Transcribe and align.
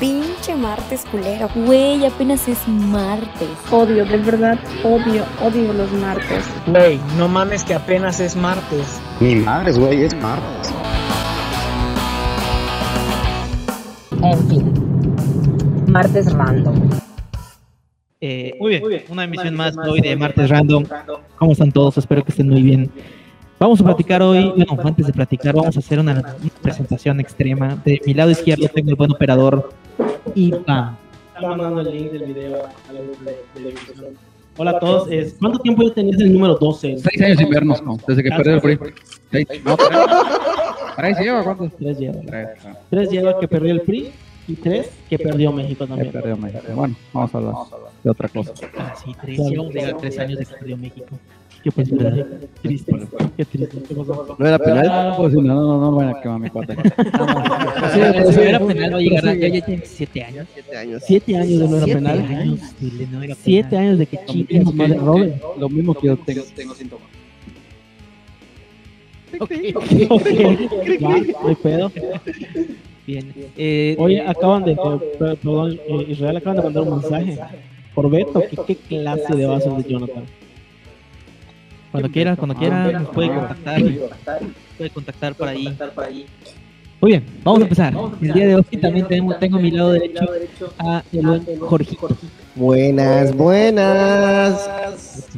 Pinche 0.00 0.54
martes 0.54 1.06
culero. 1.10 1.48
Güey, 1.54 2.04
apenas 2.04 2.46
es 2.48 2.68
martes. 2.68 3.48
Odio, 3.70 4.04
de 4.04 4.18
verdad, 4.18 4.58
odio, 4.84 5.24
odio 5.42 5.72
los 5.72 5.90
martes. 5.92 6.44
Güey, 6.66 7.00
no 7.16 7.28
mames 7.28 7.64
que 7.64 7.72
apenas 7.72 8.20
es 8.20 8.36
martes. 8.36 9.00
Mi 9.20 9.36
madre, 9.36 9.72
güey, 9.72 10.04
es 10.04 10.14
martes. 10.16 10.70
En 14.22 14.48
fin. 14.48 15.84
Martes 15.88 16.30
random. 16.30 16.90
Eh, 18.20 18.54
muy, 18.60 18.80
bien. 18.80 19.04
una 19.08 19.24
emisión 19.24 19.54
más 19.54 19.76
hoy 19.78 20.00
de 20.00 20.16
Martes 20.16 20.50
Random. 20.50 20.84
¿Cómo 21.36 21.52
están 21.52 21.70
todos? 21.72 21.96
Espero 21.96 22.22
que 22.22 22.32
estén 22.32 22.48
muy 22.48 22.62
bien. 22.62 22.90
Vamos 23.58 23.80
a 23.80 23.84
platicar 23.84 24.20
hoy, 24.22 24.52
bueno, 24.54 24.76
antes 24.84 25.06
de 25.06 25.12
platicar, 25.12 25.54
vamos 25.54 25.76
a 25.76 25.78
hacer 25.78 25.98
una, 25.98 26.12
una 26.12 26.34
presentación 26.60 27.20
extrema. 27.20 27.80
De 27.84 28.00
mi 28.04 28.12
lado 28.12 28.30
izquierdo 28.30 28.68
tengo 28.68 28.90
el 28.90 28.96
buen 28.96 29.12
operador 29.12 29.70
Ipa. 30.34 30.98
Está 31.34 31.48
mandando 31.48 31.80
el 31.80 31.90
link 31.90 32.12
del 32.12 32.24
video 32.34 32.64
a 32.88 32.92
la 32.92 32.98
emisión. 33.00 34.14
Hola 34.58 34.70
a 34.72 34.78
todos, 34.78 35.10
es, 35.10 35.36
¿cuánto 35.38 35.58
tiempo 35.58 35.82
ya 35.82 35.92
tenías 35.94 36.20
el 36.20 36.32
número 36.32 36.54
12? 36.56 36.98
Seis 36.98 37.22
años 37.22 37.38
sin 37.38 37.50
vernos, 37.50 37.82
¿no? 37.82 37.98
Desde 38.06 38.22
que 38.22 38.30
perdió 38.30 38.54
el 38.54 38.60
PRI. 38.60 38.78
Seis, 39.30 39.46
no, 39.64 39.76
tres. 39.76 39.98
¿Tres 40.96 41.18
lleva 41.18 41.44
cuántos? 41.44 41.72
Tres 41.78 41.98
lleva. 41.98 42.20
Tres. 42.26 42.48
ah, 42.64 42.72
Tres 42.90 43.10
lleva 43.10 43.38
que 43.38 43.48
perdió 43.48 43.72
el 43.72 43.80
PRI 43.82 44.10
y 44.48 44.54
tres 44.54 44.90
que 45.10 45.18
perdió 45.18 45.52
México 45.52 45.84
que 45.84 45.88
también. 45.88 46.12
perdió 46.12 46.36
México. 46.38 46.62
Bueno, 46.74 46.94
vamos 47.12 47.34
a 47.34 47.38
hablar 47.38 47.54
de 48.02 48.10
otra 48.10 48.28
cosa. 48.28 48.52
Ah, 48.78 48.94
sí, 49.02 49.14
tres, 49.20 49.36
ya 49.38 49.58
vamos 49.58 49.70
a 49.74 49.78
llegar 49.78 49.94
a 49.94 49.96
tres 49.98 50.18
años 50.18 50.38
de 50.38 50.46
que 50.46 50.54
perdió 50.54 50.76
México. 50.78 51.18
Qué 51.66 51.72
pues, 51.72 51.88
triste, 52.62 52.92
qué 53.36 53.44
triste. 53.44 53.76
¿No 54.38 54.46
era 54.46 54.56
penal? 54.56 54.88
Ah, 54.88 55.14
pues 55.16 55.34
no, 55.34 55.42
no, 55.42 55.54
no, 55.54 55.80
no 55.80 55.96
van 55.96 56.10
a 56.10 56.20
quemar 56.20 56.38
mi 56.38 56.48
cuate. 56.48 56.76
Sí, 57.92 58.00
pero 58.12 58.32
si 58.32 58.40
era 58.40 58.60
penal, 58.60 58.92
va 58.94 58.98
a 58.98 59.00
llegar 59.00 59.26
a 59.26 59.34
ya, 59.34 59.64
tiene 59.64 59.82
siete 59.84 60.22
años. 60.22 60.46
Siete 60.54 60.76
años. 60.76 61.02
Siete 61.04 61.36
años 61.36 61.58
de 61.58 61.68
no 61.68 61.76
era 61.78 61.86
penal. 61.86 62.18
años 62.20 62.60
de 62.80 63.06
no 63.08 63.20
era 63.20 63.34
Siete 63.34 63.68
penal. 63.70 63.84
años 63.84 63.98
de 63.98 64.06
que 64.06 64.18
chingue 64.26 64.62
su 64.62 64.72
madre 64.74 64.94
Robin. 64.94 65.32
Lo 65.58 65.68
mismo 65.68 65.94
que 65.94 66.06
yo 66.06 66.16
tengo. 66.18 66.44
Ok, 69.40 69.50
va, 71.02 71.18
no 71.42 71.48
hay 71.48 71.54
pedo. 71.56 71.92
Bien. 73.08 73.34
Eh, 73.56 73.96
Oye, 73.98 74.20
acaban 74.20 74.64
de, 74.64 74.72
eh, 74.72 74.76
per- 75.18 75.36
perdón, 75.38 75.80
eh, 75.88 76.06
Israel 76.10 76.36
acaban 76.36 76.58
de 76.58 76.62
mandar 76.62 76.82
un 76.84 76.90
mensaje 77.00 77.38
por 77.92 78.08
Beto. 78.08 78.40
¿Qué, 78.48 78.56
qué 78.68 78.76
clase 78.76 79.34
de 79.34 79.46
vasos 79.46 79.76
de 79.84 79.90
Jonathan? 79.90 80.22
Cuando 81.96 82.10
quiera, 82.12 82.36
cuando 82.36 82.54
quiera, 82.54 82.92
nos 82.92 83.08
puede 83.08 83.28
contactar. 83.28 83.82
Puede 84.76 84.90
contactar 84.90 85.34
por 85.34 85.48
ahí. 85.48 85.76
Muy 87.00 87.10
bien, 87.10 87.24
vamos 87.44 87.60
a 87.60 87.62
empezar. 87.64 87.94
El 88.22 88.32
día 88.32 88.46
de 88.46 88.54
hoy 88.56 88.62
también 88.80 89.06
tenemos, 89.06 89.38
tengo 89.38 89.58
a 89.58 89.60
mi 89.60 89.70
lado 89.70 89.92
derecho 89.92 90.24
a 90.78 91.02
el 91.12 91.26
buen 91.26 91.58
Jorgito, 91.60 92.08
Buenas, 92.54 93.34
buenas. 93.36 95.28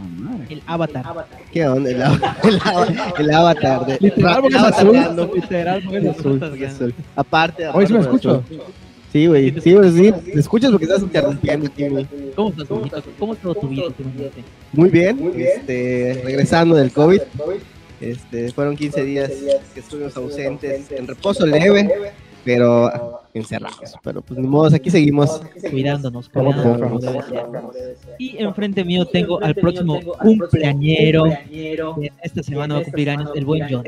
El 0.48 0.62
avatar. 0.66 1.04
¿Qué 1.52 1.66
onda? 1.66 1.90
El, 1.90 2.02
av- 2.02 2.20
el 2.44 2.60
av- 2.60 3.14
el 3.18 3.30
avatar 3.34 3.86
de 3.86 3.98
Literal, 4.00 4.40
porque 4.40 4.56
es 4.56 4.62
avatar 4.62 4.86
azul. 4.86 5.30
Literal, 5.34 5.82
porque 5.84 6.64
es. 6.64 6.78
Aparte, 7.16 7.68
Hoy 7.68 7.86
sí 7.86 7.92
me 7.92 8.00
escucho. 8.00 8.42
Sí, 9.12 9.26
güey. 9.26 9.58
Sí, 9.60 9.72
güey, 9.72 9.90
sí. 9.90 10.12
¿Me 10.34 10.40
escuchas 10.40 10.70
porque 10.70 10.84
estás 10.84 11.02
interrumpiendo, 11.02 11.68
Timmy? 11.70 12.06
¿Cómo 12.36 12.50
estás, 12.50 12.68
Jorgito? 12.68 13.02
¿Cómo 13.18 13.32
estuvo 13.34 13.54
tu 13.54 13.68
vida 13.68 13.86
últimamente? 13.86 14.44
Muy 14.72 14.90
bien. 14.90 15.32
Este, 15.36 16.20
regresando 16.24 16.76
del 16.76 16.92
COVID. 16.92 17.20
Este, 18.00 18.52
fueron 18.52 18.76
15 18.76 19.04
días 19.04 19.32
que 19.74 19.80
estuvimos 19.80 20.16
ausentes 20.16 20.90
en 20.92 21.06
reposo 21.06 21.46
leve, 21.46 22.12
pero 22.44 23.22
encerrados. 23.34 23.94
Pero 24.02 24.20
pues 24.22 24.38
ni 24.38 24.46
modo, 24.46 24.74
aquí 24.74 24.90
seguimos. 24.90 25.40
Cuidándonos, 25.70 26.28
Como 26.28 26.52
cuidándonos. 26.52 27.04
Y 28.18 28.36
enfrente 28.38 28.84
mío 28.84 29.06
tengo 29.06 29.42
al 29.42 29.54
próximo 29.54 30.00
cumpleañero. 30.20 31.24
Esta 32.22 32.42
semana 32.42 32.74
va 32.74 32.80
a 32.80 32.84
cumplir 32.84 33.10
años, 33.10 33.30
el 33.34 33.44
buen 33.44 33.66
John. 33.68 33.84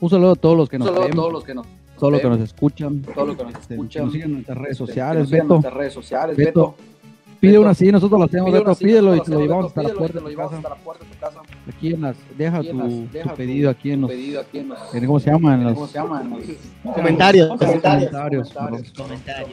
Un 0.00 0.10
saludo 0.10 0.32
a 0.32 0.36
todos 0.36 0.56
los 0.56 0.68
que 0.68 0.78
nos 0.78 0.92
ven, 0.92 1.62
todos 2.02 2.12
los 2.14 2.20
que 2.20 2.28
nos, 2.28 2.36
que 2.36 2.40
nos 2.40 2.48
escuchan, 2.50 3.02
todos 3.02 3.28
los 3.28 3.36
que 3.36 3.44
nos 3.44 3.54
escuchan, 3.70 4.04
nos 4.04 4.12
siguen 4.12 4.28
en 4.28 4.32
nuestras 4.34 4.58
redes 4.58 4.76
sociales, 4.76 5.30
Beto, 5.30 5.60
redes 5.70 5.92
sociales, 5.92 6.36
Beto, 6.36 6.74
pide 7.38 7.58
una 7.60 7.70
así, 7.70 7.92
nosotros 7.92 8.18
la 8.18 8.26
hacemos, 8.26 8.50
Beto, 8.52 8.74
pídelo 8.74 9.14
y 9.14 9.20
te 9.20 9.30
lo 9.30 9.40
llevamos 9.40 9.66
hasta 9.66 9.82
la 9.84 9.88
puerta 9.90 10.18
de 10.18 10.24
tu 10.24 10.30
lo 10.30 10.36
casa, 10.36 10.56
hasta 10.56 10.68
la 10.68 10.74
puerta 10.74 11.04
de 11.04 11.10
tu 11.12 11.18
casa. 11.20 11.40
aquí 11.68 11.92
en 11.94 12.00
las, 12.00 12.16
deja 12.36 12.60
tu, 12.60 13.06
pedido 13.36 13.70
aquí 13.70 13.92
en 13.92 14.00
los, 14.00 14.10
pedido 14.10 14.40
aquí 14.40 14.58
en 14.58 14.68
los, 14.70 14.94
en- 14.94 15.06
¿cómo 15.06 15.20
se 15.20 15.30
llama? 15.30 15.54
En 15.54 15.62
los 15.64 15.74
¿cómo 15.74 15.86
se 15.86 15.94
llama? 15.94 16.22
En 16.22 16.30
los 16.30 16.94
Comentarios. 16.96 17.48
comentarios. 17.56 18.52
Comentarios. 18.96 19.48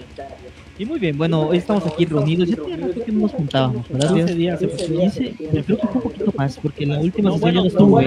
Y 0.79 0.85
muy 0.85 0.97
bien, 0.97 1.17
bueno, 1.17 1.41
hoy 1.41 1.57
estamos 1.57 1.85
aquí 1.85 2.05
reunidos. 2.05 2.47
Ya 2.49 2.55
tenía 2.55 2.77
rato 2.77 3.03
que 3.03 3.11
no 3.11 3.19
nos 3.23 3.31
juntábamos, 3.33 3.89
¿verdad? 3.89 4.13
15 4.15 4.33
días. 4.35 4.59
15, 4.59 5.33
pero 5.51 5.63
creo 5.65 5.77
que 5.77 5.87
fue 5.87 5.95
un 5.95 6.01
poquito 6.01 6.33
más, 6.37 6.57
porque 6.57 6.85
la 6.85 6.99
última 6.99 7.31
sesión 7.33 7.53
yo 7.53 7.61
no 7.61 7.67
estuve. 7.67 8.05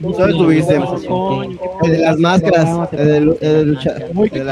No 0.00 0.12
Solo 0.14 0.28
estuviste. 0.28 0.80
El 1.84 1.92
de 1.92 1.98
las 1.98 2.18
máscaras, 2.18 2.88
el 2.92 3.06
de, 3.06 3.20
lu- 3.20 3.36
el 3.42 3.52
de 3.52 3.64
lucha. 3.66 3.96
Eh, 3.98 4.10
muchas 4.14 4.44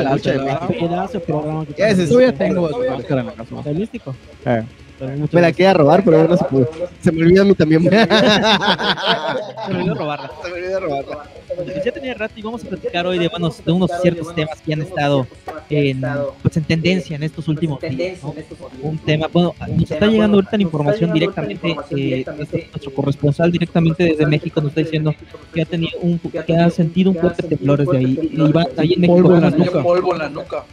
Me 5.01 5.41
la 5.41 5.53
quería 5.53 5.75
robar, 5.75 6.05
pero 6.05 6.27
no 6.27 6.37
se 6.37 6.45
pudo. 6.45 6.69
Se 7.01 7.13
me 7.13 7.23
olvidó 7.23 7.43
a 7.43 7.45
mí 7.45 7.55
también. 7.55 7.83
se 7.85 7.91
Se 7.91 9.73
me 9.73 9.79
olvidó 9.79 9.95
robarla. 9.99 10.31
me 10.45 10.53
olvidó 10.53 10.81
robarla. 10.81 11.25
Pues 11.57 11.85
ya 11.85 11.93
tenía 11.93 12.15
rato 12.15 12.35
y 12.37 12.43
vamos 12.43 12.65
a 12.65 12.69
platicar 12.69 13.07
hoy 13.07 13.19
de, 13.19 13.29
bueno, 13.29 13.51
de 13.65 13.73
unos 13.73 13.91
ciertos 14.01 14.35
temas 14.35 14.61
que 14.61 14.73
han 14.73 14.83
estado 14.83 15.27
en, 15.71 16.03
pues, 16.43 16.57
en 16.57 16.65
tendencia 16.65 17.17
en 17.17 17.23
estos 17.23 17.49
últimos 17.49 17.81
días. 17.81 18.23
¿no? 18.23 18.35
Un 18.83 18.99
tema, 18.99 19.29
bueno, 19.33 19.55
nos 19.69 19.91
está 19.91 20.07
llegando 20.07 20.37
ahorita 20.37 20.57
la 20.57 20.63
información 20.63 21.13
directamente, 21.13 21.77
eh, 21.91 22.25
nuestro, 22.37 22.61
nuestro 22.71 22.95
corresponsal 22.95 23.51
directamente 23.53 24.05
desde 24.05 24.27
México 24.27 24.61
nos 24.61 24.71
está 24.71 24.81
diciendo 24.83 25.15
que 25.53 25.63
ha 25.63 25.65
tenido 25.65 25.99
un, 26.01 26.19
que 26.19 26.57
ha 26.57 26.71
sentido 26.71 27.11
un 27.11 27.17
fuerte 27.17 27.43
temblor 27.45 27.79
desde 27.79 27.99
ahí. 27.99 28.31
Y 28.33 28.53
va, 28.53 28.67
ahí 28.77 28.93
en 28.95 29.01
México. 29.01 29.83
Polvo 29.83 30.13
en 30.15 30.19
la 30.19 30.29
nuca. 30.29 30.65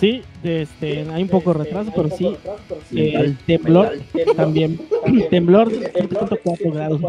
Sí, 0.00 0.22
este, 0.42 1.06
hay 1.12 1.22
un 1.22 1.28
poco 1.28 1.52
de 1.54 1.64
retraso, 1.64 1.92
pero 1.94 2.10
sí, 2.10 2.36
eh, 2.96 3.32
temblor 3.46 3.92
también, 4.36 4.78
temblor 5.30 5.70
de 5.70 5.90
7.4 5.92 6.72
grados 6.72 7.00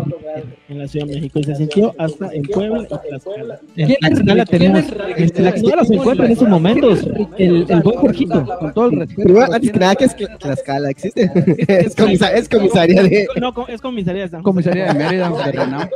en 0.70 0.78
la 0.80 0.88
Ciudad 0.88 1.08
de 1.08 1.16
México 1.16 1.40
y 1.40 1.44
se 1.46 1.56
sintió 1.56 1.96
hasta 1.98 2.32
en 2.32 2.44
Puebla 2.44 2.84
y 2.84 2.86
Tlaxcala. 3.08 3.60
En 3.76 3.96
Tlaxcala 3.96 4.46
tenemos, 4.46 4.84
en 5.18 5.30
Tlaxcala 5.32 5.84
se 5.84 5.96
encuentra 5.96 6.26
en 6.28 6.32
estos 6.34 6.48
momentos 6.48 7.04
el, 7.38 7.66
el 7.68 7.82
buen 7.82 7.98
Jorgito. 7.98 8.46
Con 8.60 8.74
todo 8.74 8.86
el 8.92 9.00
respeto. 9.00 9.42
Antes 9.52 9.72
que 9.72 9.80
nada, 9.80 9.96
que 9.96 10.06
es 10.06 10.16
Tla- 10.16 10.38
Tlaxcala? 10.38 10.90
¿Existe? 10.92 11.32
es, 11.68 11.96
comisa- 11.96 12.34
es 12.34 12.48
comisaría 12.48 13.02
de... 13.02 13.28
No, 13.42 13.54
es 13.68 13.82
comisaría 13.82 14.22
de 14.24 14.30
San. 14.30 14.44
Comisaría 14.44 14.86
de 14.86 14.94
Mérida, 14.94 15.30
de 15.32 15.52
Renam. 15.52 15.90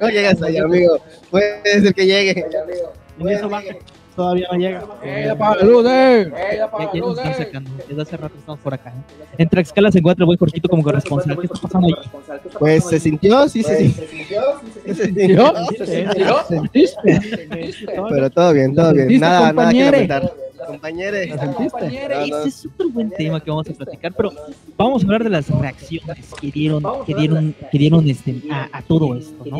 No 0.00 0.08
llegas 0.08 0.42
allá, 0.42 0.64
amigo. 0.64 0.98
Puede 1.30 1.62
ser 1.82 1.94
que 1.94 2.06
llegue. 2.06 2.44
En 3.20 3.28
eso 3.28 3.48
va, 3.50 3.62
todavía 4.18 4.48
no 4.50 4.58
llega. 4.58 4.84
¡Eh, 5.04 5.30
apaga 5.30 5.56
la 5.56 5.62
luz, 5.64 5.86
eh! 5.88 6.32
Ya, 6.32 6.68
ya 6.92 7.00
nos 7.00 7.18
están 7.18 7.34
sacando, 7.36 7.70
desde 7.88 8.02
hace 8.02 8.16
rato 8.16 8.34
estamos 8.36 8.60
por 8.60 8.74
acá. 8.74 8.90
¿eh? 8.90 9.34
En 9.38 9.48
Tlaxcala 9.48 9.92
se 9.92 9.98
encuentra 10.00 10.24
el 10.24 10.26
buen 10.26 10.38
Jorgito 10.38 10.68
como 10.68 10.82
corresponsal. 10.82 11.38
¿Qué 11.38 11.46
está 11.46 11.60
pasando 11.60 11.86
ahí? 11.86 11.94
Pues 12.58 12.84
se 12.84 12.98
sintió, 12.98 13.48
sí, 13.48 13.62
sí, 13.62 13.74
sí. 13.78 13.94
Se 14.86 15.06
sintió. 15.06 15.54
Pero 18.08 18.30
todo 18.30 18.52
bien, 18.52 18.74
todo 18.74 18.92
bien. 18.92 19.08
¿Sentiste, 19.08 19.26
Nada, 19.26 19.52
nada 19.52 19.70
que? 19.70 20.47
No. 20.68 22.38
Ese 22.38 22.48
es 22.48 22.66
otro 22.66 22.90
buen 22.90 23.10
tema 23.10 23.42
que 23.42 23.50
vamos 23.50 23.68
a 23.68 23.72
platicar, 23.72 24.12
pero 24.14 24.32
vamos 24.76 25.02
a 25.02 25.06
hablar 25.06 25.24
de 25.24 25.30
las 25.30 25.48
reacciones 25.48 26.34
que 26.40 26.50
dieron, 26.50 26.82
que 27.06 27.14
dieron, 27.14 27.54
que 27.70 27.78
dieron 27.78 28.08
este, 28.08 28.42
a, 28.50 28.68
a 28.72 28.82
todo 28.82 29.16
esto, 29.16 29.44
¿no? 29.46 29.58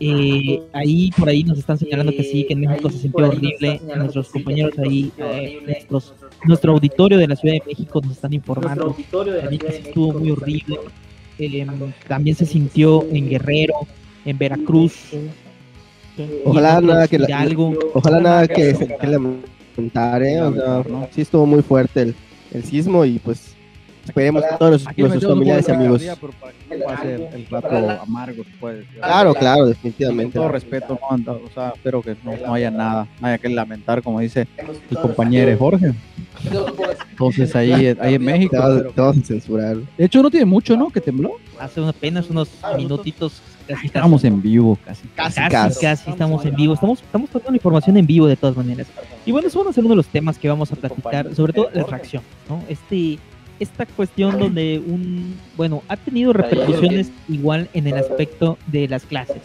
Eh, 0.00 0.62
ahí 0.72 1.10
por 1.16 1.28
ahí 1.28 1.44
nos 1.44 1.58
están 1.58 1.78
señalando 1.78 2.12
que 2.12 2.22
sí, 2.22 2.44
que 2.44 2.54
en 2.54 2.60
México 2.60 2.90
se 2.90 2.98
sintió 2.98 3.28
horrible. 3.28 3.80
Nuestros 3.96 4.28
compañeros 4.30 4.78
ahí, 4.78 5.12
eh, 5.18 5.60
nuestros, 5.64 6.14
nuestro 6.44 6.72
auditorio 6.72 7.18
de 7.18 7.28
la 7.28 7.36
Ciudad 7.36 7.54
de 7.54 7.62
México 7.66 8.00
nos 8.02 8.12
están 8.12 8.32
informando 8.32 8.96
también 9.10 9.58
que 9.58 9.72
sí 9.72 9.82
estuvo 9.86 10.12
muy 10.12 10.30
horrible. 10.30 10.78
Eh, 11.38 11.66
también 12.08 12.36
se 12.36 12.46
sintió 12.46 13.04
en 13.10 13.28
Guerrero, 13.28 13.74
en 14.24 14.38
Veracruz. 14.38 14.94
Ojalá 16.44 16.74
y 16.74 16.78
en 16.78 16.86
nada 16.86 17.08
que 17.08 17.18
la-. 17.18 17.48
Ojalá 17.94 18.20
nada 18.20 18.48
que, 18.48 18.74
que 18.74 19.18
lamentar, 19.82 20.22
¿eh? 20.22 20.42
O 20.42 20.52
sea, 20.54 20.82
sí 21.12 21.20
estuvo 21.22 21.46
muy 21.46 21.62
fuerte 21.62 22.02
el, 22.02 22.14
el 22.52 22.64
sismo 22.64 23.04
y 23.04 23.18
pues 23.18 23.54
esperemos 24.04 24.42
que 24.42 24.56
todos 24.58 24.86
Aquí 24.86 25.02
nuestros 25.02 25.30
familiares 25.32 25.68
y 25.68 25.72
amigos. 25.72 26.02
no 26.02 26.84
pase 26.84 27.14
el, 27.14 27.46
rato 27.46 27.90
amargo, 28.00 28.42
puede. 28.58 28.84
Claro, 28.96 29.34
claro, 29.34 29.60
Con 29.60 29.68
definitivamente. 29.68 30.38
todo 30.38 30.48
respeto, 30.48 30.98
no, 31.18 31.32
o 31.32 31.50
sea, 31.54 31.72
espero 31.74 32.02
que 32.02 32.16
no, 32.24 32.36
no 32.36 32.54
haya 32.54 32.70
nada, 32.70 33.06
no 33.20 33.26
haya 33.26 33.38
que 33.38 33.48
lamentar, 33.48 34.02
como 34.02 34.20
dice 34.20 34.48
el 34.90 34.96
compañero 34.98 35.56
Jorge. 35.58 35.92
Entonces 37.10 37.54
ahí, 37.56 37.72
ahí 38.00 38.14
en 38.14 38.24
México. 38.24 38.56
Te 38.56 38.62
pero- 38.78 38.90
te 38.92 39.00
vamos 39.00 39.18
a 39.18 39.26
censurar. 39.26 39.76
de 39.76 40.04
hecho, 40.04 40.22
no 40.22 40.30
tiene 40.30 40.46
mucho, 40.46 40.76
¿no? 40.76 40.88
Que 40.90 41.00
tembló. 41.00 41.32
Hace 41.58 41.84
apenas 41.86 42.30
unos 42.30 42.48
minutitos, 42.76 43.42
casi 43.68 43.86
Estamos 43.86 44.24
en 44.24 44.42
vivo 44.42 44.78
casi. 44.84 45.06
Casi, 45.08 45.36
casi, 45.36 45.50
casi. 45.50 45.80
casi 45.80 46.10
estamos 46.10 46.44
en 46.44 46.56
vivo. 46.56 46.74
Estamos, 46.74 47.00
estamos 47.00 47.30
tratando 47.30 47.54
información 47.54 47.96
en 47.96 48.06
vivo 48.06 48.26
de 48.26 48.36
todas 48.36 48.56
maneras. 48.56 48.86
Y 49.26 49.32
bueno, 49.32 49.48
eso 49.48 49.58
van 49.58 49.68
a 49.68 49.72
ser 49.72 49.84
uno 49.84 49.92
de 49.92 49.96
los 49.96 50.06
temas 50.06 50.38
que 50.38 50.48
vamos 50.48 50.72
a 50.72 50.76
platicar, 50.76 51.34
sobre 51.34 51.52
todo 51.52 51.70
la 51.72 51.84
reacción, 51.84 52.22
¿no? 52.48 52.62
Este, 52.68 53.18
esta 53.60 53.86
cuestión 53.86 54.38
donde 54.38 54.82
un, 54.84 55.36
bueno, 55.56 55.82
ha 55.88 55.96
tenido 55.96 56.32
repercusiones 56.32 57.10
igual 57.28 57.68
en 57.74 57.86
el 57.86 57.94
aspecto 57.94 58.58
de 58.66 58.88
las 58.88 59.04
clases. 59.04 59.42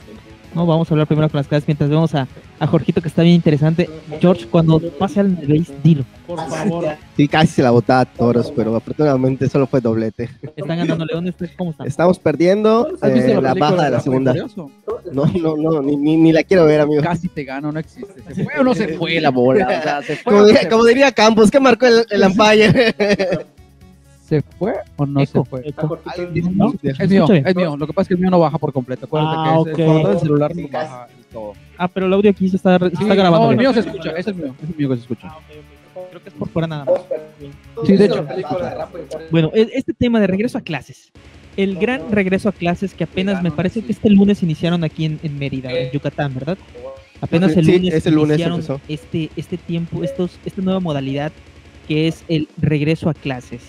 No, 0.56 0.66
vamos 0.68 0.90
a 0.90 0.94
hablar 0.94 1.08
primero 1.08 1.30
con 1.30 1.38
las 1.38 1.48
clases 1.48 1.68
mientras 1.68 1.90
vemos 1.90 2.14
a, 2.14 2.28
a 2.60 2.68
Jorgito 2.68 3.02
que 3.02 3.08
está 3.08 3.24
bien 3.24 3.36
interesante. 3.36 3.90
George, 4.22 4.46
cuando 4.48 4.80
pase 4.80 5.20
al 5.20 5.30
base, 5.30 5.74
dilo. 5.84 6.06
Por 6.28 6.40
favor. 6.48 6.86
Sí, 7.16 7.28
casi 7.28 7.48
se 7.48 7.62
la 7.62 7.70
botaba 7.70 8.00
a 8.02 8.06
toros, 8.06 8.52
pero 8.56 8.76
afortunadamente 8.76 9.48
solo 9.48 9.68
fue 9.68 9.80
doblete. 9.82 10.32
Están 10.56 10.80
ganando 10.80 11.06
Leones, 11.06 11.36
¿cómo 11.56 11.70
están? 11.70 11.86
Estamos 11.86 12.18
perdiendo 12.18 12.88
¿Has 13.02 13.14
visto 13.14 13.34
eh, 13.34 13.40
la 13.40 13.54
baja 13.54 13.84
de 13.84 13.92
la 13.92 14.00
segunda. 14.00 14.34
No, 14.34 15.28
no, 15.28 15.56
no, 15.56 15.82
ni, 15.84 15.96
ni, 15.96 16.18
ni 16.18 16.32
la 16.32 16.44
quiero 16.44 16.66
ver, 16.66 16.82
amigo. 16.82 17.04
Casi 17.04 17.28
te 17.28 17.44
gano, 17.44 17.72
no 17.72 17.80
existe. 17.80 18.16
¿Se 18.34 18.44
fue 18.44 18.54
o 18.60 18.64
no 18.64 18.74
se 18.74 18.98
fue 18.98 19.22
la 19.22 19.30
bola? 19.30 19.66
O 19.66 19.84
sea, 19.84 20.02
¿se 20.02 20.16
fue 20.16 20.24
Como 20.24 20.38
o 20.38 20.42
no 20.42 20.48
diría, 20.48 20.62
se 20.64 20.70
como 20.70 20.86
diría 20.86 21.12
Campos, 21.12 21.52
¿qué 21.52 21.60
marcó 21.60 21.86
el, 21.86 22.04
el 22.10 22.24
umpire? 22.28 22.96
¿Se 24.42 24.42
fue 24.58 24.74
o 24.96 25.06
no 25.06 25.22
Eco, 25.22 25.44
se 25.44 25.50
fue? 25.50 25.60
Es 25.68 27.10
mío, 27.10 27.26
es 27.30 27.56
mío. 27.56 27.78
Lo 27.78 27.88
que 27.88 27.94
pasa 27.94 28.02
es 28.04 28.08
que 28.08 28.14
el 28.16 28.20
mío 28.20 28.30
no 28.32 28.40
baja 28.40 28.58
por 28.58 28.74
completo. 28.74 29.06
Acuérdate 29.06 29.36
Ah, 29.38 29.62
que 29.64 29.72
es, 29.72 29.76
ok. 29.76 29.80
es 29.80 29.86
cuando 29.86 30.12
el 30.12 30.20
celular 30.20 30.56
no 30.56 30.68
baja 30.70 31.08
y 31.20 31.34
todo. 31.34 31.54
Ah, 31.78 31.88
pero 31.88 32.06
el 32.08 32.14
audio 32.14 32.32
aquí 32.32 32.50
se 32.50 32.56
está, 32.58 32.80
se 32.80 32.90
Sí, 32.90 32.96
está 33.02 33.16
grabando. 33.16 33.46
no, 33.48 33.52
el 33.52 33.58
mío 33.58 33.74
se 33.74 33.80
escucha. 33.82 34.10
Ese 34.12 34.20
es 34.20 34.28
el 34.28 34.36
mío. 34.36 34.56
Es 34.64 34.70
el 34.70 34.76
mío 34.76 34.90
que 34.90 34.96
se 34.96 35.02
escucha. 35.02 35.36
Creo 36.10 36.22
que 36.24 36.30
es 36.30 36.36
por 36.36 36.50
fuera 36.50 36.68
nada 36.68 36.86
más. 36.86 37.02
Sí, 37.86 37.94
de 37.98 38.06
hecho. 38.06 38.26
Bueno, 39.32 39.52
e- 39.54 39.70
este 39.74 39.94
tema 39.94 40.20
de 40.20 40.28
regreso 40.28 40.58
a 40.58 40.62
clases. 40.62 41.12
El 41.56 41.78
gran 41.78 42.12
regreso 42.12 42.50
a 42.50 42.52
clases 42.52 42.94
que 42.96 43.04
apenas 43.04 43.44
me 43.44 43.52
parece 43.52 43.84
que 43.84 43.92
este 43.92 44.10
lunes 44.10 44.42
iniciaron 44.42 44.84
aquí 44.84 45.06
en, 45.06 45.20
en 45.22 45.38
Mérida, 45.38 45.72
en 45.72 45.92
Yucatán, 45.92 46.34
¿verdad? 46.34 46.58
Apenas 47.22 47.56
el 47.56 47.66
Sí, 47.66 47.74
lunes, 47.78 47.94
ese 47.94 48.10
lunes 48.12 48.30
iniciaron 48.32 48.56
empezó. 48.60 48.82
este, 48.88 49.30
este 49.36 49.58
tiempo, 49.58 50.04
estos, 50.04 50.40
esta 50.46 50.62
nueva 50.62 50.80
modalidad 50.80 51.32
que 51.88 52.08
es 52.08 52.24
el 52.28 52.48
regreso 52.58 53.10
a 53.10 53.14
clases. 53.14 53.62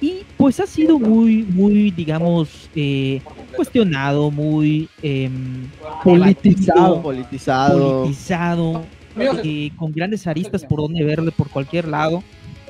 Y 0.00 0.24
pues 0.36 0.60
ha 0.60 0.66
sido 0.66 0.98
muy, 0.98 1.42
muy, 1.42 1.90
digamos, 1.90 2.68
eh, 2.74 3.20
cuestionado, 3.54 4.30
muy 4.30 4.88
em, 5.02 5.68
Politizado. 6.04 7.02
Politizado. 7.02 8.02
politizado, 8.02 8.84
eh, 9.16 9.70
con 9.76 9.92
grandes 9.92 10.26
aristas 10.26 10.64
por 10.64 10.80
donde 10.80 11.02
verle 11.02 11.32
por 11.32 11.48
cualquier 11.48 11.88
lado, 11.88 12.22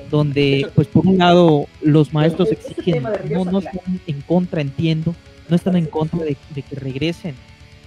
donde 0.09 0.69
pues 0.73 0.87
por 0.87 1.05
un 1.05 1.17
lado 1.17 1.65
los 1.81 2.13
maestros 2.13 2.49
exigen, 2.51 3.03
no, 3.29 3.43
no 3.43 3.59
están 3.59 3.99
en 4.07 4.21
contra, 4.21 4.61
entiendo, 4.61 5.13
no 5.49 5.55
están 5.57 5.75
en 5.75 5.85
contra 5.85 6.19
de, 6.19 6.37
de 6.55 6.61
que 6.61 6.75
regresen 6.75 7.35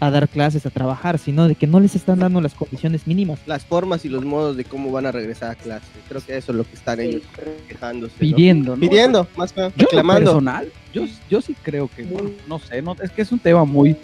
a 0.00 0.10
dar 0.10 0.28
clases, 0.28 0.64
a 0.66 0.70
trabajar, 0.70 1.18
sino 1.18 1.46
de 1.46 1.54
que 1.54 1.66
no 1.66 1.78
les 1.78 1.94
están 1.94 2.18
dando 2.20 2.40
las 2.40 2.54
condiciones 2.54 3.06
mínimas. 3.06 3.38
Las 3.46 3.64
formas 3.66 4.04
y 4.04 4.08
los 4.08 4.24
modos 4.24 4.56
de 4.56 4.64
cómo 4.64 4.90
van 4.90 5.04
a 5.06 5.12
regresar 5.12 5.50
a 5.50 5.54
clase. 5.54 5.86
Creo 6.08 6.22
que 6.24 6.36
eso 6.36 6.52
es 6.52 6.56
lo 6.58 6.64
que 6.64 6.74
están 6.74 7.00
ellos 7.00 7.22
quejándose. 7.68 8.14
Pidiendo, 8.18 8.76
¿no? 8.76 8.80
Pidiendo, 8.80 9.26
más 9.36 9.52
que 9.52 9.68
reclamando. 9.76 10.30
personal, 10.32 10.68
yo, 10.94 11.04
yo 11.28 11.40
sí 11.42 11.54
creo 11.62 11.88
que, 11.94 12.02
bueno, 12.04 12.30
no 12.48 12.58
sé, 12.58 12.80
no, 12.82 12.96
es 13.02 13.10
que 13.10 13.22
es 13.22 13.30
un 13.30 13.38
tema 13.38 13.64
muy, 13.64 13.94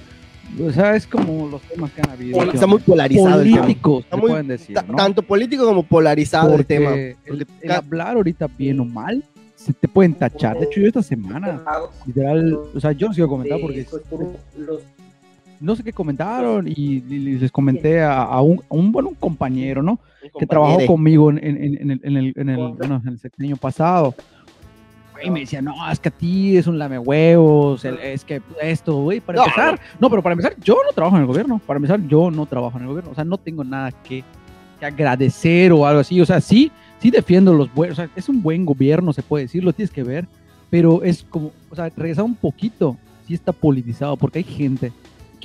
o 0.64 0.70
sea, 0.70 0.94
es 0.94 1.06
como 1.06 1.48
los 1.48 1.62
temas 1.62 1.90
que 1.92 2.02
han 2.02 2.10
habido. 2.10 2.42
Está 2.52 2.66
muy 2.66 2.78
polarizado 2.80 3.40
el 3.40 3.52
tema. 3.54 3.66
Está 3.68 4.10
se 4.10 4.16
muy- 4.20 4.30
pueden 4.30 4.48
decir. 4.48 4.76
Tanto 4.96 5.22
político 5.22 5.64
como 5.66 5.82
polarizado 5.82 6.50
el 6.50 6.56
Porque 6.58 6.64
tema. 6.78 6.94
el- 6.94 7.16
Porque 7.26 7.46
el, 7.62 7.68
ca- 7.68 7.78
hablar 7.78 8.16
ahorita 8.16 8.46
bien 8.56 8.78
o 8.80 8.84
mal, 8.84 9.24
se 9.56 9.72
te 9.72 9.88
pueden 9.88 10.14
tachar. 10.14 10.58
De 10.58 10.66
hecho, 10.66 10.78
yo 10.80 10.86
esta 10.86 11.02
semana, 11.02 11.60
literal, 12.06 12.54
o 12.74 12.78
sea, 12.78 12.92
yo 12.92 13.08
no 13.08 13.14
sigo 13.14 13.26
a 13.26 13.30
comentar 13.30 13.58
porque 13.60 13.84
no 15.60 15.74
sé 15.76 15.82
qué 15.82 15.92
comentaron 15.92 16.66
y, 16.68 16.72
y 16.74 17.00
les 17.38 17.50
comenté 17.52 18.02
a, 18.02 18.22
a 18.22 18.40
un, 18.42 18.60
a 18.60 18.74
un, 18.74 18.92
bueno, 18.92 19.08
un 19.10 19.14
compañero, 19.14 19.82
¿no? 19.82 19.98
Que 20.38 20.46
trabajó 20.46 20.84
conmigo 20.86 21.30
en, 21.30 21.38
en, 21.38 21.56
en, 21.56 21.80
en 21.80 21.90
el, 21.90 22.00
en, 22.02 22.16
el, 22.16 22.32
en, 22.36 22.48
el, 22.50 22.68
bueno, 22.74 23.00
en 23.04 23.08
el 23.12 23.18
sexenio 23.18 23.56
pasado. 23.56 24.14
Y 25.24 25.30
me 25.30 25.40
decía, 25.40 25.62
no, 25.62 25.74
es 25.90 25.98
que 25.98 26.08
a 26.08 26.12
ti 26.12 26.58
es 26.58 26.66
un 26.66 26.78
lame 26.78 26.98
huevos, 26.98 27.84
el- 27.86 27.98
es 28.00 28.22
que 28.22 28.42
esto, 28.60 29.00
güey, 29.00 29.20
para 29.20 29.38
No. 29.38 29.44
empezar, 29.44 29.80
no, 29.98 30.10
pero 30.10 30.22
para 30.22 30.34
empezar, 30.34 30.54
yo 30.62 30.74
no 30.86 30.92
trabajo 30.92 31.16
en 31.16 31.22
el 31.22 31.26
gobierno, 31.26 31.58
para 31.66 31.78
empezar, 31.78 32.00
yo 32.06 32.30
no 32.30 32.44
trabajo 32.44 32.76
en 32.76 32.82
el 32.82 32.88
gobierno, 32.90 33.12
o 33.12 33.14
sea, 33.14 33.24
no 33.24 33.38
tengo 33.38 33.64
nada 33.64 33.92
que, 33.92 34.22
que 34.78 34.84
agradecer 34.84 35.72
o 35.72 35.86
algo 35.86 36.00
así, 36.00 36.20
o 36.20 36.26
sea, 36.26 36.42
sí, 36.42 36.70
sí 37.00 37.10
defiendo 37.10 37.54
los 37.54 37.72
buenos, 37.72 37.98
o 37.98 38.02
sea, 38.02 38.10
es 38.14 38.28
un 38.28 38.42
buen 38.42 38.66
gobierno, 38.66 39.14
se 39.14 39.22
puede 39.22 39.44
decir, 39.44 39.64
lo 39.64 39.72
tienes 39.72 39.90
que 39.90 40.02
ver, 40.02 40.28
pero 40.68 41.02
es 41.02 41.24
como, 41.30 41.50
o 41.70 41.74
sea, 41.74 41.88
regresar 41.96 42.24
un 42.24 42.34
poquito, 42.34 42.98
sí 43.26 43.32
está 43.32 43.52
politizado, 43.52 44.18
porque 44.18 44.40
hay 44.40 44.44
gente 44.44 44.92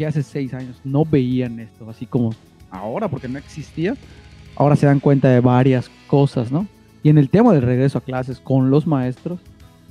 que 0.02 0.08
hace 0.08 0.24
seis 0.24 0.52
años 0.56 0.78
no 0.84 1.06
veían 1.06 1.60
esto, 1.60 1.88
así 1.88 2.08
como 2.08 2.34
ahora, 2.72 3.08
porque 3.08 3.28
no 3.28 3.38
existía, 3.38 3.96
ahora 4.56 4.76
se 4.76 4.88
dan 4.88 5.00
cuenta 5.00 5.30
de 5.30 5.42
varias 5.42 5.92
cosas, 6.08 6.52
¿no? 6.52 6.66
Y 7.04 7.10
en 7.10 7.20
el 7.20 7.30
tema 7.30 7.54
del 7.54 7.62
regreso 7.62 8.00
a 8.00 8.02
clases 8.02 8.40
con 8.40 8.72
los 8.72 8.88
maestros, 8.88 9.40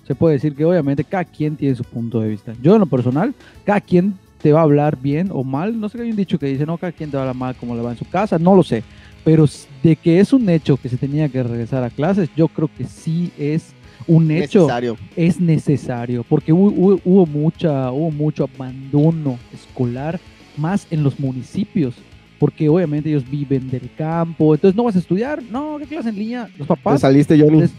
se 0.09 0.17
puede 0.17 0.35
decir 0.35 0.57
que 0.57 0.65
obviamente 0.65 1.05
cada 1.05 1.25
quien 1.25 1.55
tiene 1.55 1.77
su 1.77 1.85
punto 1.85 2.21
de 2.21 2.29
vista. 2.29 2.55
Yo 2.61 2.75
en 2.75 2.81
lo 2.81 2.87
personal, 2.87 3.37
cada 3.65 3.81
quien 3.81 4.15
te 4.43 4.53
va 4.53 4.59
a 4.59 4.65
hablar 4.65 4.99
bien 5.01 5.29
o 5.31 5.45
mal, 5.45 5.79
no 5.79 5.89
sé 5.89 5.99
que 5.99 6.03
hay 6.03 6.11
un 6.11 6.17
dicho 6.17 6.41
que 6.41 6.47
dice, 6.47 6.67
no, 6.67 6.77
cada 6.77 6.91
quien 6.91 7.13
te 7.13 7.17
va 7.17 7.23
a 7.23 7.27
hablar 7.29 7.37
mal 7.37 7.55
como 7.55 7.77
le 7.77 7.83
va 7.83 7.93
en 7.93 7.97
su 7.97 8.09
casa, 8.09 8.37
no 8.37 8.57
lo 8.57 8.65
sé, 8.65 8.83
pero 9.25 9.47
de 9.85 9.95
que 9.95 10.19
es 10.19 10.33
un 10.33 10.49
hecho 10.49 10.77
que 10.77 10.89
se 10.89 10.97
tenía 10.97 11.29
que 11.29 11.41
regresar 11.41 11.85
a 11.85 11.91
clases, 11.91 12.29
yo 12.35 12.49
creo 12.49 12.69
que 12.77 12.83
sí 12.85 13.31
es 13.39 13.75
un 14.07 14.31
hecho 14.31 14.61
necesario. 14.61 14.97
es 15.17 15.41
necesario 15.41 16.25
porque 16.29 16.53
hubo, 16.53 16.69
hubo- 16.71 17.01
hubo 17.05 17.27
mucha 17.27 17.91
hubo 17.93 18.11
mucho 18.11 18.49
abandono 18.55 19.39
escolar 19.53 20.19
más 20.57 20.87
en 20.91 21.03
los 21.03 21.19
municipios 21.21 21.95
porque 22.39 22.69
obviamente 22.69 23.09
ellos 23.11 23.29
viven 23.31 23.71
del 23.71 23.89
campo 23.97 24.55
entonces 24.55 24.77
no 24.77 24.85
vas 24.85 24.97
a 24.97 24.99
estudiar 25.01 25.43
no 25.43 25.77
qué 25.79 25.87
clase 25.87 26.09
en 26.09 26.17
línea 26.17 26.43
los 26.59 26.67
Te 26.69 26.75
papás 26.75 27.01
saliste, 27.03 27.39
Johnny. 27.39 27.61
les- 27.61 27.73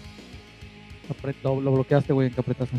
lo, 1.43 1.59
lo 1.59 1.73
bloqueaste 1.73 2.13
güey 2.13 2.27
en 2.29 2.33
qué 2.33 2.39
apretaste 2.41 2.77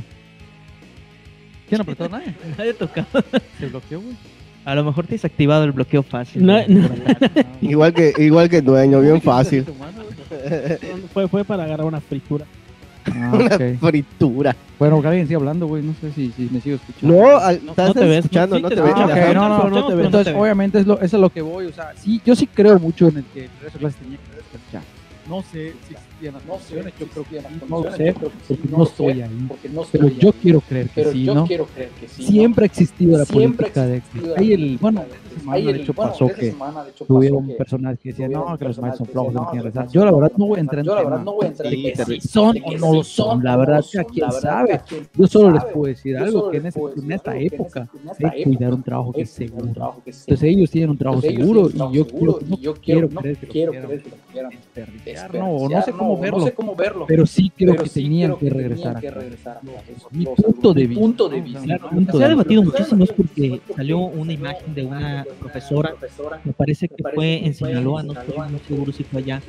¿quién 1.68 1.80
apretó 1.80 2.08
nadie? 2.10 2.34
Nadie 2.56 2.74
tocaba. 2.74 3.08
se 3.58 3.66
bloqueó 3.66 4.00
güey 4.00 4.14
A 4.64 4.74
lo 4.74 4.84
mejor 4.84 5.06
te 5.06 5.14
has 5.16 5.24
activado 5.24 5.64
el 5.64 5.72
bloqueo 5.72 6.02
fácil. 6.04 6.46
No, 6.46 6.56
no. 6.68 6.88
Igual 7.60 7.92
que, 7.92 8.12
igual 8.18 8.48
que 8.48 8.58
el 8.58 8.64
dueño, 8.64 9.00
bien 9.00 9.20
fácil. 9.20 9.64
Fue, 11.12 11.26
fue 11.26 11.44
para 11.44 11.64
agarrar 11.64 11.84
una 11.86 12.00
fritura. 12.00 12.44
Ah, 13.14 13.30
Una 13.34 13.78
fritura. 13.90 14.56
bueno 14.78 15.00
que 15.02 15.08
alguien 15.08 15.26
sigue 15.26 15.36
hablando 15.36 15.66
güey 15.66 15.82
no 15.82 15.94
sé 16.00 16.12
si, 16.12 16.30
si 16.32 16.48
me 16.52 16.60
sigo 16.60 16.76
escuchando 16.76 17.16
No, 17.16 17.36
al- 17.36 17.56
estás 17.56 17.88
no 17.88 17.94
te 17.94 18.00
ves, 18.06 18.18
escuchando, 18.24 18.56
sí 18.56 18.62
no 18.62 18.68
te 18.68 18.74
te 18.76 18.80
ves. 18.82 18.94
ves. 18.94 19.04
Ah, 19.06 19.32
no, 19.34 19.48
no, 19.48 19.58
no, 19.58 19.70
no 19.70 19.90
Entonces, 19.90 20.24
te 20.24 20.32
ves. 20.32 20.40
obviamente, 20.40 20.78
es 20.80 20.86
lo, 20.86 20.94
eso 21.00 21.16
es 21.16 21.20
lo 21.20 21.30
que 21.30 21.42
voy. 21.42 21.66
O 21.66 21.72
sea, 21.72 21.92
sí, 21.96 22.20
yo 22.24 22.34
sí 22.36 22.46
creo 22.46 22.78
mucho 22.78 23.08
en 23.08 23.18
el 23.18 23.24
que 23.24 23.44
el 23.44 23.50
regreso 23.60 23.76
a 23.76 23.80
clases 23.80 24.00
tenía 24.00 24.18
que. 24.18 25.28
No 25.28 25.42
sé 25.42 25.72
si 25.88 25.94
existían 26.22 26.34
las 26.34 26.42
condiciones, 26.42 26.94
yo 26.98 27.06
creo 27.06 27.24
que 27.24 27.40
sí, 27.40 27.66
no 27.68 27.82
lo 27.82 27.92
sé, 27.92 28.14
porque 28.48 28.68
no 28.68 28.82
estoy 28.84 29.22
ahí. 29.22 29.48
Pero 29.90 30.08
yo 30.08 30.32
quiero 30.32 30.60
creer 30.60 30.88
que 30.88 31.04
sí, 31.04 31.24
¿no? 31.24 31.46
Siempre 32.06 32.64
ha 32.64 32.66
existido 32.66 33.18
la 33.18 33.24
política 33.24 33.86
de 33.86 34.02
Hay 34.36 34.52
el, 34.52 34.78
bueno, 34.78 35.02
esta 35.02 35.40
semana 35.40 35.72
de 35.72 35.82
hecho 35.82 35.94
pasó 35.94 36.28
que 36.28 36.54
tuvieron 37.06 37.48
personas 37.56 37.98
que 37.98 38.10
decían, 38.10 38.32
no, 38.32 38.56
que 38.58 38.64
los 38.64 38.78
maestros 38.78 39.08
son 39.08 39.12
flojos, 39.12 39.34
no 39.34 39.48
tienen 39.50 39.64
rezar. 39.64 39.88
Yo 39.88 40.04
la 40.04 40.12
verdad 40.12 40.32
no 40.36 40.46
voy 40.46 40.58
a 40.58 40.60
entrar 40.60 40.80
en 40.80 40.84
tema 40.84 41.44
de 41.70 41.94
que 41.94 42.04
si 42.04 42.28
son 42.28 42.56
o 42.64 42.72
no 42.78 42.94
lo 42.94 43.04
son. 43.04 43.42
La 43.42 43.56
verdad, 43.56 43.84
que 43.90 44.04
quién 44.04 44.30
sabe. 44.32 44.80
Yo 45.14 45.26
solo 45.26 45.50
les 45.50 45.64
puedo 45.64 45.86
decir 45.86 46.16
algo, 46.16 46.50
que 46.50 46.58
en, 46.58 46.66
en 46.66 47.12
esta 47.12 47.36
época 47.36 47.88
hay 48.22 48.30
que 48.30 48.44
cuidar 48.44 48.74
un 48.74 48.82
trabajo 48.82 49.12
que 49.12 49.22
es 49.22 49.30
seguro. 49.30 50.02
Entonces 50.06 50.42
ellos 50.42 50.70
tienen 50.70 50.90
un 50.90 50.98
trabajo 50.98 51.20
seguro 51.20 51.68
y 51.70 51.92
yo 51.92 52.06
quiero, 52.06 52.38
no 52.46 52.56
quiero 52.56 52.74
creer 52.74 53.38
que 53.38 53.46
lo 53.46 54.16
quieran 54.32 54.50
desperdiciar, 54.50 55.34
no, 55.34 55.68
o 56.14 56.26
no 56.26 56.44
sé 56.44 56.52
cómo 56.52 56.74
verlo, 56.74 57.06
pero 57.06 57.26
sí 57.26 57.50
creo 57.56 57.76
que 57.76 57.88
tenían 57.88 58.36
que 58.36 58.50
regresar. 58.50 59.00
Mi 60.10 60.24
punto 60.26 60.74
de 60.74 60.86
vista. 60.86 61.00
Punto 61.00 62.18
se 62.18 62.24
ha 62.24 62.28
de 62.28 62.28
debatido 62.28 62.62
muchísimo 62.62 63.04
es 63.04 63.12
porque 63.12 63.60
salió 63.74 63.98
una 63.98 64.32
imagen 64.32 64.74
de 64.74 64.84
una 64.84 65.26
profesora, 65.40 65.94
me 66.44 66.52
parece 66.52 66.88
que 66.88 67.02
fue 67.14 67.44
en 67.44 67.54
Sinaloa, 67.54 68.02
no 68.02 68.12
estoy 68.12 68.50
muy 68.50 68.60
seguro 68.60 68.92
si 68.92 69.04
fue 69.04 69.20
allá, 69.20 69.42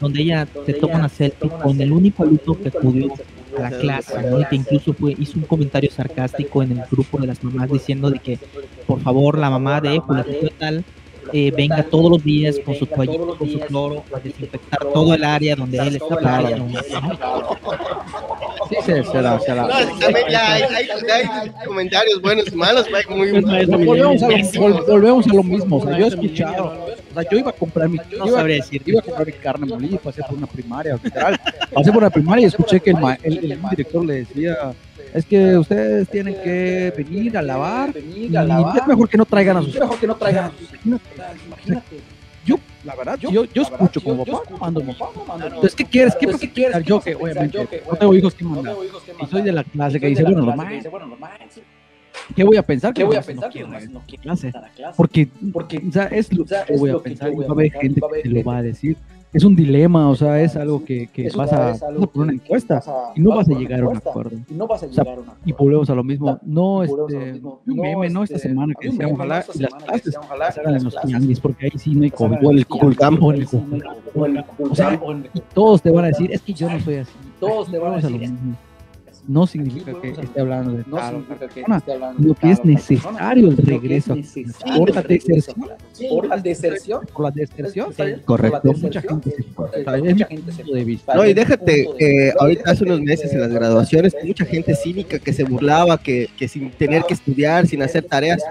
donde 0.00 0.22
ella 0.22 0.48
se 0.66 0.74
toma 0.74 0.96
una 0.96 1.08
selfie 1.08 1.48
con 1.62 1.80
el 1.80 1.92
único 1.92 2.22
alumno 2.22 2.58
que 2.60 2.68
acudió 2.68 3.12
a 3.58 3.62
la 3.62 3.70
clase, 3.70 4.22
¿no? 4.22 4.40
Y 4.40 4.44
que 4.46 4.56
incluso 4.56 4.92
fue, 4.94 5.14
hizo 5.18 5.38
un 5.38 5.44
comentario 5.44 5.90
sarcástico 5.90 6.62
en 6.62 6.72
el 6.72 6.82
grupo 6.90 7.18
de 7.18 7.26
las 7.26 7.42
mamás 7.42 7.70
diciendo 7.70 8.10
de 8.10 8.18
que 8.18 8.38
por 8.86 9.00
favor 9.00 9.38
la 9.38 9.50
mamá 9.50 9.80
de 9.80 10.00
fulanito 10.00 10.46
de 10.46 10.52
tal 10.58 10.84
eh, 11.32 11.50
venga 11.56 11.82
todos 11.82 12.10
los 12.10 12.22
días 12.24 12.58
con 12.64 12.74
su 12.74 12.86
toallita, 12.86 13.24
con 13.38 13.48
su 13.48 13.58
cloro, 13.60 14.02
a 14.14 14.18
desinfectar 14.20 14.78
todo 14.92 15.14
el 15.14 15.24
área 15.24 15.56
donde 15.56 15.78
él 15.78 15.96
está 15.96 16.16
parado, 16.16 16.56
¿no? 16.56 16.66
Sí, 18.68 18.76
se, 18.84 19.04
será, 19.04 19.38
será. 19.40 19.62
No, 19.62 19.98
también 19.98 20.26
ya 20.30 20.52
hay, 20.54 20.62
hay, 20.62 20.88
hay 21.10 21.50
comentarios 21.66 22.20
buenos 22.22 22.46
y 22.52 22.56
malos, 22.56 22.86
Mike, 22.92 23.14
muy 23.14 23.32
volvemos, 23.84 24.22
a 24.22 24.28
lo, 24.28 24.86
volvemos 24.86 25.26
a 25.26 25.34
lo 25.34 25.42
mismo. 25.42 25.76
O 25.76 25.82
sea, 25.86 25.98
yo 25.98 26.04
he 26.06 26.08
escuchado. 26.08 26.64
O 27.10 27.14
sea, 27.20 27.30
yo 27.30 27.38
iba 27.38 27.50
a 27.50 27.52
comprar 27.52 27.88
mi. 27.88 27.98
No 28.18 28.26
iba, 28.26 28.42
decirte. 28.44 28.90
iba 28.90 29.00
a 29.00 29.02
comprar 29.02 29.26
mi 29.26 29.32
carne 29.34 29.66
molida 29.66 29.94
y 29.94 29.98
pasé 29.98 30.22
por 30.22 30.36
una 30.38 30.46
primaria, 30.46 30.98
literal. 31.02 31.38
Pasé 31.72 31.92
por 31.92 31.98
una 32.02 32.10
primaria 32.10 32.42
y 32.44 32.46
escuché 32.46 32.80
que 32.80 32.90
el, 32.90 32.96
ma- 32.98 33.18
el, 33.22 33.52
el 33.52 33.60
director 33.70 34.04
le 34.04 34.14
decía. 34.14 34.56
Es 35.14 35.24
que 35.24 35.56
ustedes 35.56 36.08
tienen 36.08 36.34
que 36.42 36.92
venir 36.96 37.38
a 37.38 37.42
lavar 37.42 37.94
y 37.96 38.34
es 38.34 38.86
mejor 38.86 39.08
que 39.08 39.16
no 39.16 39.24
traigan 39.24 39.58
a 39.58 39.62
sus 39.62 39.78
mejor 39.78 39.98
que 40.00 40.06
no 40.08 40.16
traigan 40.16 40.46
a 40.46 40.50
sus 40.50 40.68
Imagínate. 41.46 42.00
Yo, 42.44 42.56
la 42.84 42.94
verdad, 42.96 43.16
yo, 43.18 43.44
yo 43.44 43.62
escucho 43.62 44.02
como 44.02 44.26
papá 44.26 44.42
mando 44.60 44.82
mi 44.82 44.90
Entonces, 44.92 45.74
¿qué 45.74 45.84
quieres? 45.84 46.14
¿Qué 46.16 46.26
qué 46.26 46.52
quieres? 46.52 46.84
Yo 46.84 47.00
que, 47.00 47.14
obviamente, 47.14 47.82
no 47.88 47.96
tengo 47.96 48.14
hijos 48.14 48.34
que 48.34 48.44
mandar. 48.44 48.74
Y 49.22 49.26
soy 49.26 49.42
de 49.42 49.52
la 49.52 49.64
clase 49.64 50.00
que 50.00 50.08
dice, 50.08 50.24
bueno, 50.24 50.54
maestros, 50.56 51.64
¿Qué 52.34 52.42
voy 52.42 52.56
a 52.56 52.62
pensar? 52.62 52.92
¿Qué 52.92 53.04
voy 53.04 53.16
a 53.16 53.22
pensar? 53.22 53.50
no 53.90 54.02
quiero 54.06 54.22
clase. 54.22 54.52
Porque, 54.96 55.28
porque, 55.52 55.82
o 55.88 55.92
sea, 55.92 56.04
es 56.06 56.32
lo 56.32 56.44
que 56.44 56.54
yo 56.68 56.78
voy 56.78 56.90
a 56.90 56.98
pensar 56.98 57.32
y 57.32 57.36
va 57.36 57.46
a 57.46 57.52
haber 57.52 57.72
gente 57.72 58.00
que 58.00 58.22
te 58.22 58.28
lo 58.28 58.42
va 58.42 58.58
a 58.58 58.62
decir. 58.62 58.96
Es 59.34 59.42
un 59.42 59.56
dilema, 59.56 60.08
o 60.08 60.14
sea, 60.14 60.40
es 60.40 60.54
algo 60.54 60.84
que, 60.84 61.08
que 61.08 61.28
vas, 61.36 61.52
a, 61.52 61.58
vas 61.58 61.82
a 61.82 61.88
poner 61.88 62.10
una 62.14 62.32
encuesta 62.32 62.80
y 63.16 63.20
no 63.20 63.30
vas 63.36 63.48
a 63.48 63.52
llegar 63.52 63.80
a 63.82 63.88
un 63.88 63.96
acuerdo. 63.96 64.36
O 64.58 64.78
sea, 64.78 65.04
y 65.44 65.52
volvemos 65.52 65.90
a 65.90 65.94
lo 65.96 66.04
mismo. 66.04 66.38
No, 66.42 66.84
este, 66.84 67.42
un 67.42 67.58
meme, 67.66 68.08
no 68.10 68.22
esta 68.22 68.38
semana 68.38 68.74
que 68.80 68.90
decía, 68.90 69.08
ojalá 69.08 69.44
y 69.52 69.58
las 69.58 69.74
clases 69.74 70.16
en 70.64 70.84
los 70.84 71.00
tianguis, 71.02 71.40
porque 71.40 71.66
ahí 71.66 71.72
sí 71.76 71.94
no 71.96 72.04
hay 72.04 72.12
COVID. 72.12 72.36
O 72.46 72.50
en 72.52 72.58
el 72.58 72.66
Cuculcán. 72.66 73.18
O 73.20 73.32
el 73.32 73.48
sea, 74.72 75.00
y 75.34 75.40
todos 75.52 75.82
te 75.82 75.90
van 75.90 76.04
a 76.04 76.08
decir, 76.08 76.30
es 76.32 76.40
que 76.40 76.54
yo 76.54 76.70
no 76.70 76.78
soy 76.78 76.96
así. 76.96 77.12
Todos 77.40 77.70
te 77.70 77.78
van 77.78 77.94
a 77.94 77.96
decir 77.96 78.30
no 79.26 79.46
significa 79.46 79.92
que 80.00 80.10
esté 80.10 80.40
hablando 80.40 80.72
de 80.72 80.84
tal 80.84 81.16
otra 81.16 81.36
persona, 81.38 81.82
lo 82.18 82.34
que 82.34 82.50
es 82.50 82.64
necesario 82.64 83.48
el 83.50 83.56
regreso 83.56 84.16
por 84.76 84.94
la 84.94 85.02
deserción, 85.02 85.54
por 86.06 86.28
la 86.28 86.36
deserción, 86.36 87.00
por 87.14 87.24
la 87.24 87.30
deserción, 87.30 88.22
Correcto. 88.24 88.72
mucha 88.74 89.00
gente 89.00 89.30
se. 89.30 89.44
No, 91.14 91.24
y 91.26 91.34
déjate, 91.34 91.88
que 91.98 92.32
ahorita 92.38 92.70
hace 92.70 92.84
unos 92.84 93.00
meses 93.00 93.32
en 93.32 93.40
las 93.40 93.50
graduaciones, 93.50 94.14
mucha 94.24 94.44
gente 94.44 94.74
cínica 94.74 95.18
que 95.18 95.32
se 95.32 95.44
burlaba, 95.44 95.98
que, 95.98 96.28
que 96.36 96.48
sin 96.48 96.70
tener 96.70 97.04
que 97.04 97.14
estudiar, 97.14 97.66
sin 97.66 97.82
hacer 97.82 98.04
tareas, 98.04 98.42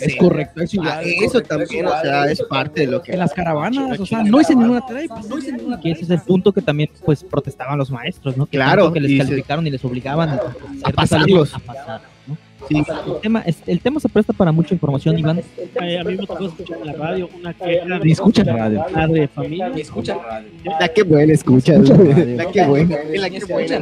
Es 0.00 0.16
correcto, 0.16 0.62
es 0.62 0.72
Ah, 0.72 1.02
igual. 1.02 1.24
eso 1.24 1.40
también, 1.42 1.86
o 1.86 2.00
sea, 2.00 2.30
es 2.30 2.42
parte 2.42 2.82
de 2.82 2.86
lo 2.86 3.02
que... 3.02 3.12
En 3.12 3.18
las 3.18 3.32
caravanas, 3.32 3.98
o 4.00 4.06
sea, 4.06 4.22
no 4.24 4.40
hice 4.40 4.54
ninguna 4.54 4.80
tarea, 4.86 5.06
pues, 5.08 5.28
no 5.28 5.38
hice 5.38 5.52
ninguna 5.52 5.80
Que 5.80 5.90
ese 5.92 6.04
es 6.04 6.10
el 6.10 6.20
punto 6.20 6.52
que 6.52 6.62
también 6.62 6.90
pues 7.04 7.22
protestaban 7.24 7.78
los 7.78 7.90
maestros, 7.90 8.36
¿no? 8.36 8.46
Claro, 8.46 8.92
que 8.92 9.00
les 9.00 9.18
calificaron 9.18 9.66
y 9.66 9.70
les 9.70 9.84
obligaban 9.84 10.21
a, 10.30 10.38
ciertos 10.40 10.92
pasarlos. 10.94 11.28
alumnos 11.28 11.54
a 11.54 11.58
pasar, 11.58 12.00
¿no? 12.26 12.36
Sí. 12.68 12.76
El 12.78 13.20
tema, 13.20 13.40
es- 13.40 13.62
el 13.66 13.80
tema 13.80 13.98
se 13.98 14.08
presta 14.08 14.32
para 14.32 14.52
mucha 14.52 14.72
información, 14.72 15.18
Iván. 15.18 15.40
Eh, 15.82 15.98
a 15.98 16.04
mí 16.04 16.14
me 16.16 16.24
tocó 16.26 16.46
escuchar 16.46 16.78
en 16.78 16.86
la 16.86 16.92
radio 16.92 17.28
una 17.40 17.52
queja 17.54 17.98
Ni 17.98 18.12
escucha 18.12 18.44
radio. 18.44 18.84
padre 18.94 19.20
de 19.22 19.28
familia. 19.28 19.68
La 19.68 20.88
que 20.88 21.02
buena 21.02 21.32
escucha, 21.32 21.74
la 21.78 22.46
que 22.52 22.64
buena, 22.64 22.96
la 23.14 23.30
que 23.30 23.44
buena. 23.46 23.80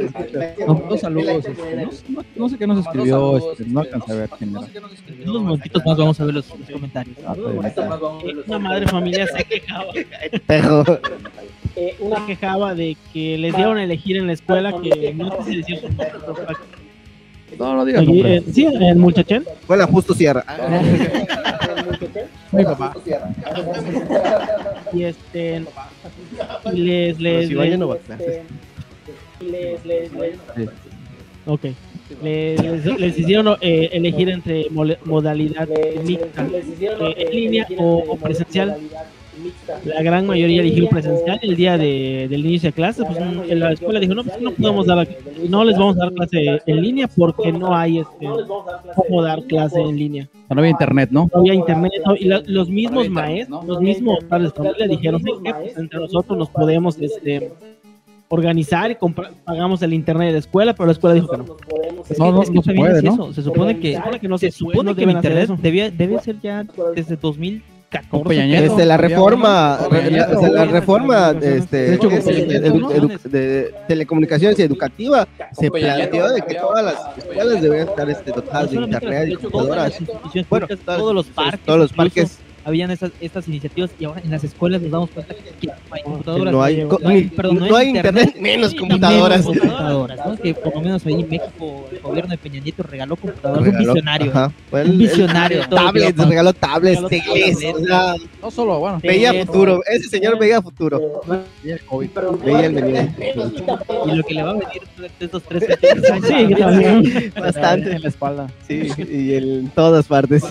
No, 0.67 0.83
dos 0.89 1.01
saludos. 1.01 1.45
este, 1.45 1.87
no, 2.37 2.49
sé 2.49 2.57
qué 2.57 2.67
nos 2.67 2.79
escribió, 2.81 3.53
este, 3.53 3.65
no 3.67 3.81
alcancé 3.81 4.13
a 4.13 4.15
ver 4.17 4.31
quién 4.39 4.51
era. 4.57 4.61
En 5.23 5.29
unos 5.29 5.43
momentitos 5.43 5.83
más 5.85 5.97
vamos 5.99 6.19
a 6.21 6.25
ver 6.25 6.35
los, 6.37 6.49
los 6.59 6.71
comentarios. 6.71 7.17
Ah, 7.27 7.35
Una 8.47 8.59
madre 8.59 8.81
de 8.81 8.87
familia 8.87 9.27
se 9.27 9.45
quejaba, 9.45 9.93
Pero, 11.75 12.17
se 12.17 12.27
quejaba 12.27 12.75
de 12.75 12.97
que 13.13 13.39
les 13.39 13.55
dieron 13.55 13.79
a 13.79 13.85
elegir 13.85 14.17
en 14.17 14.27
la 14.27 14.33
escuela 14.35 14.75
que 14.83 15.15
no 15.15 15.31
pero 15.97 16.35
para- 16.35 16.59
No, 17.59 17.75
no 17.77 17.85
digas 17.85 18.05
eh, 18.09 18.43
sí, 18.53 18.67
en 18.67 18.99
Muchachén. 18.99 19.45
bueno, 19.67 19.87
justo 19.89 20.15
cierra. 20.15 20.45
Mi 22.53 22.65
papá. 22.65 22.95
Y 24.93 25.05
este. 25.05 25.63
Y 26.73 26.77
les. 26.79 27.21
les, 27.21 27.49
Si 27.49 27.55
vaya 27.55 27.71
les- 27.71 27.79
no 27.79 27.89
va 27.89 27.95
a 27.95 27.99
clases. 27.99 28.43
les, 29.41 29.85
les, 29.87 30.13
les- 30.13 30.39
Ok. 31.47 31.65
Les, 32.23 32.61
les- 32.61 32.85
les 33.01 33.19
hicieron 33.19 33.57
eh, 33.61 33.89
elegir 33.93 34.29
entre 34.31 34.69
mole- 34.71 34.99
modalidad 35.05 35.69
mixta, 36.05 36.47
eh, 36.53 37.15
en 37.19 37.31
línea 37.31 37.67
o, 37.79 38.05
o 38.09 38.17
presencial. 38.17 38.77
La 39.85 40.03
gran 40.03 40.27
mayoría 40.27 40.61
eligió 40.61 40.89
presencial 40.89 41.39
el 41.43 41.57
día 41.57 41.79
de, 41.79 42.27
del 42.29 42.45
inicio 42.45 42.69
de 42.69 42.73
clases. 42.73 43.05
Pues, 43.07 43.19
en 43.19 43.61
la 43.61 43.73
escuela 43.73 44.01
dijo: 44.01 44.15
No, 44.15 44.25
pues 44.25 44.41
no 44.41 44.51
podemos 44.53 44.87
dar, 44.87 44.97
no 45.49 45.63
este, 45.63 45.65
les 45.65 45.79
vamos 45.79 45.97
a 45.97 46.01
dar 46.01 46.13
clase 46.13 46.61
en 46.67 46.83
línea 46.83 47.09
porque 47.09 47.53
no 47.53 47.75
hay 47.75 47.99
este, 47.99 48.27
cómo 48.95 49.23
dar 49.23 49.43
clase 49.45 49.81
en 49.81 49.97
línea. 49.97 50.29
Ah, 50.49 50.55
no 50.55 50.61
había 50.61 50.71
internet, 50.71 51.11
¿no? 51.13 51.29
No 51.33 51.41
había 51.41 51.55
internet. 51.55 51.93
Y 52.19 52.25
la, 52.25 52.43
los 52.47 52.69
mismos 52.69 53.09
maestros, 53.09 53.65
los 53.65 53.81
mismos 53.81 54.25
padres 54.25 54.53
le 54.79 54.89
dijeron: 54.89 55.21
eh, 55.21 55.53
pues, 55.53 55.77
entre 55.77 56.01
nosotros 56.01 56.39
nos 56.39 56.51
podemos 56.51 56.99
este, 56.99 57.53
organizar 58.29 58.91
y 58.91 58.97
pagamos 59.45 59.83
el 59.83 59.93
internet 59.93 60.29
de 60.29 60.33
la 60.35 60.39
escuela, 60.39 60.73
pero 60.73 60.87
la 60.87 60.93
escuela 60.93 61.15
dijo 61.15 61.29
que 61.29 61.37
no. 61.39 61.45
No, 62.19 62.33
no, 62.33 62.43
no 62.43 63.33
se 63.33 63.43
supone 63.43 63.79
que, 63.79 63.93
se 63.93 63.93
supone 63.93 64.21
que 64.21 64.29
no 64.29 64.39
se, 64.39 64.51
supone 64.51 64.95
que 64.95 65.05
el 65.05 65.11
internet 65.11 65.51
debía, 65.61 65.91
debe 65.91 66.19
ser 66.21 66.41
ya 66.41 66.65
desde 66.95 67.17
2000 67.17 67.63
14. 67.91 68.87
La 68.87 68.97
reforma, 68.97 69.79
desde 69.91 70.51
la 70.51 70.65
reforma 70.65 71.33
de, 71.35 71.61
telecomunicaciones 73.89 74.59
y 74.59 74.63
educativa, 74.63 75.27
se 75.53 75.71
planteó 75.71 76.31
de 76.31 76.41
que 76.43 76.55
todas 76.55 76.85
las 76.85 77.19
escuelas 77.19 77.61
deberían 77.61 77.89
estar 77.89 78.09
este, 78.09 78.31
dotadas 78.31 78.71
de 78.71 78.77
internet 78.77 79.29
y 79.31 79.35
computadoras. 79.35 79.99
Bueno, 80.49 80.69
todos 80.85 81.15
los 81.15 81.27
parques. 81.27 81.61
Todos 81.67 81.79
los 81.79 81.93
parques 81.93 82.39
habían 82.65 82.91
estas, 82.91 83.11
estas 83.21 83.49
iniciativas 83.49 83.91
y 83.99 84.05
ahora 84.05 84.21
en 84.25 84.31
las 84.31 84.45
escuelas 84.45 84.81
nos 84.83 84.91
damos 84.91 85.11
cuenta 85.11 85.35
que 85.35 85.67
no 85.67 85.73
hay 85.91 86.03
computadoras. 86.03 86.53
no 86.53 86.63
hay 86.63 86.83
co- 86.85 86.99
ni- 87.03 87.23
perdón, 87.25 87.59
no 87.69 87.77
hay 87.77 87.89
internet, 87.89 88.37
menos 88.39 88.73
y 88.75 88.77
computadoras. 88.77 89.41
menos 89.47 89.59
computadoras, 89.61 90.27
¿no? 90.27 90.37
Que 90.37 90.55
por 90.55 90.75
lo 90.75 90.81
menos 90.83 91.07
ahí 91.07 91.15
en 91.15 91.29
México 91.29 91.87
el 91.91 91.99
gobierno 92.01 92.31
de 92.31 92.39
Peña 92.39 92.61
Nieto 92.61 92.83
regaló 92.83 93.17
computadoras, 93.17 93.61
un 93.67 93.73
Regaló- 93.73 93.93
visionario. 93.95 94.31
ajá. 94.31 94.53
Un 94.73 94.99
visionario, 94.99 95.69
tablets, 95.69 96.29
regaló 96.29 96.53
tablets, 96.53 97.01
tablets. 97.01 97.65
o 97.75 97.79
sea, 97.87 98.15
No 98.43 98.51
solo, 98.51 98.79
bueno, 98.79 99.01
veía 99.03 99.33
futuro. 99.47 99.81
Ese 99.87 100.09
señor 100.09 100.39
veía 100.39 100.61
futuro. 100.63 101.01
y 101.65 101.71
el 101.71 101.81
COVID. 101.81 102.09
Veía 102.45 102.67
el 102.67 102.75
venir. 102.75 103.11
Y 104.07 104.15
lo 104.17 104.23
que 104.25 104.35
le 104.35 104.43
va 104.43 104.51
a 104.51 104.53
venir 104.55 104.69
estos 105.19 105.43
tres 105.45 105.63
años. 105.65 106.27
Sí, 106.27 106.55
también. 106.55 107.33
Bastante. 107.41 107.93
en 107.93 108.03
la 108.03 108.09
espalda. 108.09 108.47
Sí, 108.69 108.89
y 109.11 109.35
en 109.35 109.69
todas 109.71 110.07
partes. 110.07 110.43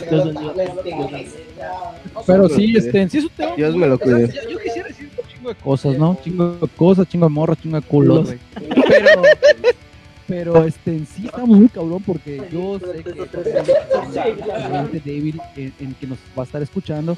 Pero 2.25 2.50
sí, 2.50 2.75
este, 2.78 3.10
sí 3.10 3.18
es 3.20 3.24
un 3.25 3.30
tema. 3.32 3.56
Dios 3.56 3.75
me 3.75 3.88
lo 3.88 3.96
O 3.96 3.98
sea, 3.98 4.06
cuide. 4.08 4.28
yo, 4.34 4.50
yo 4.50 4.60
quisiera 4.60 4.88
decir 4.88 5.10
un 5.22 5.30
chingo 5.30 5.50
de 5.50 5.56
cosas, 5.56 5.98
¿no? 5.98 6.18
Chingo 6.24 6.51
de 6.51 6.68
cosas, 6.70 7.08
chingo 7.08 7.25
de 7.28 7.32
morras, 7.32 7.58
chingo 7.62 7.80
de 7.80 7.88
culos. 7.88 8.30
Pero, 8.54 9.22
pero 10.28 10.63
este, 10.66 10.92
en 10.92 11.08
sí 11.08 11.25
estamos 11.25 11.58
muy 11.58 11.70
cabrón 11.70 12.04
porque 12.06 12.42
yo 12.51 12.80
sé 12.80 13.04
que 13.04 14.48
la 14.48 14.70
gente 14.84 15.01
débil 15.04 15.42
en, 15.56 15.74
en 15.80 15.94
que 15.96 16.08
nos 16.08 16.18
va 16.38 16.44
a 16.44 16.46
estar 16.46 16.62
escuchando 16.62 17.16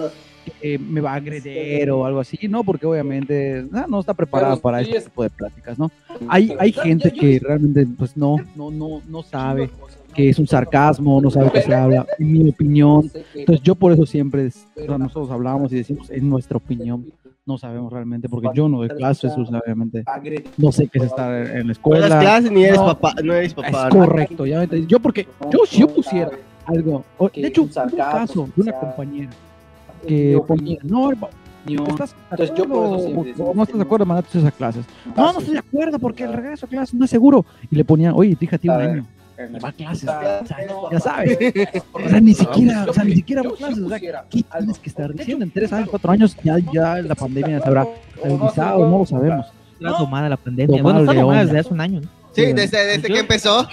eh, 0.61 0.77
me 0.77 1.01
va 1.01 1.13
a 1.13 1.15
agredir 1.15 1.89
o 1.91 2.05
algo 2.05 2.19
así, 2.19 2.47
¿no? 2.47 2.63
Porque 2.63 2.85
obviamente 2.85 3.65
ah, 3.73 3.85
no 3.87 3.99
está 3.99 4.13
preparada 4.13 4.55
para 4.57 4.81
este 4.81 5.01
tipo 5.01 5.23
de 5.23 5.29
pláticas, 5.29 5.77
¿no? 5.77 5.91
Hay, 6.27 6.55
hay 6.59 6.71
gente 6.71 7.11
que 7.11 7.39
realmente 7.39 7.85
pues 7.97 8.15
no, 8.15 8.37
no, 8.55 8.71
no, 8.71 9.01
no 9.07 9.23
sabe 9.23 9.69
que 10.13 10.29
es 10.29 10.39
un 10.39 10.47
sarcasmo, 10.47 11.21
no 11.21 11.29
sabe 11.29 11.51
que 11.51 11.61
se 11.61 11.73
habla, 11.73 12.05
en 12.19 12.31
mi 12.31 12.49
opinión. 12.49 13.09
Entonces 13.33 13.63
yo 13.63 13.75
por 13.75 13.93
eso 13.93 14.05
siempre, 14.05 14.47
o 14.47 14.85
sea, 14.85 14.97
nosotros 14.97 15.31
hablamos 15.31 15.71
y 15.71 15.77
decimos, 15.77 16.09
en 16.09 16.29
nuestra 16.29 16.57
opinión, 16.57 17.05
no 17.45 17.57
sabemos 17.57 17.91
realmente, 17.91 18.29
porque 18.29 18.49
yo 18.53 18.69
no 18.69 18.77
doy 18.77 18.89
clases, 18.89 19.33
obviamente 19.35 20.03
no 20.57 20.71
sé 20.71 20.87
qué 20.87 20.99
es 20.99 21.05
estar 21.05 21.33
en 21.33 21.57
la 21.57 21.63
No 21.63 21.71
escuela. 21.71 22.07
das 22.07 22.21
clases 22.21 22.51
ni 22.51 22.63
eres 22.65 22.77
No, 22.77 22.85
papá, 22.85 23.15
no 23.23 23.33
eres 23.33 23.47
Es 23.47 23.53
papá. 23.55 23.89
¿no? 23.89 24.05
correcto, 24.05 24.45
ya. 24.45 24.63
Yo 24.65 24.99
porque, 24.99 25.27
yo 25.51 25.59
si 25.65 25.79
yo 25.79 25.87
pusiera 25.87 26.31
algo, 26.65 27.03
de 27.35 27.47
hecho, 27.47 27.63
un 27.63 27.69
caso 27.69 28.47
de 28.55 28.61
una 28.61 28.73
compañera 28.73 29.31
que 30.07 30.39
ponía, 30.47 30.77
no, 30.83 31.11
hermano, 31.11 31.33
estás 31.87 32.15
Entonces 32.31 32.55
yo 32.57 32.65
no 32.65 33.63
estás 33.63 33.77
de 33.77 33.83
acuerdo, 33.83 34.05
mandate 34.05 34.37
esas 34.39 34.53
clases. 34.53 34.85
No, 35.15 35.33
no 35.33 35.39
estoy 35.39 35.53
de 35.53 35.59
acuerdo 35.59 35.99
porque 35.99 36.23
el 36.23 36.33
regreso 36.33 36.65
a 36.65 36.69
clases 36.69 36.93
no 36.95 37.05
es 37.05 37.11
seguro. 37.11 37.45
Y 37.69 37.75
le 37.75 37.85
ponía, 37.85 38.13
oye, 38.13 38.35
tiene 38.35 38.57
un 38.63 38.71
año. 38.81 39.05
Va 39.63 39.69
a 39.69 39.71
clases, 39.71 40.09
ya 40.91 40.99
sabes. 40.99 41.37
O 41.93 42.09
sea, 42.09 42.19
ni 42.21 42.33
siquiera, 42.33 42.85
o 42.87 42.93
sea, 42.93 43.03
ni 43.03 43.15
siquiera 43.15 43.41
va 43.41 43.49
a 43.49 43.53
clases. 43.53 43.79
O 43.79 43.89
sea, 43.89 43.99
¿qué 43.99 44.43
tienes 44.43 44.79
que 44.79 44.89
estar 44.89 45.13
diciendo? 45.13 45.43
En 45.45 45.51
tres 45.51 45.73
años, 45.73 45.89
cuatro 45.89 46.11
años, 46.11 46.37
ya, 46.43 46.57
ya 46.71 47.01
la 47.01 47.15
pandemia 47.15 47.59
se 47.59 47.67
habrá 47.67 47.87
estabilizado, 48.15 48.89
no 48.89 48.99
lo 48.99 49.05
sabemos. 49.05 49.47
Está 49.79 49.97
tomada 49.97 50.29
la 50.29 50.37
pandemia. 50.37 50.77
Tomada 50.77 50.99
Bueno, 50.99 51.13
tomada 51.21 51.45
desde 51.45 51.59
hace 51.59 51.73
un 51.73 51.81
año, 51.81 52.01
¿no? 52.01 52.09
Sí, 52.33 52.53
desde, 52.53 52.85
desde 52.85 53.07
que 53.09 53.19
empezó, 53.19 53.67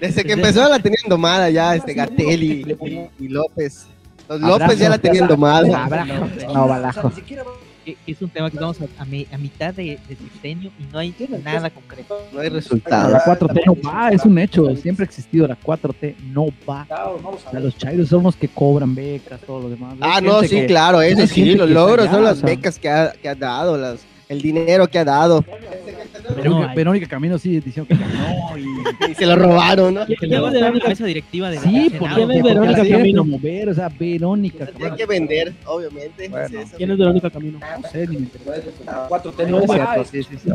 desde 0.00 0.24
que 0.24 0.32
empezó 0.32 0.68
la 0.68 0.78
tenían 0.78 1.08
domada 1.08 1.48
ya, 1.48 1.74
este 1.74 1.94
Gatel 1.94 2.42
y, 2.42 2.76
y- 2.84 3.10
y 3.24 3.28
López. 3.28 3.86
Los 4.28 4.40
López 4.40 4.78
ya 4.78 4.88
la 4.88 4.98
tenían 4.98 5.28
domada. 5.28 5.88
No, 6.52 6.68
balajo. 6.68 7.12
que, 7.84 7.96
que 8.06 8.12
es 8.12 8.22
un 8.22 8.30
tema 8.30 8.48
que 8.50 8.56
estamos 8.56 8.78
a, 8.80 9.02
a 9.02 9.04
mi- 9.04 9.26
a 9.30 9.36
mitad 9.36 9.74
de, 9.74 9.98
de 10.08 10.16
sexenio 10.16 10.70
y 10.78 10.84
no 10.90 10.98
hay 10.98 11.14
nada 11.44 11.68
concreto. 11.68 12.18
No 12.32 12.40
hay 12.40 12.48
La 12.48 12.54
resultados. 12.56 13.12
4T 13.24 13.60
no 13.66 13.76
va, 13.86 14.08
es 14.08 14.24
un 14.24 14.38
hecho. 14.38 14.74
Siempre 14.76 15.04
ha 15.04 15.06
existido 15.06 15.46
la 15.46 15.58
4T, 15.60 16.14
no 16.32 16.46
va. 16.68 16.86
O 17.22 17.38
sea, 17.50 17.60
los 17.60 17.76
chairos 17.76 18.08
son 18.08 18.22
los 18.22 18.36
que 18.36 18.48
cobran 18.48 18.94
becas, 18.94 19.38
todo 19.42 19.60
lo 19.64 19.68
demás. 19.68 19.96
Ah, 20.00 20.20
no, 20.22 20.40
sí, 20.42 20.48
que- 20.48 20.66
claro, 20.66 21.02
eso 21.02 21.26
sí, 21.26 21.54
los 21.56 21.68
logros 21.68 22.08
son 22.08 22.24
las 22.24 22.40
becas 22.40 22.78
que 22.78 22.88
ha, 22.88 23.12
que 23.12 23.28
ha 23.28 23.34
dado, 23.34 23.76
las, 23.76 24.00
el 24.30 24.40
dinero 24.40 24.88
que 24.88 24.98
ha 25.00 25.04
dado. 25.04 25.44
Verónica, 26.34 26.60
No, 26.62 26.68
hay- 26.68 26.76
Verónica 26.76 27.06
Camino 27.08 27.38
sí 27.38 27.60
diciendo 27.60 27.88
que 27.88 27.94
no. 27.94 28.58
Y, 28.58 28.64
Y 29.10 29.14
se 29.14 29.26
lo 29.26 29.36
robaron, 29.36 29.94
¿no? 29.94 30.06
que 30.06 30.26
luego 30.26 30.48
en 30.48 30.60
la 30.60 30.70
mesa 30.70 31.04
directiva 31.04 31.50
de 31.50 31.58
sí, 31.58 31.88
del 31.90 31.98
porque, 31.98 32.14
Senado. 32.14 32.16
¿Quién 32.16 32.30
es 32.30 32.42
porque 32.42 32.54
la 32.54 32.60
Verónica 32.60 32.82
quiere 32.82 32.98
Camino? 32.98 33.22
promover, 33.22 33.68
o 33.68 33.74
sea, 33.74 33.88
Verónica. 33.88 34.66
Tiene 34.66 34.96
que 34.96 35.06
vender, 35.06 35.52
obviamente. 35.66 36.28
Bueno. 36.28 36.48
Sí. 36.48 36.56
¿Quién 36.76 36.90
es 36.90 36.98
Verónica 36.98 37.30
Camino? 37.30 37.58
No 37.82 37.88
sé, 37.88 38.06
ni 38.06 38.16
me 38.16 38.22
interesa. 38.22 38.50
No 39.48 39.60
es, 39.60 39.70
Cierto, 39.70 40.04
sí, 40.04 40.22
sí. 40.22 40.36
Sí, 40.38 40.48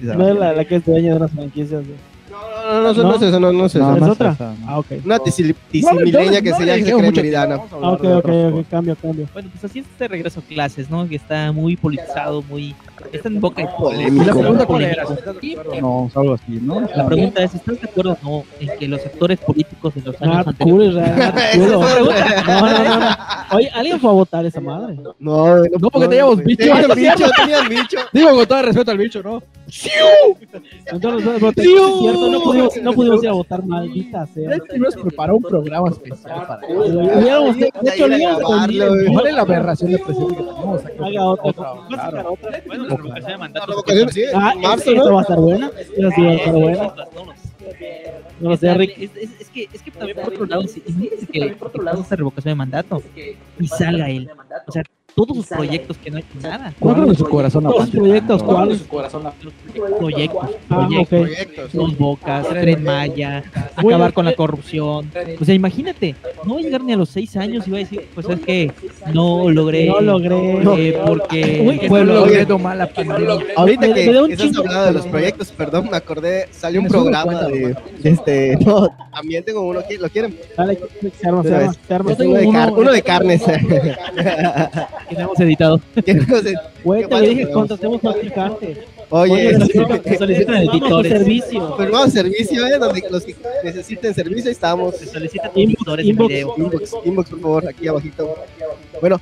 no 0.00 0.28
es 0.28 0.36
la, 0.38 0.52
la 0.52 0.64
que 0.64 0.76
es 0.76 0.84
dueña 0.84 1.10
de 1.10 1.16
unas 1.16 1.30
franquicias. 1.30 1.82
No, 2.30 2.82
no, 2.82 2.82
no, 2.82 2.92
no, 2.94 3.02
no 3.10 3.14
es 3.16 3.22
eso, 3.22 3.40
no, 3.40 3.52
no 3.52 3.66
es 3.66 3.74
eso. 3.74 3.94
¿Es 3.94 4.00
más 4.00 4.10
otra? 4.10 4.36
Ah, 4.66 4.78
ok. 4.78 4.86
Una 5.04 5.18
tisimileña 5.20 6.40
que 6.42 6.50
no, 6.50 6.56
se 6.56 6.64
le 6.64 6.82
llama 6.82 7.12
tiempo, 7.12 7.78
Ah, 7.80 7.92
ok, 7.92 8.04
ok, 8.04 8.68
cambio, 8.70 8.96
cambio. 8.96 9.28
Bueno, 9.32 9.50
pues 9.52 9.64
así 9.64 9.78
es 9.80 9.86
este 9.86 10.08
regreso 10.08 10.40
a 10.40 10.42
clases, 10.42 10.90
¿no? 10.90 11.08
Que 11.08 11.16
está 11.16 11.52
muy 11.52 11.76
politizado, 11.76 12.42
muy... 12.42 12.74
Está 13.12 13.28
en 13.28 13.40
boca 13.40 13.62
de 13.62 13.68
todos. 13.68 13.92
Polémico. 13.92 14.22
¿Y 14.22 14.26
la 14.26 14.32
pregunta 14.32 14.62
acuerdo? 14.64 15.16
No, 15.80 16.10
algo 16.14 16.34
así, 16.34 16.52
¿no? 16.60 16.80
La 16.80 17.06
pregunta 17.06 17.42
es, 17.42 17.54
¿estás 17.54 17.80
de 17.80 17.88
acuerdo 17.88 18.18
o 18.22 18.24
no 18.24 18.44
en 18.60 18.78
que 18.78 18.88
los 18.88 19.04
actores 19.04 19.38
políticos 19.40 19.94
de 19.94 20.00
los 20.02 20.22
años 20.22 20.46
anteriores... 20.46 20.94
No, 21.54 21.80
no, 21.80 22.84
no, 22.84 22.98
no. 23.00 23.06
Oye, 23.56 23.70
¿alguien 23.74 24.00
fue 24.00 24.10
a 24.10 24.14
votar 24.14 24.44
esa 24.46 24.60
madre? 24.60 24.96
No, 25.18 25.56
No, 25.78 25.90
porque 25.90 26.08
teníamos 26.08 26.42
bicho. 26.42 26.64
Tenían 26.64 26.88
bicho, 26.94 27.30
tenían 27.36 27.68
bicho. 27.68 27.98
Digo 28.12 28.30
con 28.34 28.46
todo 28.46 28.58
el 28.60 28.66
respeto 28.66 28.90
al 28.90 28.98
bicho, 28.98 29.22
¿no? 29.22 29.42
Entonces, 30.86 31.24
no, 31.24 31.48
es 31.48 31.54
cierto, 31.54 32.30
no 32.30 32.40
pudimos, 32.42 32.76
no 32.76 32.92
pudimos 32.92 33.22
ir 33.22 33.28
a 33.28 33.32
votar, 33.32 33.64
maldita 33.64 34.26
sea. 34.26 34.50
Nos 34.76 34.94
preparó 34.94 35.36
un 35.36 35.42
programa 35.42 35.88
especial 35.88 36.46
para 36.46 36.66
eso. 36.66 37.02
De 37.02 37.88
hecho. 37.88 38.06
¿Cuál 39.12 39.26
es 39.26 39.34
la 39.34 39.40
aberración 39.40 39.92
de 39.92 39.98
presidente 39.98 40.36
que 40.36 40.42
tenemos? 40.42 40.82
Haga 40.84 41.24
otra. 41.26 41.74
Revocación 42.96 43.30
de 43.32 43.38
mandato... 43.38 43.66
La 43.66 43.72
revocación, 43.72 44.12
sí, 44.12 44.22
Ah, 44.34 44.52
en 44.54 44.60
marzo, 44.60 44.94
¿no? 44.94 45.12
va 45.12 45.18
a 45.18 45.22
estar 45.22 45.38
buena. 45.38 45.70
Esa 45.78 46.10
sí 46.10 46.22
va 46.22 46.30
a 46.30 46.34
estar 46.34 46.52
buena. 46.54 46.94
No 48.40 48.50
lo 48.50 48.56
sé, 48.56 48.74
Rick. 48.74 48.98
Es, 48.98 49.10
es, 49.16 49.40
es 49.40 49.48
que, 49.50 49.68
es 49.72 49.82
que 49.82 49.90
también 49.90 50.16
por 50.16 50.32
otro 50.32 50.46
lado, 50.46 50.62
si 50.66 50.82
imagínense 50.86 51.26
que, 51.26 51.40
que 51.40 51.54
pasa 51.56 52.00
esta 52.02 52.16
revocación 52.16 52.52
de 52.52 52.56
mandato 52.56 53.02
y 53.58 53.68
salga 53.68 54.10
él. 54.10 54.30
O 54.66 54.72
sea, 54.72 54.82
todos 55.14 55.36
sus 55.36 55.46
proyectos 55.46 55.96
que 55.98 56.10
no 56.10 56.16
hay 56.18 56.24
nada. 56.42 56.72
Creo 56.80 57.06
que 57.06 57.14
su 57.14 57.24
corazón 57.28 57.64
Todos 57.64 57.80
los 57.80 57.90
proyectos, 57.90 58.42
No. 58.42 58.48
¿cuáles? 58.48 58.78
Proyectos, 59.98 60.50
Ah, 60.68 60.86
proyectos. 60.88 61.20
Proyectos. 61.20 61.72
Dos 61.72 61.96
bocas, 61.98 62.48
tren 62.48 62.82
Maya, 62.82 63.44
acabar 63.76 64.12
con 64.12 64.24
la 64.24 64.34
corrupción. 64.34 65.10
O 65.40 65.44
sea, 65.44 65.54
imagínate, 65.54 66.14
no 66.44 66.54
va 66.54 66.60
a 66.60 66.62
llegar 66.62 66.82
ni 66.82 66.92
a 66.92 66.96
los 66.96 67.08
seis 67.10 67.36
años 67.36 67.66
y 67.66 67.70
va 67.70 67.76
a 67.76 67.80
decir, 67.80 68.08
pues 68.14 68.28
es 68.28 68.40
que 68.40 68.72
no 69.12 69.50
logré. 69.50 69.86
No 69.86 70.00
logré. 70.00 70.88
eh, 70.88 71.00
porque 71.06 71.84
pueblo- 71.88 72.14
logré 72.14 72.44
domar 72.44 72.76
la 72.76 72.86
pandemia. 72.88 73.36
Ahorita 73.56 73.94
que 73.94 74.10
estás 74.30 74.56
hablando 74.56 74.84
de 74.86 74.92
los 74.92 75.06
proyectos, 75.06 75.52
perdón, 75.52 75.88
me 75.90 75.96
acordé, 75.96 76.48
salió 76.50 76.80
un 76.80 76.88
programa 76.88 77.42
de, 77.44 77.76
de 78.00 78.10
este, 78.10 78.56
no, 78.64 78.88
también 79.12 79.44
tengo 79.44 79.60
uno 79.62 79.80
aquí, 79.80 79.96
¿lo 79.96 80.08
quieren? 80.08 80.36
Dale, 80.56 80.78
se 81.20 81.28
arma, 81.28 81.42
se 81.42 81.94
arma, 81.94 82.14
de, 82.14 82.26
uno 82.26 82.92
de 82.92 83.02
carnes. 83.02 83.42
que 85.08 85.14
tenemos 85.14 85.40
editado. 85.40 85.80
Que 86.04 86.14
no 86.14 86.38
sé- 86.38 86.54
Güey, 86.82 87.02
¿Qué 87.02 87.08
te 87.08 87.20
dije 87.22 87.50
contratemos 87.50 88.00
practicantes. 88.00 88.78
Oye, 89.10 89.58
Se 89.58 90.18
solicitan 90.18 90.56
editores. 90.56 91.12
servicio. 91.12 91.74
pues 91.76 91.90
vamos 91.90 92.08
a 92.08 92.10
servicio, 92.10 92.66
¿eh? 92.66 92.78
Donde 92.78 93.02
los 93.10 93.24
que 93.24 93.36
necesiten 93.62 94.14
servicio, 94.14 94.46
ahí 94.46 94.52
estamos. 94.52 94.96
Se 94.96 95.06
solicitan 95.06 95.50
Inbox, 95.54 95.76
editores 95.78 96.04
de 96.06 96.10
inbox. 96.10 96.28
video. 96.28 96.54
Inbox, 96.56 96.92
inbox, 97.04 97.30
por 97.30 97.40
favor, 97.40 97.68
aquí 97.68 97.86
abajito. 97.88 98.34
Bueno, 99.00 99.20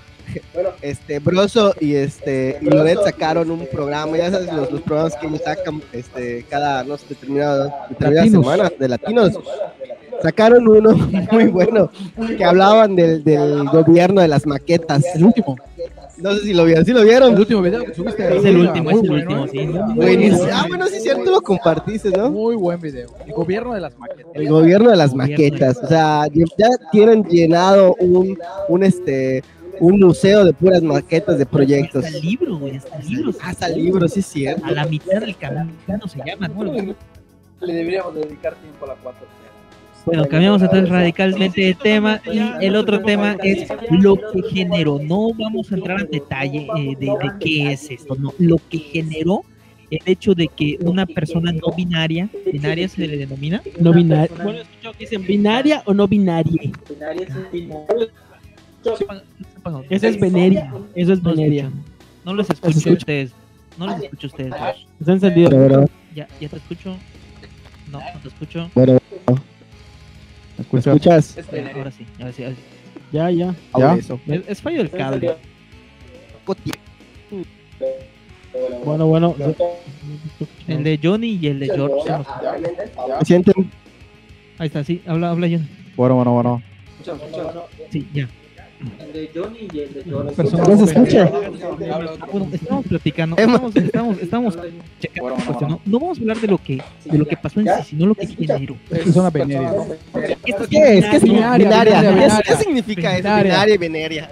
este, 0.81 1.19
Broso 1.19 1.75
y 1.81 1.95
este 1.95 2.59
y 2.61 2.65
Loret 2.67 3.03
sacaron 3.03 3.51
un 3.51 3.67
programa, 3.67 4.17
ya 4.17 4.31
sabes, 4.31 4.53
los, 4.53 4.71
los 4.71 4.81
programas 4.83 5.15
que 5.17 5.27
ellos 5.27 5.41
sacan 5.45 5.83
este, 5.93 6.45
cada, 6.49 6.85
no 6.85 6.97
sé, 6.97 7.07
determinada, 7.11 7.87
determinada 7.91 8.29
semana 8.29 8.73
de 8.79 8.89
latinos. 8.89 9.33
Sacaron 10.23 10.69
uno 10.69 10.93
muy 11.33 11.47
bueno 11.49 11.91
que 12.39 12.45
hablaban 12.45 12.95
del, 12.95 13.25
del 13.25 13.65
gobierno 13.69 14.21
de 14.23 14.29
las 14.29 14.47
maquetas. 14.47 15.03
El 15.17 15.25
último, 15.25 15.57
No 16.23 16.35
sé 16.35 16.41
si 16.41 16.55
lo 16.55 16.65
vieron, 16.65 16.85
¿sí 16.85 16.93
lo 16.93 17.01
el 17.01 17.07
vieron? 17.07 17.37
último 17.37 17.63
video 17.63 17.85
que 17.85 17.95
subiste. 17.95 18.37
Es 18.37 18.45
el 18.45 18.57
Muy 18.57 18.67
último, 18.67 18.91
es 18.91 19.03
el 19.03 19.09
bueno, 19.09 19.43
último, 19.43 19.47
sí. 19.49 20.49
Ah, 20.53 20.65
bueno, 20.69 20.87
sí 20.87 20.97
es 20.97 21.03
cierto, 21.03 21.31
lo 21.31 21.41
compartiste, 21.41 22.11
¿no? 22.11 22.31
Muy 22.31 22.55
buen 22.55 22.81
video. 22.81 23.09
El 23.27 23.33
gobierno 23.33 23.75
de 23.75 23.81
las 23.81 23.99
maquetas. 23.99 24.33
El 24.35 24.49
gobierno 24.49 24.91
de 24.91 24.97
las 24.97 25.15
maquetas. 25.15 25.79
O 25.83 25.89
sea, 25.89 26.27
ya 26.33 26.69
tienen 26.93 27.25
llenado 27.25 27.97
un, 27.99 28.39
un 28.69 28.83
este 28.85 29.43
un 29.81 29.99
museo 29.99 30.45
de 30.45 30.53
puras 30.53 30.81
maquetas 30.83 31.39
de 31.39 31.47
proyectos. 31.47 32.05
Hasta 32.05 32.19
libro, 32.19 32.57
güey, 32.59 32.77
hasta 32.77 32.99
libros. 33.01 33.37
Hasta 33.43 33.69
libros, 33.69 34.13
sí 34.13 34.21
es 34.21 34.27
cierto. 34.27 34.65
A 34.65 34.71
la 34.71 34.87
mitad 34.87 35.21
del 35.21 35.37
camino 35.37 36.07
se 36.07 36.19
llama, 36.25 36.47
¿no? 36.47 36.63
Le 37.61 37.73
deberíamos 37.75 38.15
dedicar 38.15 38.55
tiempo 38.57 38.85
a 38.85 38.89
la 38.89 38.95
4 39.03 39.27
Bueno, 40.05 40.27
cambiamos 40.29 40.63
entonces 40.63 40.89
radicalmente 40.89 41.61
de 41.61 41.75
tema 41.75 42.21
y 42.27 42.65
el 42.65 42.77
otro 42.77 43.01
tema 43.03 43.37
es 43.43 43.69
lo 43.91 44.17
que 44.17 44.43
generó. 44.53 44.99
No 44.99 45.33
vamos 45.33 45.71
a 45.71 45.77
entrar 45.77 46.01
en 46.01 46.11
detalle 46.11 46.69
eh, 46.77 46.97
de, 46.99 47.07
de 47.07 47.33
qué 47.41 47.73
es 47.73 47.91
esto, 47.91 48.17
no. 48.17 48.33
Lo 48.39 48.57
que 48.69 48.79
generó 48.79 49.45
el 49.93 50.01
hecho 50.07 50.35
de 50.35 50.49
que 50.49 50.79
una 50.81 51.05
persona 51.05 51.53
no 51.53 51.73
binaria, 51.77 52.29
binaria 52.51 52.89
se 52.89 53.07
le 53.07 53.17
denomina, 53.17 53.63
No 53.79 53.93
binaria. 53.93 54.35
Bueno, 54.43 54.59
he 54.59 54.63
escuchado 54.63 54.95
que 54.95 55.05
dicen 55.05 55.27
binaria 55.27 55.83
o 55.85 55.93
no 55.93 56.09
binaria. 56.09 56.73
Eso 59.91 60.07
es 60.09 60.19
veneria. 60.19 60.73
Eso 60.95 61.13
es 61.13 61.23
no, 61.23 61.31
veneria. 61.31 61.71
no 62.25 62.35
los 62.35 62.49
escucho 62.49 62.91
a 62.91 62.93
ustedes, 62.95 63.33
no 63.79 63.87
los 63.87 64.03
escucho 64.03 64.27
a 64.27 64.31
ustedes 64.31 64.51
dos. 64.51 64.87
Está 64.99 65.13
encendido. 65.13 65.87
Ya, 66.15 66.27
ya 66.41 66.49
te 66.49 66.57
escucho. 66.57 66.97
No, 67.91 67.99
no 67.99 68.21
te 68.23 68.29
escucho. 68.29 68.71
¿Me 70.71 70.79
escuchas? 70.81 71.37
Ahora 71.39 71.51
sí, 71.51 71.57
ahora 71.75 71.91
sí. 71.91 72.07
ahora 72.19 72.33
sí. 72.33 72.45
Ya, 73.13 73.31
ya. 73.31 73.55
Ahora 73.73 73.95
¿Ya? 73.95 74.01
eso. 74.01 74.21
Es, 74.27 74.43
es 74.49 74.63
fallo 74.63 74.79
del 74.79 74.91
cable. 74.91 75.35
Bueno, 78.85 79.07
bueno. 79.07 79.35
El 80.69 80.85
de 80.85 80.99
Johnny 81.03 81.39
y 81.41 81.47
el 81.47 81.61
de 81.61 81.67
George. 81.67 82.11
¿Me 83.19 83.25
sienten? 83.25 83.71
Ahí 84.59 84.67
está, 84.67 84.85
sí, 84.85 85.03
habla, 85.07 85.31
habla 85.31 85.47
Johnny. 85.49 85.69
Bueno, 85.97 86.17
bueno, 86.17 86.33
bueno. 86.33 86.63
Sí, 87.91 88.09
ya. 88.13 88.29
¿No 88.83 90.77
se 90.79 90.85
escucha? 90.85 91.31
Ah, 91.31 92.27
Bueno, 92.31 92.49
estamos 92.53 92.87
platicando, 92.87 93.37
estamos, 93.37 93.77
estamos, 93.77 94.19
estamos 94.21 94.59
checando 95.01 95.31
la 95.37 95.45
cuestión, 95.45 95.71
¿no? 95.71 95.81
No 95.85 96.01
vamos 96.01 96.19
a 96.19 96.21
hablar 96.21 96.37
de 96.39 96.49
lo 96.49 96.59
que, 96.59 96.83
de 97.05 97.19
lo 97.19 97.27
que 97.27 97.37
pasó 97.37 97.61
en 97.61 97.67
sí, 97.67 97.73
sino 97.91 98.07
lo 98.07 98.15
que 98.15 98.27
generó. 98.27 98.77
Es 98.91 99.33
venerias. 99.33 99.75
Esto 100.45 100.65
¿Qué 100.69 100.99
es? 100.99 101.05
¿Qué 101.07 101.17
es 101.17 101.23
Binaria, 101.23 101.67
binaria? 101.69 102.01
binaria, 102.01 102.01
¿Qué 102.01 102.09
es- 102.09 102.15
binaria. 102.15 102.43
¿Qué 102.45 102.57
significa 102.65 103.11
eso? 103.17 103.23
Binaria. 103.23 103.53
Binaria 103.53 103.75
y 103.75 103.79
veneria. 103.79 104.31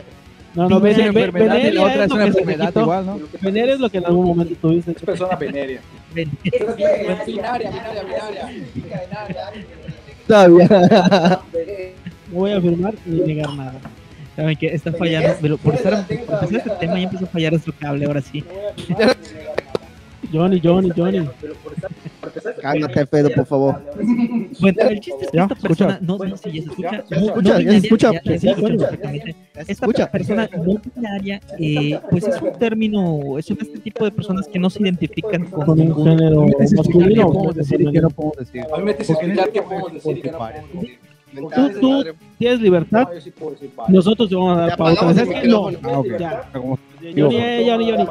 No, 0.53 0.69
no, 0.69 0.77
Una 0.79 0.85
vene- 0.85 0.97
ve- 0.97 1.07
enfermedad 1.25 1.45
y 1.45 1.49
la 1.49 1.55
veneria 1.55 1.83
otra 1.83 2.05
es 2.05 2.09
lo 2.11 2.15
una 2.17 2.27
enfermedad 2.27 2.73
igual, 2.77 3.07
¿no? 3.07 3.21
Veneria 3.41 3.75
es 3.75 3.81
lo 3.81 3.89
que 3.91 3.99
en 3.99 4.07
algún 4.07 4.27
momento 4.27 4.55
tuviste. 4.61 4.93
persona 4.95 5.37
veneria. 5.37 5.81
Ven. 6.13 6.31
Binaria, 6.43 7.71
binaria, 7.71 7.71
binaria. 7.71 8.51
Todavía. 10.27 11.41
No 12.33 12.39
voy 12.39 12.53
a 12.53 12.57
afirmar 12.59 12.95
ni 13.07 13.21
negar 13.21 13.53
nada. 13.55 13.75
Saben 14.41 14.57
que 14.57 14.67
está 14.75 14.93
fallando, 14.93 15.37
pero 15.43 15.59
por 15.59 15.75
estar, 15.75 16.07
por 16.07 16.17
empezar 16.17 16.55
este 16.57 16.71
tema 16.81 16.95
ya 16.99 17.05
empezó 17.05 17.25
a 17.25 17.29
fallar 17.29 17.53
nuestro 17.53 17.75
cable, 17.79 18.07
ahora 18.07 18.21
sí. 18.23 18.43
Johnny, 20.33 20.61
Johnny, 20.63 20.91
Johnny. 20.97 21.29
Cálmate, 22.63 23.07
Pedro, 23.07 23.35
por 23.35 23.47
favor. 23.47 23.83
Bueno, 24.61 24.83
el 24.89 25.01
chiste 25.01 25.25
es 25.25 25.31
que 25.31 25.37
¿Ya? 25.37 25.43
esta 25.43 25.55
persona, 25.57 25.99
no, 26.01 26.19
no 26.19 26.37
sé, 26.37 26.53
ya 26.53 26.63
se 26.63 26.69
escucha, 26.69 27.05
no, 27.11 27.21
no 27.21 27.27
escucha, 27.27 27.51
ya 27.51 27.57
se 27.57 27.59
binaria, 27.61 27.79
escucha. 27.79 28.13
ya- 28.13 28.23
ya 28.25 28.39
se 28.39 28.51
escucha 28.51 28.77
perfectamente. 28.79 29.27
¿Ya 29.55 29.65
se 29.65 29.73
Esta 29.73 29.73
escucha? 29.87 30.11
persona 30.11 30.49
no 30.57 30.81
binaria, 30.95 31.41
eh, 31.59 31.99
pues 32.11 32.29
es 32.29 32.41
un 32.41 32.53
término, 32.59 33.39
es 33.39 33.51
un 33.51 33.59
este 33.61 33.79
tipo 33.81 34.05
de 34.05 34.13
personas 34.13 34.47
que 34.47 34.59
no 34.59 34.71
se 34.71 34.83
identifican 34.83 35.45
con, 35.47 35.65
Con 35.67 35.81
un 35.81 35.87
ningún 35.87 36.05
género 36.07 36.47
¿Qué 36.47 36.77
masculino. 36.77 37.33
podemos 37.33 37.57
decir 37.57 37.81
y 37.81 37.93
qué 37.93 38.01
no 38.01 38.11
podemos 38.11 38.37
decir? 38.39 38.63
A 38.73 38.77
mí 38.79 38.85
me 38.85 38.95
tienes 38.95 39.07
que 39.07 39.13
explicar 39.13 39.51
qué 39.51 39.63
podemos 39.63 39.93
decir 39.95 40.19
y 40.19 40.23
qué 40.23 40.31
no 40.31 40.39
podemos 40.39 40.73
decir. 40.75 40.99
Tú, 41.35 41.81
tú 41.81 42.05
tienes 42.39 42.61
libertad. 42.61 43.07
No, 43.09 43.15
yo 43.15 43.21
sí 43.21 43.31
puedo 43.31 43.53
decir 43.53 43.71
varios. 43.77 43.95
Nosotros 43.95 44.29
te 44.29 44.35
vamos 44.35 44.59
a 44.59 44.61
dar 44.63 44.77
pauta. 44.77 45.15
¿Sabes 45.15 45.41
qué? 45.41 45.49
No. 45.49 45.69
micrófono. 45.71 45.95
Ah, 45.95 45.99
ok. 46.01 46.07
Ya. 46.19 46.43
Como- 46.53 46.79
Johnny, 47.01 47.67
Johnny, 47.67 47.91
Johnny. 47.91 48.07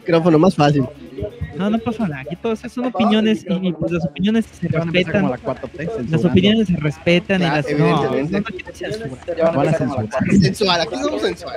Micrófono 0.00 0.38
más 0.38 0.54
fácil. 0.54 0.84
No, 1.56 1.70
no 1.70 1.78
pasa 1.78 2.06
nada. 2.06 2.20
Aquí 2.22 2.36
todas 2.36 2.60
son 2.60 2.84
opiniones 2.86 3.44
y 3.48 3.72
pues 3.72 3.90
las 3.92 4.04
opiniones 4.04 4.44
se 4.46 4.68
respetan. 4.68 5.30
la 5.30 5.38
4T, 5.38 6.10
Las 6.10 6.24
opiniones 6.24 6.68
se 6.68 6.76
respetan 6.76 7.40
y 7.42 7.44
las 7.44 7.66
no, 7.72 8.10
van 9.54 9.68
a 9.68 9.72
censurar. 9.72 10.08
Sensual, 10.40 10.80
aquí 10.82 10.96
somos 10.96 11.22
sensual. 11.22 11.54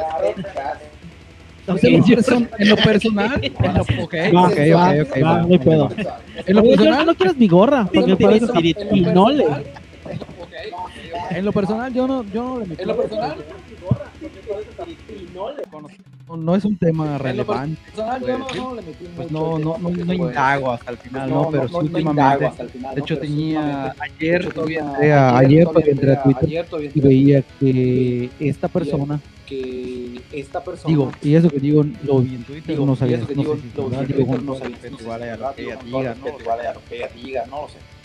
Pues 1.68 1.84
en, 1.84 1.94
lo 2.00 2.04
person- 2.06 2.50
en 2.58 2.70
lo 2.70 2.76
personal, 2.78 3.40
en 3.44 3.74
lo, 3.76 3.82
ok, 4.04 4.14
Va, 4.34 4.48
ok, 4.48 4.58
va, 4.74 4.90
ok, 4.90 5.08
ok, 5.12 5.24
va, 5.24 5.32
va. 5.34 5.42
no 5.44 5.48
hay 5.52 5.60
pedo. 5.60 5.90
En 6.48 6.56
lo 6.56 6.64
personal, 6.64 7.06
no 7.06 7.14
quieras 7.16 7.38
mi 7.38 7.48
gorra, 7.48 7.88
porque 7.94 8.16
parece. 8.16 8.48
En 11.30 11.46
lo 11.46 11.52
personal, 11.52 11.94
yo 11.94 12.08
no, 12.08 12.24
yo 12.26 12.44
no 12.44 12.60
le 12.60 12.66
metí. 12.66 12.82
En 12.82 12.88
lo 12.88 12.98
personal, 12.98 13.36
no, 16.28 16.38
no 16.38 16.56
es 16.56 16.64
un 16.66 16.78
tema 16.78 17.18
relevante. 17.18 17.80
Pues 19.16 19.32
no, 19.32 19.58
no, 19.60 19.78
no, 19.78 19.90
no 19.90 20.14
indago 20.14 20.72
hasta 20.72 20.92
el 20.92 20.98
final, 20.98 21.30
¿no? 21.30 21.50
Pero 21.52 21.68
sí 21.68 21.76
últimamente, 21.76 22.52
de 22.96 23.02
hecho 23.02 23.18
tenía, 23.20 23.96
ayer 24.00 24.54
todavía 24.54 25.38
ayer 25.38 25.66
todavía 25.66 25.92
entré 25.92 26.12
a 26.14 26.24
Twitter 26.24 26.68
y 26.94 27.02
veía 27.02 27.44
que 27.60 28.30
esta 28.40 28.68
persona, 28.68 29.20
que 29.48 30.22
esta 30.32 30.64
persona 30.64 30.88
digo, 30.90 31.12
y 31.24 31.34
eso 31.36 31.50
que 31.50 31.60
digo, 31.60 31.84
lo 32.04 32.20
vi 32.20 32.36
en 32.36 32.44
Twitter, 32.44 32.76
Digo, 32.76 32.86
no 32.86 32.96
sabía, 32.96 33.18
eso 33.18 33.28
que 33.28 33.36
no 33.36 33.42
digo, 33.42 33.56
sé 33.56 33.62
si 33.62 33.68
es 33.70 33.76
lo 33.76 33.84
vi 33.86 33.90
verdad, 33.90 34.02
en 34.02 34.08
digo, 34.08 34.20
Twitter, 34.28 34.38
con 34.38 34.46
no 34.46 34.56
sé 34.56 34.64
el 34.64 34.68
si 34.68 34.74
respeto, 34.74 34.98
es 35.00 35.06
vale, 35.08 35.24
a 35.24 35.28
lo 35.28 35.32
verdad, 35.40 35.56
que 35.56 35.62
digo, 35.62 35.72
ella 35.72 35.80
con 35.82 35.90
todo 35.90 36.00
diga, 36.00 36.12
el 36.12 36.20
¿no? 36.20 36.26
respeto, 36.26 36.50
vale, 36.50 36.68
a 36.68 36.74
lo 36.74 36.80
que 36.88 36.96
ella 36.98 37.10
diga, 37.16 37.46
no 37.50 37.62
lo 37.62 37.68
sé. 37.70 37.74
Que 37.74 37.80
esta 37.80 37.88
persona 37.88 37.88
se 37.88 37.88
cambió 37.88 37.88
Que 37.88 37.88
el 37.88 37.88
esta 37.88 37.88
persona 37.88 37.88
nombre, 37.88 37.88
se 37.88 37.88
cambió- 37.88 37.88
creo 37.88 37.88
que 37.88 37.88
se 37.88 37.88
llama 37.88 37.88
Andrea, 37.88 37.88
Se 37.88 37.88
llama 37.88 37.88
Andra. 37.88 37.88
y 37.88 37.88
se 37.88 37.88
llama 37.88 37.88
Andra. 37.88 37.88
Andrea. 37.88 37.88
porque 37.88 37.88
se 37.88 37.88
cambió 37.88 37.88
el 37.88 37.88
Se 37.88 37.88
llama 37.88 37.88
nombre 37.88 37.88
y 37.88 37.88
todo 37.88 37.88
Andra. 37.88 37.88
lo 37.88 37.88
que 37.88 37.88
Porque 37.88 37.88
una 37.88 37.88
se 37.88 37.88
persona 37.88 37.88
cambió 37.88 37.88
lo 37.88 37.88
el 37.88 37.88
nombre 37.88 37.88
y 37.88 37.88
puso 37.88 37.88
todo 37.90 37.90
lo- 37.90 37.90
no 37.90 37.90
sé 37.90 37.90
que 37.90 37.90
qué, 37.90 37.90
una 37.90 37.90
yo 37.90 37.90
no 37.90 37.90
persona 37.90 37.90
sé 37.90 37.90
si 37.90 37.90
lo 37.90 37.90
sea 37.90 37.90
verdad 37.90 37.90
puso, 37.90 37.90
que 37.90 37.90
que 37.90 37.90
no 37.90 37.90
sé 37.90 37.90
porque 37.90 37.90
qué, 37.90 37.90
la 37.90 37.90
yo 37.90 37.90
mamá 37.90 37.90
no 37.90 37.90
se 37.90 37.90
sé 37.90 37.90
si 37.90 37.99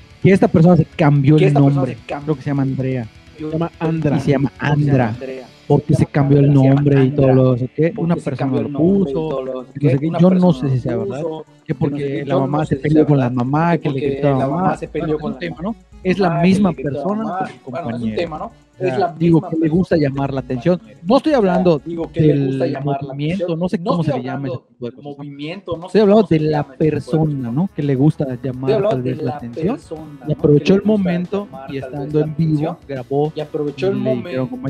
peleó 12.77 13.07
sea 13.07 13.07
con 13.07 13.19
la 13.19 13.31
verdad, 13.31 13.31
mamá 13.31 13.79
que 13.79 13.91
le 13.91 14.01
porque 14.01 14.11
gritó 14.11 14.29
a 14.29 14.31
la 14.33 14.39
la 14.39 14.49
mamá 14.49 14.63
mamá. 14.63 14.77
se 14.77 14.89
peleó 14.89 15.17
bueno, 15.17 15.19
con 15.19 15.33
es 15.33 15.35
un 15.35 15.35
la 15.35 15.39
tema 15.41 15.57
mamá. 15.57 15.69
no 15.69 15.77
es 16.03 16.19
la 16.19 16.31
Mamá, 16.31 16.43
misma 16.43 16.75
que 16.75 16.83
le 16.85 16.91
gritó 16.91 17.11
a 17.11 17.17
la 17.17 17.17
persona 17.17 17.25
mamá. 17.25 17.39
con 17.39 17.49
su 17.49 17.59
Bueno, 17.71 17.91
es 17.91 18.03
un 18.03 18.11
compañero. 18.11 18.17
tema, 18.17 18.39
¿no? 18.39 18.45
O 18.47 18.53
Es 18.79 18.89
sea, 18.91 18.99
la 18.99 19.13
digo 19.17 19.39
misma 19.41 19.51
que 19.51 19.57
le 19.57 19.69
gusta 19.69 19.97
llamar 19.97 20.35
la 20.35 20.41
atención. 20.41 20.81
No 21.05 21.17
estoy 21.19 21.33
hablando 21.35 21.81
Digo 21.85 22.11
que 22.13 22.21
le 22.21 22.47
gusta 22.47 22.65
del 22.65 22.73
llamar 22.75 23.03
la 23.03 23.09
movimiento 23.15 23.57
no 23.57 23.69
sé 23.69 23.79
No 23.79 23.91
cómo 23.93 24.03
se 24.05 24.13
le 24.15 24.23
llama 24.23 24.49
ese 24.49 24.57
hablando 24.57 24.67
tipo 24.69 24.87
de 24.87 24.93
cosas 24.93 25.05
¿no? 25.05 25.11
movimiento, 25.17 25.77
no 25.77 25.87
estoy 25.87 26.01
hablando 26.01 26.27
de 26.29 26.41
la 26.41 26.65
persona 26.65 27.51
no 27.53 27.71
que 27.75 27.83
le 27.83 27.95
gusta 27.95 28.27
llamar 28.43 28.89
tal 28.89 29.03
vez 29.03 29.23
la 29.23 29.37
atención. 29.37 29.77
persona, 29.77 30.03
y 30.29 30.33
aprovechó 30.33 30.75
el 30.75 30.83
momento 30.83 31.47
llamar 31.47 31.75
y 31.75 31.79
estando 31.79 32.21
en 32.21 32.35
vivo 32.37 32.51
atención, 32.53 32.77
grabó 32.89 33.33
y 33.37 33.41
aprovechó 33.41 33.89
el 33.89 33.95
momento 33.97 34.41
ah, 34.43 34.47
estando 34.49 34.61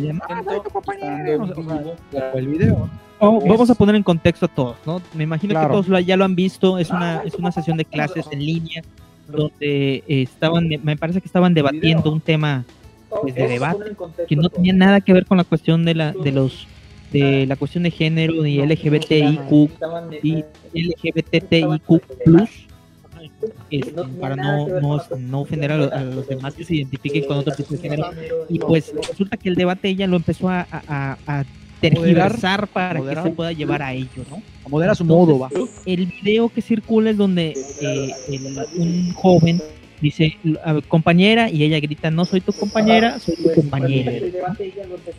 compañero 0.70 1.32
en 1.32 1.38
no 1.40 1.46
sé, 1.46 1.52
o 1.60 1.64
sea, 1.64 1.78
vivo, 1.78 1.94
grabó. 2.12 2.38
el 2.38 2.48
video 2.48 2.90
Oh, 3.20 3.38
Es- 3.42 3.48
vamos 3.48 3.70
a 3.70 3.74
poner 3.76 3.94
en 3.94 4.02
contexto 4.02 4.46
a 4.46 4.48
todos, 4.48 4.76
¿no? 4.84 5.00
Me 5.14 5.22
imagino 5.24 5.52
Claro. 5.52 5.68
que 5.68 5.72
todos 5.72 5.88
lo- 5.88 6.00
ya 6.00 6.16
lo 6.16 6.24
han 6.24 6.34
visto. 6.34 6.78
Es 6.78 6.90
una, 6.90 7.22
es 7.24 7.34
una 7.36 7.52
sesión 7.52 7.76
de 7.78 7.84
clases 7.84 8.26
en 8.32 8.40
línea 8.44 8.82
donde 9.28 10.02
eh, 10.06 10.22
estaban, 10.22 10.68
me 10.82 10.96
parece 10.96 11.20
que 11.20 11.26
estaban 11.26 11.54
debatiendo 11.54 12.12
un 12.12 12.20
tema 12.20 12.64
pues, 13.22 13.34
de 13.34 13.48
debate 13.48 13.96
que 14.28 14.36
no 14.36 14.48
tenía 14.48 14.72
nada 14.72 15.00
que 15.00 15.12
ver 15.12 15.26
con 15.26 15.36
la 15.38 15.44
cuestión 15.44 15.84
de 15.84 15.94
la, 15.94 16.12
de 16.12 16.32
los, 16.32 16.66
de 17.12 17.46
la 17.46 17.56
cuestión 17.56 17.84
de 17.84 17.90
género 17.90 18.34
ni 18.42 18.58
LGBTIQ 18.58 19.70
y 20.22 20.44
LGBTIQ 20.74 22.00
plus. 22.24 22.50
este, 23.70 23.92
para 24.20 24.36
no, 24.36 24.68
no, 24.80 25.00
no 25.18 25.40
ofender 25.40 25.72
a, 25.72 25.76
lo- 25.78 25.92
a 25.92 26.00
los 26.02 26.26
demás 26.28 26.54
que 26.54 26.64
se 26.64 26.74
identifiquen 26.76 27.24
con 27.24 27.38
otro 27.38 27.54
tipo 27.54 27.72
de 27.74 27.78
género. 27.78 28.10
Y 28.48 28.58
pues 28.58 28.92
resulta 29.08 29.36
que 29.36 29.48
el 29.48 29.54
debate 29.54 29.88
ella 29.88 30.06
lo 30.06 30.16
empezó 30.16 30.48
a, 30.48 30.66
a, 30.70 31.16
a- 31.26 31.44
tergiversar 31.80 32.66
para 32.68 32.98
que 33.00 33.14
se 33.22 33.30
pueda 33.30 33.52
llevar 33.52 33.82
a 33.82 33.92
ello, 33.92 34.24
¿no? 34.30 34.40
a 34.64 34.68
moderar 34.70 34.96
su 34.96 35.04
modo 35.04 35.38
va 35.38 35.50
El 35.84 36.06
video 36.06 36.48
que 36.48 36.62
circula 36.62 37.10
es 37.10 37.18
donde 37.18 37.52
eh, 37.80 38.10
el- 38.28 38.58
un 38.76 39.12
joven 39.12 39.60
dice 40.04 40.36
"A- 40.64 40.80
compañera 40.86 41.50
y 41.50 41.62
ella 41.64 41.80
grita 41.80 42.10
no 42.10 42.24
soy 42.24 42.40
tu 42.40 42.52
compañera, 42.52 43.18
soy 43.18 43.34
tu 43.36 43.52
compañera. 43.54 44.12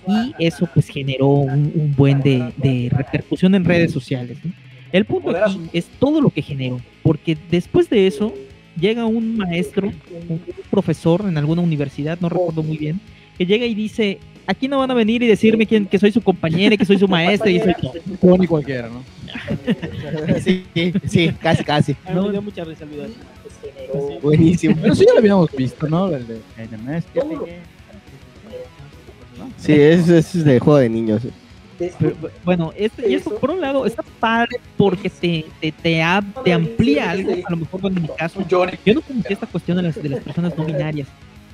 Y 0.07 0.33
eso 0.45 0.67
pues 0.73 0.87
generó 0.87 1.27
un, 1.29 1.71
un 1.75 1.93
buen 1.95 2.21
de, 2.21 2.51
de 2.57 2.89
repercusión 2.95 3.55
en 3.55 3.65
redes 3.65 3.91
sociales. 3.91 4.37
¿no? 4.43 4.51
El 4.91 5.05
punto 5.05 5.35
aquí 5.35 5.59
es 5.73 5.85
todo 5.99 6.21
lo 6.21 6.29
que 6.29 6.41
generó, 6.41 6.79
porque 7.03 7.37
después 7.51 7.89
de 7.89 8.07
eso 8.07 8.33
llega 8.79 9.05
un 9.05 9.37
maestro, 9.37 9.91
un 10.29 10.41
profesor 10.69 11.25
en 11.27 11.37
alguna 11.37 11.61
universidad, 11.61 12.17
no 12.21 12.29
recuerdo 12.29 12.63
muy 12.63 12.77
bien, 12.77 12.99
que 13.37 13.45
llega 13.45 13.65
y 13.65 13.73
dice, 13.75 14.19
aquí 14.47 14.67
no 14.67 14.79
van 14.79 14.91
a 14.91 14.93
venir 14.93 15.21
y 15.23 15.27
decirme 15.27 15.65
quién, 15.65 15.85
que 15.85 15.97
soy 15.99 16.11
su 16.11 16.21
compañera, 16.21 16.75
y 16.75 16.77
que 16.77 16.85
soy 16.85 16.97
su 16.97 17.07
maestra 17.07 17.49
y 17.49 17.59
soy 17.59 17.73
todo. 17.81 17.93
Tony 18.21 18.47
cualquiera 18.47 18.89
no 18.89 19.03
sí, 20.41 20.63
sí, 21.07 21.31
casi, 21.41 21.63
casi. 21.63 21.91
Mí 22.13 22.21
me 22.21 22.31
dio 22.31 22.41
mucha 22.41 22.63
risa 22.63 22.83
el 22.85 22.89
video. 22.91 23.07
Buenísimo. 24.21 24.75
pero 24.81 24.95
sí 24.95 25.05
ya 25.07 25.13
lo 25.13 25.19
habíamos 25.19 25.51
visto 25.51 25.87
no 25.87 26.07
el 26.07 26.27
de 26.27 26.41
el 26.57 26.69
de- 26.69 27.59
Sí, 29.57 29.73
eso, 29.73 30.15
eso 30.15 30.37
es 30.37 30.45
de 30.45 30.59
juego 30.59 30.79
de 30.79 30.89
niños. 30.89 31.21
Pero, 31.77 32.15
bueno, 32.45 32.71
este, 32.77 33.09
y 33.09 33.15
esto 33.15 33.35
por 33.37 33.51
un 33.51 33.59
lado 33.59 33.85
está 33.85 34.01
padre 34.19 34.57
porque 34.77 35.09
te, 35.09 35.45
te, 35.59 35.71
te, 35.73 36.01
ab- 36.01 36.41
te 36.43 36.53
amplía 36.53 37.11
algo, 37.11 37.31
a 37.45 37.51
lo 37.51 37.57
mejor 37.57 37.81
bueno, 37.81 37.97
en 37.97 38.03
mi 38.03 38.09
caso, 38.17 38.45
yo 38.47 38.65
no 38.65 39.01
conocía 39.01 39.31
esta 39.33 39.45
cuestión 39.47 39.75
de 39.77 39.83
las, 39.83 40.01
de 40.01 40.07
las 40.07 40.21
personas 40.21 40.57
no 40.57 40.63
binarias. 40.63 41.07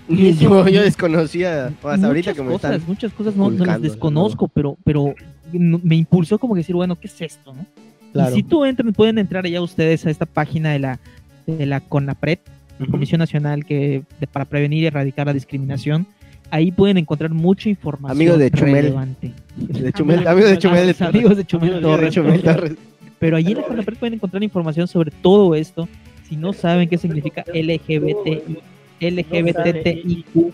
Y 0.08 0.28
eso- 0.30 0.42
Yo, 0.42 0.68
yo 0.68 0.82
desconocía, 0.84 1.68
hasta 1.68 1.88
muchas 1.88 2.04
ahorita 2.04 2.34
que 2.36 2.42
me 2.44 2.52
cosas, 2.52 2.72
están. 2.74 2.88
muchas 2.88 3.14
cosas 3.14 3.36
no, 3.36 3.50
no 3.50 3.66
las 3.66 3.82
desconozco, 3.82 4.48
pero, 4.48 4.78
pero 4.84 5.16
no- 5.54 5.80
me 5.84 5.96
impulsó 5.96 6.38
como 6.38 6.54
que 6.54 6.60
decir, 6.60 6.76
bueno, 6.76 7.00
¿qué 7.00 7.08
es 7.08 7.20
esto? 7.20 7.54
no? 7.54 7.66
Claro. 8.14 8.32
Y 8.32 8.36
si 8.36 8.44
tú 8.44 8.64
entran, 8.64 8.94
pueden 8.94 9.18
entrar 9.18 9.46
allá 9.46 9.60
ustedes 9.62 10.06
a 10.06 10.12
esta 10.12 10.28
página 10.28 10.72
de 10.74 10.80
la, 10.80 11.00
de 11.46 11.66
la 11.66 11.80
CONAPRED, 11.82 12.40
la 12.80 12.88
Comisión 12.88 13.20
Nacional 13.20 13.66
que, 13.66 14.04
de- 14.20 14.28
para 14.28 14.46
Prevenir 14.46 14.84
y 14.84 14.86
Erradicar 14.88 15.28
la 15.28 15.34
Discriminación. 15.34 16.08
Ahí 16.50 16.72
pueden 16.72 16.98
encontrar 16.98 17.32
mucha 17.32 17.70
información 17.70 18.18
Amigos 18.18 18.40
de 18.40 18.52
Chumel. 18.52 18.74
relevante. 18.76 19.34
De 19.56 19.94
Chumel, 19.94 20.28
amigos 20.28 20.50
de 20.52 20.58
Chumel. 20.58 20.96
Amigos 21.00 21.38
de 21.38 21.46
Chumel 21.46 21.70
Amigos 21.76 21.82
de 21.82 21.88
Torres. 21.98 22.14
Chumel 22.14 22.42
Torres. 22.42 22.74
Pero 23.20 23.38
allí 23.38 23.52
en 23.52 23.58
la 23.60 23.64
CONAPRED 23.64 23.98
pueden 23.98 24.14
encontrar 24.16 24.44
información 24.44 24.88
sobre 24.88 25.12
todo 25.12 25.56
esto. 25.56 25.88
Si 26.28 26.36
no 26.36 26.52
saben 26.54 26.90
qué 26.90 26.98
significa 26.98 27.44
LGBT, 27.54 28.58
LGBTIQ+, 29.00 30.54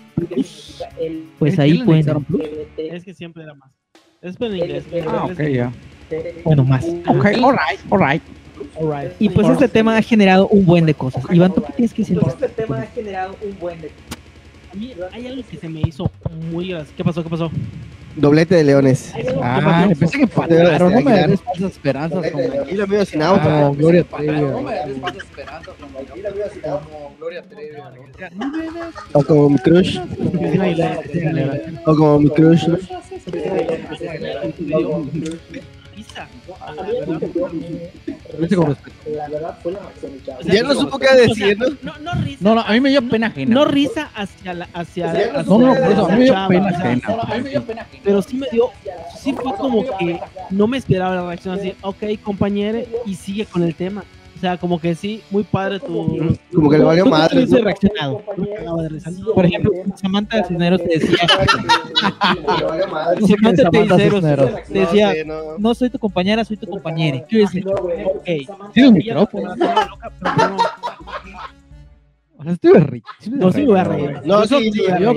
pues 1.40 1.60
ahí 1.60 1.72
¿Qué 1.74 1.78
le 1.80 1.86
pueden... 1.86 2.26
Es 2.78 3.04
que 3.04 3.14
siempre 3.14 3.44
era 3.44 3.54
más. 3.54 3.72
Es 4.22 4.36
en 4.40 4.56
inglés. 4.56 4.84
ah 5.08 5.26
ok 5.26 5.42
ya 5.50 5.72
Bueno, 6.44 6.64
más. 6.64 6.86
ok 7.08 7.26
alright 7.26 7.80
alright 7.92 8.22
Alright. 8.80 9.14
Y 9.20 9.30
pues 9.30 9.48
este 9.50 9.68
tema 9.68 9.98
ha 9.98 10.02
generado 10.02 10.48
un 10.48 10.66
buen 10.66 10.86
de 10.86 10.94
cosas. 10.94 11.24
Iván, 11.32 11.54
¿tú 11.54 11.64
qué 11.64 11.74
tienes 11.74 11.94
que 11.94 12.02
decir? 12.02 12.20
Este 12.26 12.50
tema 12.50 12.82
ha 12.82 12.86
generado 12.88 13.36
un 13.44 13.58
buen 13.60 13.82
de 13.82 13.92
A 14.72 14.76
mí 14.76 14.94
hay 15.12 15.28
algo 15.28 15.44
que 15.50 15.58
se 15.58 15.70
me 15.70 15.82
hizo 15.82 16.10
muy. 16.52 16.76
¿Qué 16.96 17.04
pasó? 17.04 17.24
¿Qué 17.24 17.30
pasó? 17.30 17.52
Doblete 18.18 18.56
de 18.56 18.64
leones. 18.64 19.14
ah 19.44 19.88
pensé 19.98 20.18
que 20.18 20.28
no 20.80 21.02
me 21.02 21.28
des 21.28 21.40
falsas 21.42 21.72
esperanzas 21.72 22.32
como 22.32 22.44
Y 22.68 22.74
lo 22.74 22.88
mío 22.88 23.06
sin 23.06 23.22
auto. 23.22 23.44
como 23.44 23.76
Gloria 23.76 24.04
Trevi 24.04 24.42
No 24.42 24.62
me 24.64 24.74
des 24.74 25.00
falsas 25.00 25.24
esperanzas, 25.24 25.76
Gloria 25.78 26.82
como 26.82 27.16
Gloria 27.20 27.44
Trevi. 27.44 27.78
O 29.14 29.24
como 29.24 29.50
mi 29.50 29.58
crush. 29.60 30.00
O 31.86 31.96
como 31.96 32.20
mi 32.20 32.30
crush. 32.32 32.68
O 38.34 38.48
sea, 40.44 40.54
Ya 40.54 40.64
no 40.64 40.74
supo 40.74 41.00
qué 41.00 41.16
decir, 41.16 41.58
¿no? 41.58 41.68
No, 41.82 41.98
no 42.00 42.22
risa. 42.22 42.38
no 42.42 42.56
no 42.56 42.62
a 42.62 42.72
mí 42.72 42.80
me 42.82 42.90
dio 42.90 43.08
pena 43.08 43.28
ajena 43.28 43.54
No 43.56 43.66
risa 43.66 44.10
hacia 44.16 44.54
la 44.54 44.68
hacia, 44.74 45.12
hacia 45.12 45.44
no 45.44 45.58
no 45.60 45.74
por 45.76 45.92
eso 45.92 46.06
a 46.06 46.10
mí 46.10 46.18
me 46.18 46.24
dio 46.26 46.34
chava, 46.34 46.48
pena 46.48 46.68
o 46.68 46.70
sea, 46.70 46.92
ajena 46.92 47.88
pero 48.04 48.22
sí 48.22 48.38
me 48.38 48.48
dio 48.52 48.70
sí 49.22 49.34
fue 49.34 49.56
como 49.56 49.86
que 49.98 50.20
no 50.50 50.68
me 50.68 50.78
esperaba 50.78 51.16
la 51.16 51.26
reacción 51.28 51.58
así 51.58 51.74
ok 51.82 52.04
compañero 52.22 52.80
y 53.06 53.16
sigue 53.16 53.46
con 53.46 53.64
el 53.64 53.74
tema 53.76 54.04
o 54.38 54.40
sea 54.40 54.58
como 54.58 54.80
que 54.80 54.94
sí 54.94 55.22
muy 55.32 55.44
padre 55.44 55.80
tu 55.80 56.38
Como 56.54 56.70
que 56.70 56.78
le 56.78 56.84
valió 56.84 57.04
¿Tú 57.06 57.10
madre. 57.10 57.48
Por 59.34 59.46
ejemplo, 59.46 59.72
Samantha 59.96 60.44
Cisneros 60.44 60.82
te 60.84 61.00
decía, 61.00 61.18
Samantha 63.28 63.98
Cisneros 63.98 64.52
te 64.72 64.80
decía, 64.80 65.14
No 65.58 65.74
soy 65.74 65.90
tu 65.90 65.98
compañera, 65.98 66.46
soy 66.46 66.58
tu 66.58 66.68
compañera. 66.68 67.26
¿Qué 67.28 67.38
hubieses 67.38 67.56
hecho? 67.56 67.70
Ok. 67.70 68.26
tiene 68.74 68.90
un 68.90 68.94
micrófono 68.96 69.54
o 72.40 72.44
sea 72.44 72.52
estuve 72.52 72.80
rico 72.82 73.10
No, 73.32 73.52
sí 73.52 73.62
me 73.62 73.66
voy 73.68 73.80
a 73.80 73.84
reír. 73.84 74.22
No, 74.24 74.46
sí, 74.46 74.72
sí. 74.72 74.84
yo 75.00 75.14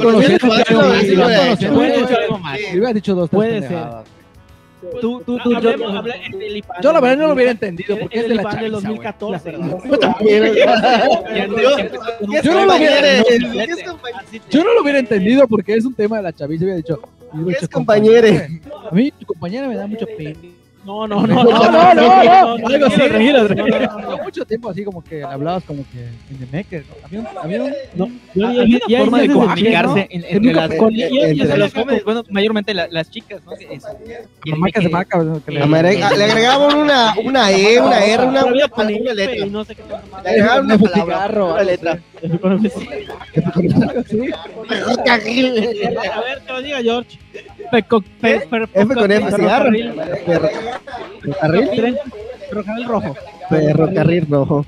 sí. 1.57 1.67
Le 1.67 2.73
hubiera 2.73 2.93
dicho 2.95 3.15
dos 3.15 3.29
tres 3.29 3.39
Puede 3.39 3.69
ser. 3.69 4.20
Pendejadas. 4.81 5.01
Tú, 5.01 5.23
tú, 5.25 5.39
tú, 5.43 5.55
Hablemos- 5.57 5.93
yo, 5.93 6.83
Yo 6.83 6.93
la 6.93 7.01
verdad 7.01 7.17
del- 7.17 7.19
no 7.19 7.27
lo 7.29 7.35
hubiera 7.35 7.51
entendido 7.51 7.99
porque 7.99 8.19
el 8.19 8.25
es 8.25 8.29
de 8.31 8.35
la 8.35 8.43
del 8.43 8.73
chaviza, 8.73 8.89
güey. 8.91 8.99
2014. 9.01 9.53
Yo 9.91 9.99
también. 9.99 10.45
Yo 12.43 12.53
no 12.55 12.65
lo 12.65 12.77
hubiera-. 12.77 13.23
Yo 14.51 14.65
no 14.65 14.75
lo 14.75 14.83
hubiera 14.83 14.99
entendido 14.99 15.47
porque 15.49 15.75
es 15.75 15.85
un 15.85 15.95
tema 15.95 16.17
de 16.19 16.23
la 16.25 16.33
chaviza. 16.33 16.65
Hubiera 16.65 16.77
dicho, 16.77 17.01
hubiera 17.33 17.45
¿Qué 17.47 17.53
es 17.53 17.61
dicho, 17.61 17.73
compañere? 17.73 18.61
A 18.91 18.95
mí 18.95 19.11
tu 19.11 19.27
compañera 19.27 19.69
me 19.69 19.77
da 19.77 19.87
mucha 19.87 20.07
pena. 20.07 20.39
No, 20.83 21.07
no, 21.07 21.27
no, 21.27 21.27
No, 21.27 21.45
no, 21.45 21.71
no, 21.71 21.95
no, 21.95 21.95
no, 21.95 22.59
no, 22.59 22.67
algo 22.67 22.87
así, 22.87 22.97
tranquilo, 22.97 23.47
tranquilo, 23.47 24.19
mucho 24.25 24.45
tiempo 24.47 24.71
así 24.71 24.83
como 24.83 25.05
que 25.05 25.23
hablabas 25.23 25.63
como 25.65 25.85
que 25.93 25.99
en 26.31 26.39
the 26.39 26.57
maker, 26.57 26.85
¿no? 26.89 26.95
Había 27.05 27.21
un, 27.21 27.27
había 27.43 27.63
un, 27.63 27.73
No, 27.95 28.09
Ah, 28.43 28.63
Había 28.85 28.99
forma 29.01 29.21
de 29.21 29.29
comunicarse 29.29 30.09
entre 30.11 30.55
las 30.55 30.71
entre 30.71 31.59
los 31.59 31.75
bueno, 32.05 32.23
mayormente 32.31 32.73
la- 32.73 32.89
las 32.91 33.11
chicas, 33.11 33.43
¿no? 33.45 33.53
Y- 34.45 34.53
marcas 34.53 34.83
de 34.85 34.89
marca, 34.91 35.19
¿no? 35.19 35.45
que 35.45 35.51
le- 35.53 35.61
Le 35.61 35.67
agrega- 35.67 36.17
le 36.17 36.25
agregaban 36.25 36.77
una, 36.79 37.15
una 37.25 37.51
E, 37.53 37.79
una 37.81 38.03
R, 38.05 38.25
una, 38.25 38.45
una, 38.47 38.55
letra. 39.15 39.47
no 39.47 39.65
sé 39.65 39.75
qué. 39.75 39.83
Le 40.23 40.31
agregaban 40.31 40.65
una 40.65 40.79
palabra, 40.79 41.45
una 41.45 41.63
letra. 41.63 41.99
A 45.11 45.17
ver, 45.19 46.41
que 46.47 46.53
lo 46.53 46.63
diga 46.63 46.83
George. 46.83 47.19
Peco- 47.71 48.05
F 48.23 48.47
con 48.95 49.11
F, 49.13 49.31
cigarro. 49.37 49.71
ferrocarril. 49.71 49.95
Ferro- 50.27 50.51
Ferrocarril. 51.23 51.97
Rojo. 52.87 53.17
Ferrocarril 53.49 54.27
rojo. 54.29 54.67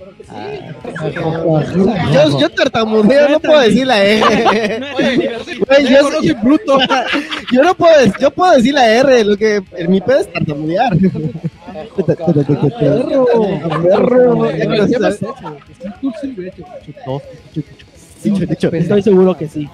Yo, 2.13 2.39
yo 2.41 2.49
tartamudeo, 2.51 3.29
no 3.29 3.41
puedo 3.41 3.61
decir 3.61 3.87
la 3.87 4.03
R. 4.05 4.81
Güey, 5.69 5.89
yo, 5.89 6.11
soy 6.11 6.33
bruto. 6.33 6.79
Yo 7.53 7.63
no 7.63 7.75
puedo, 7.75 7.95
yo 8.21 8.31
puedo 8.31 8.53
decir 8.53 8.75
la 8.75 8.89
R, 8.89 9.25
lo 9.25 9.37
que 9.37 9.63
en 9.77 9.91
mi 9.91 10.01
pedo 10.01 10.21
es 10.21 10.33
tartamudear. 10.33 10.93
Estoy 18.73 19.03
seguro 19.03 19.37
que 19.37 19.49
sí. 19.49 19.69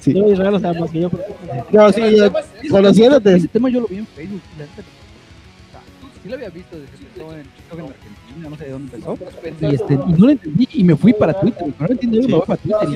Sí. 0.00 0.14
Yo 0.14 0.32
Israel 0.32 0.52
lo 0.52 0.86
que 0.88 1.00
yo. 1.00 1.10
pero- 1.10 1.24
No, 1.72 1.92
sí, 1.92 2.02
yo, 2.16 2.32
conociéndote. 2.70 3.36
Ese 3.36 3.48
tema 3.48 3.68
yo 3.68 3.80
lo 3.80 3.86
vi 3.86 3.98
en 3.98 4.06
Facebook. 4.06 4.40
y 4.56 4.58
la 4.58 4.66
neta, 4.66 4.82
Sí 6.22 6.28
lo 6.28 6.34
había 6.34 6.50
visto 6.50 6.78
desde 6.78 6.90
que 6.90 7.04
empezó 7.04 7.32
en, 7.32 7.46
Argentina, 7.88 8.48
no 8.50 8.56
sé 8.56 8.64
de 8.64 8.70
dónde 8.70 8.94
empezó. 8.94 9.18
Y, 9.60 9.74
este, 9.74 9.94
y 9.94 9.96
no 9.96 10.26
lo 10.26 10.30
entendí 10.30 10.68
y 10.74 10.84
me 10.84 10.96
fui 10.96 11.12
para 11.14 11.40
Twitter. 11.40 11.66
No 11.78 11.86
lo 11.86 11.92
entendí, 11.92 12.20
me 12.20 12.34
voy 12.34 12.42
para 12.46 12.60
Twitter 12.60 12.88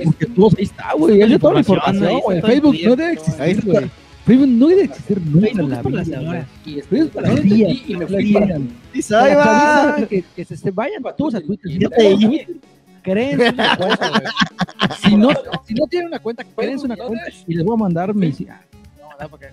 y 0.00 0.04
porque 0.04 0.26
todos 0.26 0.54
ahí 0.58 0.64
está, 0.64 0.92
güey. 0.92 1.22
Hay 1.22 1.38
toda 1.38 1.54
la 1.54 1.60
información, 1.60 2.20
güey. 2.20 2.40
Facebook 2.42 2.76
no 2.84 2.96
debe 2.96 3.12
existir, 3.12 3.64
güey. 3.64 3.90
Facebook 4.26 4.48
no 4.48 4.66
debe 4.68 4.82
existir 4.82 5.20
nunca 5.22 5.48
en 5.48 5.70
la 5.70 5.82
vida. 5.82 6.46
Facebook 6.62 7.10
para 7.12 7.28
las 7.28 7.42
días 7.42 7.78
y 7.86 7.96
me 7.96 8.06
fui 8.06 8.32
para 8.34 9.96
ahí 9.96 10.24
que, 10.36 10.44
se 10.44 10.70
vayan 10.70 11.02
todos 11.16 11.34
a 11.36 11.40
Twitter. 11.40 11.72
Créense 13.02 13.48
una 13.50 13.76
cuenta, 13.76 14.08
güey. 14.10 14.22
Si 15.00 15.16
no, 15.16 15.30
si 15.64 15.74
no 15.74 15.86
tienen 15.86 16.08
una 16.08 16.18
cuenta, 16.18 16.44
créense 16.44 16.86
una 16.86 16.96
cuenta 16.96 17.22
y 17.46 17.54
les 17.54 17.64
voy 17.64 17.74
a 17.74 17.78
mandar 17.78 18.14
mis. 18.14 18.40
No, 18.40 18.46
no, 19.20 19.28
porque- 19.28 19.48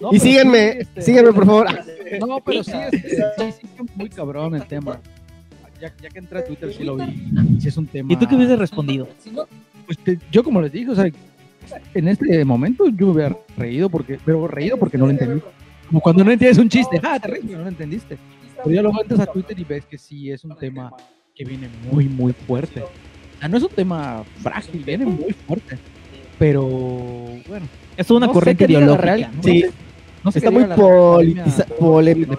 No, 0.00 0.08
Y 0.08 0.18
pero 0.18 0.22
síguenme, 0.22 0.72
sí, 0.72 0.78
este, 0.80 1.02
síguenme 1.02 1.32
por 1.32 1.46
favor. 1.46 1.66
No, 2.20 2.40
pero 2.44 2.64
sí, 2.64 2.72
este, 2.92 3.52
sí, 3.52 3.66
muy 3.94 4.08
cabrón 4.08 4.54
el 4.56 4.66
tema. 4.66 5.00
Ya, 5.80 5.92
ya 6.00 6.08
que 6.08 6.18
entré 6.18 6.38
a 6.40 6.44
Twitter, 6.44 6.72
sí 6.72 6.84
lo 6.84 6.96
vi. 6.96 7.30
Sí 7.60 7.68
es 7.68 7.76
un 7.76 7.86
tema. 7.86 8.12
¿Y 8.12 8.16
tú 8.16 8.26
qué 8.26 8.34
hubieses 8.36 8.58
respondido? 8.58 9.08
Pues 9.86 9.98
te- 9.98 10.18
yo 10.30 10.42
como 10.42 10.60
les 10.60 10.72
dije, 10.72 10.90
o 10.90 10.94
sea, 10.94 11.10
en 11.94 12.08
este 12.08 12.44
momento 12.44 12.88
yo 12.88 13.06
me 13.06 13.12
hubiera 13.12 13.36
reído 13.56 13.88
porque, 13.90 14.18
pero 14.24 14.46
reído 14.48 14.76
porque 14.78 14.96
no 14.98 15.06
lo 15.06 15.10
entendí. 15.12 15.40
Como 15.88 16.00
cuando 16.00 16.24
no 16.24 16.30
entiendes 16.30 16.58
un 16.58 16.68
chiste, 16.68 17.00
ah, 17.02 17.18
te 17.20 17.28
ríes, 17.28 17.44
pero 17.44 17.58
no 17.58 17.64
lo 17.64 17.70
entendiste. 17.70 18.16
Pero 18.56 18.70
ya 18.74 18.82
luego 18.82 19.02
entras 19.02 19.20
a 19.20 19.26
Twitter 19.26 19.58
y 19.58 19.64
ves 19.64 19.84
que 19.84 19.98
sí 19.98 20.30
es 20.30 20.42
un 20.44 20.56
tema 20.56 20.90
que 21.34 21.44
viene 21.44 21.68
muy, 21.90 22.04
muy 22.08 22.32
fuerte. 22.32 22.82
O 22.82 22.88
sea, 23.40 23.48
no 23.48 23.56
es 23.56 23.62
un 23.62 23.68
tema 23.70 24.22
frágil, 24.42 24.82
viene 24.84 25.04
muy 25.06 25.32
fuerte. 25.32 25.78
Pero, 26.38 26.62
bueno. 27.48 27.66
Es 27.96 28.10
una 28.10 28.26
no 28.26 28.32
corriente 28.32 28.64
ideológica. 28.64 29.02
real- 29.02 29.30
¿no? 29.36 29.42
Sí. 29.42 29.62
Sí. 29.62 29.66
No 30.24 30.32
sé 30.32 30.38
Está 30.38 30.50
muy 30.50 30.62
diga 30.64 30.68
la 30.68 30.74
academia 30.74 31.46
politiza- 31.46 31.66
polémico. 31.78 32.32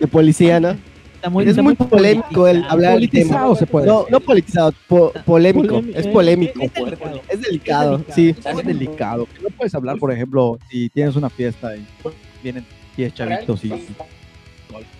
de 0.00 0.06
policía, 0.08 0.60
¿no? 0.60 0.76
Está 1.14 1.30
muy, 1.30 1.44
Es 1.44 1.50
está 1.50 1.62
muy 1.62 1.74
polémico 1.74 2.46
el 2.48 2.64
hablar 2.68 2.98
del 2.98 3.10
tema. 3.10 3.54
Se 3.56 3.66
puede. 3.66 3.86
No, 3.86 4.06
no 4.08 4.20
politizado, 4.20 4.72
po- 4.86 5.12
polémico. 5.26 5.74
Polémico, 5.74 5.98
Es 5.98 6.06
eh, 6.06 6.10
polémico. 6.10 6.60
es 6.62 6.72
delicado. 6.72 7.20
Es 7.28 7.40
delicado, 7.40 8.04
sí. 8.14 8.34
es 8.38 8.64
delicado. 8.66 9.28
No 9.42 9.48
puedes 9.50 9.74
hablar, 9.74 9.98
por 9.98 10.12
ejemplo, 10.12 10.58
si 10.70 10.88
tienes 10.90 11.16
una 11.16 11.28
fiesta 11.28 11.76
y 11.76 11.84
vienen 12.42 12.64
10 12.96 13.12
chavitos 13.14 13.64
y, 13.64 13.68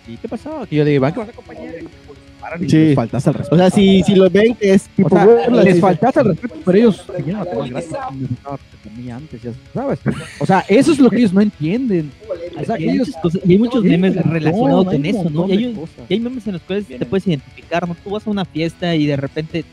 y 0.07 0.17
¿qué 0.17 0.29
pasó? 0.29 0.67
Que 0.69 0.77
yo 0.77 0.85
digo, 0.85 1.03
van 1.03 1.13
que 1.13 1.19
vas 1.21 1.29
a 1.29 1.33
acompañar 1.33 1.75
y 1.81 1.83
pues, 2.07 2.19
y 2.61 2.69
Sí. 2.71 2.77
les 2.79 2.95
faltas 2.95 3.27
al 3.27 3.35
respeto. 3.35 3.55
O 3.57 3.59
sea, 3.59 3.71
si, 3.71 4.03
si 4.05 4.15
lo 4.15 4.31
ven 4.31 4.55
que 4.55 4.73
es 4.73 4.87
O 4.87 4.91
tipo 4.97 5.09
sea, 5.11 5.27
burla, 5.27 5.63
les 5.65 5.81
faltas 5.81 6.17
al 6.17 6.25
respeto, 6.27 6.55
pero 6.65 6.79
ellos 6.79 7.05
se 7.17 7.23
llenan 7.23 7.43
a 7.43 7.45
tomar 7.45 7.69
gratis. 7.69 7.91
Me 7.91 7.97
faltaba 8.29 8.57
respeto 8.57 8.89
a 8.89 8.99
mí 8.99 9.11
antes, 9.11 9.43
ya 9.43 9.51
sabes. 9.75 9.99
O 10.39 10.47
sea, 10.47 10.65
eso 10.69 10.93
es 10.93 10.99
lo 11.01 11.11
que 11.11 11.17
ellos 11.19 11.33
no 11.33 11.41
entienden. 11.41 12.11
O 12.61 12.65
sea, 12.65 12.79
Y 12.81 12.89
ellos 12.91 13.11
cosas- 13.21 13.41
y 13.45 13.53
hay 13.53 13.59
muchos 13.59 13.83
memes 13.85 14.15
no, 14.17 14.23
relacionados 14.33 14.93
en 14.95 15.01
un 15.01 15.07
eso, 15.07 15.31
¿no? 15.31 15.49
Y 15.49 15.53
hay, 15.53 15.77
y 16.09 16.15
hay 16.15 16.21
memes 16.21 16.47
en 16.47 16.53
los 16.55 16.63
cuales 16.63 16.87
te 16.87 17.05
puedes 17.07 17.27
identificar, 17.27 17.87
¿no? 17.89 17.97
Tú 18.03 18.11
vas 18.11 18.27
a 18.27 18.31
una 18.31 18.45
fiesta 18.45 18.95
y 18.95 19.07
de 19.07 19.17
repente 19.17 19.65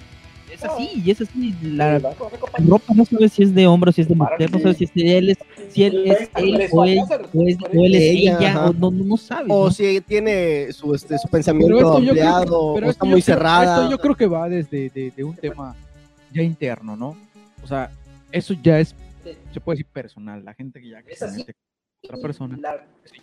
es 0.56 0.64
así, 0.64 0.90
y 1.04 1.12
es 1.12 1.22
así. 1.22 1.56
La 1.64 2.00
ropa 2.00 2.94
no 2.94 3.06
sabes 3.06 3.34
si 3.34 3.44
es 3.44 3.54
de 3.54 3.68
hombre 3.68 3.90
o 3.90 3.94
si 3.94 4.02
es 4.02 4.08
de 4.08 4.16
mujer, 4.16 4.52
no 4.52 4.60
sabes 4.60 4.78
si 4.78 4.84
es 4.86 4.94
de 4.94 5.18
él, 5.18 5.30
es, 5.30 5.38
si 5.70 5.84
él 5.84 6.12
es 6.12 6.30
él 6.36 6.70
o 6.72 6.86
él, 6.86 7.00
o 7.00 7.44
es, 7.48 7.58
o 7.62 7.86
él 7.86 7.96
es 7.96 8.02
Ella, 8.02 8.66
o 8.66 8.74
no, 8.74 8.92
no, 8.92 9.04
no 9.04 9.18
sabes. 9.18 9.48
O 9.50 9.66
¿no? 9.66 9.72
si 9.72 10.02
tiene 10.02 10.72
su, 10.72 10.94
este, 10.94 11.18
su 11.18 11.28
pensamiento 11.28 11.98
ampliado, 11.98 12.74
pero 12.76 12.88
o 12.88 12.90
está 12.90 13.06
muy 13.06 13.22
cerrada. 13.22 13.84
Esto 13.84 13.92
yo 13.92 13.98
creo 14.00 14.16
que 14.16 14.28
va 14.28 14.50
desde 14.50 14.90
de, 14.90 15.12
de 15.16 15.24
un 15.24 15.36
tema 15.36 15.76
ya 16.34 16.42
interno, 16.42 16.96
¿no? 16.96 17.16
O 17.64 17.68
sea, 17.68 17.92
eso 18.32 18.54
ya 18.62 18.80
es, 18.80 18.96
se 19.54 19.60
puede 19.60 19.78
decir 19.78 19.92
personal. 19.92 20.44
La 20.44 20.54
gente 20.54 20.82
que 20.82 20.90
ya 20.90 21.02
otra 22.06 22.18
persona. 22.18 22.58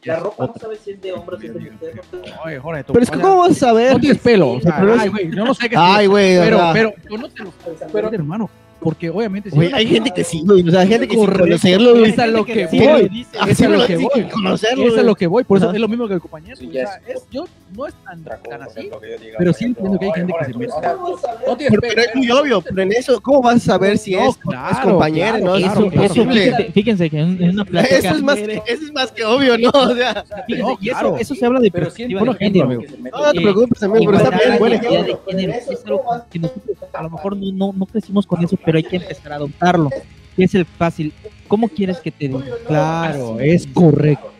ya 0.03 0.14
es 0.14 0.23
otra. 0.25 0.61
sabes 0.61 0.81
si 0.81 0.90
es 0.92 1.01
de 1.01 1.12
hombre 1.12 1.37
o 1.37 1.40
si 1.40 1.47
es 1.47 1.55
de 1.55 1.71
mujer. 1.71 2.03
Oye, 2.45 2.59
Jorge, 2.59 2.85
tu 2.85 2.92
Pero 2.92 3.03
es 3.03 3.11
que, 3.11 3.21
¿cómo 3.21 3.38
vas 3.38 3.53
a 3.53 3.55
saber? 3.55 3.92
No 3.95 4.01
tienes 4.01 4.18
pelo. 4.23 4.53
O 4.53 4.61
sea, 4.61 4.79
ay, 4.99 5.09
güey, 5.09 5.31
yo 5.31 5.45
no 5.45 5.55
sé 5.55 5.68
qué 5.68 5.77
Ay, 5.79 6.07
güey, 6.07 6.38
o 6.38 6.42
pero, 6.42 6.71
pero, 6.73 6.92
yo 7.11 7.18
no 7.18 7.29
te 7.29 7.42
lo 7.42 7.53
pero, 7.92 8.09
hermano. 8.09 8.51
Porque 8.83 9.11
obviamente. 9.11 9.51
si 9.51 9.59
una 9.59 9.77
hay 9.77 9.87
gente 9.87 10.11
que 10.11 10.25
sí, 10.25 10.42
güey. 10.45 10.66
O 10.66 10.71
sea, 10.71 10.81
hay 10.81 10.88
gente 10.88 11.09
que 11.09 11.16
sin 11.16 11.27
conocerlo. 11.27 12.05
Es 12.05 12.18
a 12.18 12.27
lo 12.27 12.45
que 12.45 12.68
Sí, 12.68 12.79
voy. 12.79 13.27
Es 13.49 13.61
a 13.62 13.68
lo 13.68 13.87
que 13.87 13.97
voy. 13.97 14.29
conocerlo, 14.33 14.87
Es 14.88 14.99
a 14.99 15.03
lo 15.03 15.14
que 15.14 15.27
voy. 15.27 15.45
Por 15.45 15.59
eso 15.59 15.66
Ajá. 15.68 15.75
es 15.77 15.81
lo 15.81 15.88
mismo 15.88 16.09
que 16.09 16.14
el 16.14 16.21
compañero. 16.21 16.57
Sí, 16.57 16.68
o 16.68 16.73
sea, 16.73 17.01
es- 17.07 17.16
es, 17.16 17.23
yo 17.31 17.45
no 17.77 17.87
es 17.87 17.95
tan, 18.05 18.23
tan 18.25 18.62
así. 18.62 18.90
Pero 19.38 19.53
sí 19.53 19.64
entiendo 19.66 19.99
que 19.99 20.07
hay 20.07 20.12
gente 20.12 20.33
que 20.33 20.45
oye, 20.45 20.53
se 20.53 20.59
mete. 20.59 21.79
Pero, 21.81 22.03
es 22.03 22.14
muy 22.14 22.31
obvio, 22.31 22.61
pero 22.62 22.83
en 22.83 22.92
eso, 22.92 23.21
¿cómo 23.21 23.42
vas 23.42 23.57
a 23.57 23.61
saber 23.61 23.99
si 23.99 24.14
es, 24.14 24.29
es 24.29 24.79
compañero? 24.83 25.38
no, 25.38 25.57
es. 25.57 25.64
Eso, 25.64 26.27
fíjense 26.73 27.11
que 27.11 27.18
en 27.18 27.51
una 27.51 27.64
plática. 27.64 27.97
Eso 27.99 28.14
es, 28.16 28.23
más, 28.23 28.38
eso 28.38 28.62
es 28.66 28.92
más 28.92 29.11
que 29.12 29.25
obvio, 29.25 29.57
¿no? 29.59 29.71
O 29.75 29.95
sea, 29.95 30.25
eso, 31.18 31.35
se 31.35 31.47
habla 31.47 31.61
de 31.61 31.71
Pero 31.71 31.87
perspectiva 31.87 32.21
siempre 32.21 32.38
de 32.38 32.45
género. 32.53 32.64
amigo. 32.66 32.83
no 32.83 33.33
te 33.33 33.38
Eh, 33.38 33.42
preocupes, 33.42 33.83
amigo, 33.83 34.12
pero 34.12 34.25
está 34.25 34.38
bien, 34.38 34.59
buen 34.59 34.73
identidad 34.73 34.92
ejemplo. 34.95 35.21
de 35.27 35.33
género, 35.33 35.53
es 35.59 35.85
algo 35.87 36.03
que 36.31 36.38
nosotros 36.38 36.77
a 36.94 37.02
lo 37.02 37.11
mejor 37.11 37.37
no, 37.37 37.52
no, 37.52 37.72
no 37.76 37.87
crecimos 37.87 38.26
con 38.26 38.42
eso, 38.44 38.57
pero 38.64 38.76
hay 38.78 38.85
que 38.85 38.96
empezar 38.96 39.33
a 39.33 39.37
adoptarlo. 39.37 39.90
Es 40.37 40.55
el 40.55 40.64
fácil. 40.64 41.12
¿Cómo 41.48 41.68
quieres 41.68 41.98
que 42.00 42.11
te 42.11 42.28
diga? 42.28 42.42
Claro, 42.66 43.37
Así. 43.38 43.48
es 43.50 43.66
correcto. 43.66 44.31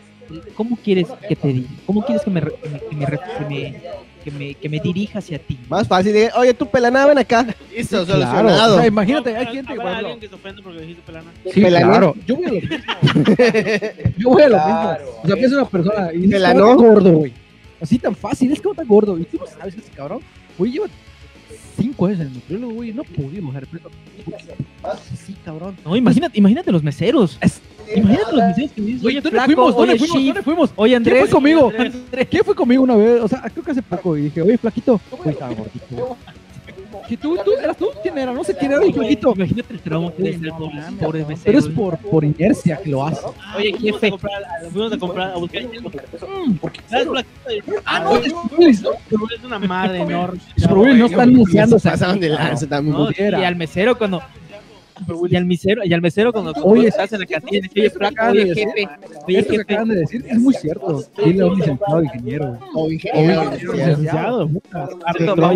¿Cómo 0.55 0.75
quieres 0.77 1.07
que 1.27 1.35
te 1.35 1.47
diga? 1.49 1.69
¿Cómo 1.85 2.03
quieres 2.03 2.23
que 2.23 2.31
me, 2.31 2.39
re- 2.41 2.55
que 2.61 2.69
me, 2.69 2.79
que 2.79 2.95
me, 2.95 3.05
que 3.05 3.45
me, 3.45 3.81
que 4.23 4.31
me, 4.31 4.55
que 4.55 4.69
me 4.69 4.79
dirija 4.79 5.19
hacia 5.19 5.37
ti? 5.37 5.59
Más 5.69 5.87
fácil, 5.87 6.11
de, 6.13 6.31
oye, 6.35 6.53
tú 6.55 6.65
pelana, 6.65 7.05
ven 7.05 7.19
acá. 7.19 7.45
Listo, 7.75 8.03
Claro. 8.05 8.21
solucionado. 8.23 8.75
O 8.75 8.77
sea, 8.79 8.87
imagínate, 8.87 9.35
hay 9.35 9.45
gente 9.45 9.59
ejemplo, 9.73 9.87
alguien 9.87 10.19
que 10.19 10.27
se 10.29 10.33
ofende 10.35 10.61
porque 10.63 10.79
dijiste 10.81 11.03
pelana. 11.05 11.31
Sí, 11.53 11.61
¿Pelanó? 11.61 11.87
claro. 11.89 12.15
Yo 12.25 12.35
voy 12.37 12.45
a 12.45 12.49
lo 12.49 12.53
mismo. 12.55 12.77
Yo 14.17 14.29
voy 14.29 14.41
a 14.41 14.49
lo 14.49 14.57
mismo. 14.57 14.97
O 15.23 15.27
sea, 15.27 15.35
piensa 15.35 15.55
una 15.57 15.65
persona 15.69 16.09
y 16.13 16.17
dices, 16.17 16.31
¿Pelanó? 16.31 16.59
"¿Cómo 16.63 16.77
tan 16.77 16.87
gordo, 16.93 17.11
güey. 17.11 17.33
Así 17.81 17.99
tan 17.99 18.15
fácil, 18.15 18.51
es 18.51 18.61
como 18.61 18.73
tan 18.73 18.87
gordo. 18.87 19.17
Y 19.19 19.25
tú 19.25 19.37
no 19.37 19.45
sabes 19.45 19.75
ese 19.75 19.91
cabrón. 19.91 20.21
Güey, 20.57 20.71
lleva 20.71 20.87
cinco 21.75 22.09
en 22.09 22.21
el 22.21 22.33
nutriólogo, 22.33 22.73
güey, 22.73 22.93
no 22.93 23.03
peso. 23.03 23.89
Sí, 25.25 25.35
cabrón. 25.43 25.75
No, 25.85 25.95
imagínate, 25.95 26.37
imagínate 26.37 26.71
los 26.71 26.83
meseros. 26.83 27.37
Imagínate 27.95 28.31
los 28.35 28.45
meseros 28.47 28.71
que 28.71 28.81
Güey, 28.81 29.05
oye, 29.05 29.21
¿dónde 29.21 29.39
fuimos? 29.41 29.75
¿Dónde 29.75 29.93
oye, 29.93 29.99
fuimos? 29.99 30.25
¿Dónde 30.25 30.41
fuimos? 30.43 30.73
oye, 30.75 30.89
¿Quién 30.91 30.97
Andrés. 30.97 31.19
fue 31.21 31.29
conmigo? 31.29 31.71
Andrés. 31.77 32.27
¿Quién 32.29 32.43
fue 32.43 32.55
conmigo 32.55 32.83
una 32.83 32.95
vez? 32.95 33.21
O 33.21 33.27
sea, 33.27 33.41
creo 33.41 33.63
que 33.63 33.71
hace 33.71 33.81
poco. 33.81 34.17
Y 34.17 34.23
dije, 34.23 34.41
oye, 34.41 34.57
flaquito. 34.57 34.99
Güey, 35.11 35.31
estaba 35.31 35.53
gordito. 35.53 36.17
¿Y 37.09 37.17
tú, 37.17 37.37
tú, 37.43 37.51
eras 37.61 37.77
tú? 37.77 37.89
¿Quién 38.01 38.17
era? 38.17 38.31
No 38.33 38.43
sé 38.43 38.55
quién 38.55 38.71
era 38.71 38.83
el 38.83 38.93
flaquito. 38.93 39.33
Imagínate 39.35 39.73
el 39.73 39.79
trauma 39.81 40.11
que 40.11 40.23
debe 40.23 40.39
ser 40.39 40.51
por 40.51 40.97
pobres 40.99 41.27
meseros. 41.27 41.43
Pero 41.43 41.59
es 41.59 41.67
por, 41.67 41.97
por 41.97 42.23
inercia 42.23 42.77
que 42.77 42.89
lo 42.89 43.05
hace. 43.05 43.21
Oye, 43.57 43.75
Fuimos 43.77 44.03
a 44.03 44.05
jefe. 44.07 44.17
fuimos 44.71 44.93
a 44.93 44.97
comprar, 44.97 45.31
a 45.31 45.37
buscar 45.37 45.61
hielo. 45.61 45.91
¿Sabes, 46.89 47.07
Flaquito? 47.07 47.71
Ah, 47.85 47.99
no, 47.99 48.17
es 48.17 49.43
una 49.43 49.59
madre 49.59 50.01
enorme. 50.01 50.39
Pero 50.57 50.75
no 50.75 51.05
están 51.05 51.29
anunciando. 51.29 51.79
Se 51.79 51.89
pasaron 51.89 52.19
de 52.19 52.29
lanza 52.29 52.67
también. 52.67 52.95
Y 53.17 53.43
al 53.43 53.55
mesero 53.55 53.97
cuando 53.97 54.21
y 55.29 55.35
al 55.35 55.45
mesero 55.45 55.81
y 55.83 55.93
al 55.93 56.01
mesero 56.01 56.31
cuando 56.31 56.51
Oye, 56.63 56.79
oye 56.81 56.87
estás 56.89 57.11
en 57.13 57.19
la 57.21 57.25
cantina 57.25 57.67
oye 57.75 57.91
acabas 58.07 58.33
de 58.33 58.41
oye 58.41 58.49
decir. 58.49 58.67
jefe 58.69 58.89
oye 59.27 59.39
Esto 59.39 59.53
que 59.53 59.61
acaban 59.61 59.89
de 59.89 59.95
decir 59.95 60.25
es 60.27 60.37
muy 60.39 60.53
cierto. 60.53 61.03
Dile 61.25 61.43
a 61.43 61.45
un 61.47 61.57
licenciado 61.59 62.03
ingeniero. 62.03 62.59
O 62.75 62.91
ingeniero, 62.91 63.51
Licenciado. 63.51 64.49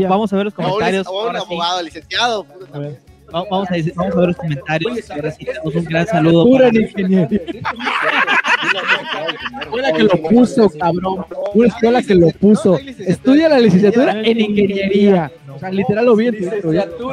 Vamos, 0.10 0.34
a 0.34 0.36
ver 0.38 0.46
los 0.46 0.54
comentarios 0.54 1.08
o 1.08 1.30
un 1.30 1.36
abogado, 1.36 1.84
licenciado. 1.84 2.46
Vamos 3.32 3.70
a 3.70 3.74
decir- 3.76 3.94
vamos 3.96 4.16
a 4.16 4.20
ver 4.20 4.28
los 4.30 4.38
comentarios 4.38 5.12
ahora 5.12 5.32
sí 5.32 5.44
tenemos 5.46 5.76
un 5.76 5.84
gran 5.84 6.08
saludo 6.08 6.46
Pura 6.46 6.68
para, 6.68 6.80
ingeniería. 6.80 7.42
escuela 9.62 9.92
que 9.94 10.04
lo 10.04 10.10
puso, 10.30 10.70
cabrón. 10.70 11.26
Una 11.54 11.68
escuela 11.68 12.02
que 12.04 12.16
lo 12.16 12.30
puso. 12.32 12.78
Estudia 13.00 13.50
la 13.50 13.60
licenciatura 13.60 14.22
en 14.22 14.40
ingeniería. 14.40 15.32
O 15.54 15.60
sea, 15.60 15.70
literal 15.72 16.06
lo 16.06 16.16
vi 16.16 16.28
en. 16.28 16.38
Duro 16.40 16.88
tú 16.98 17.12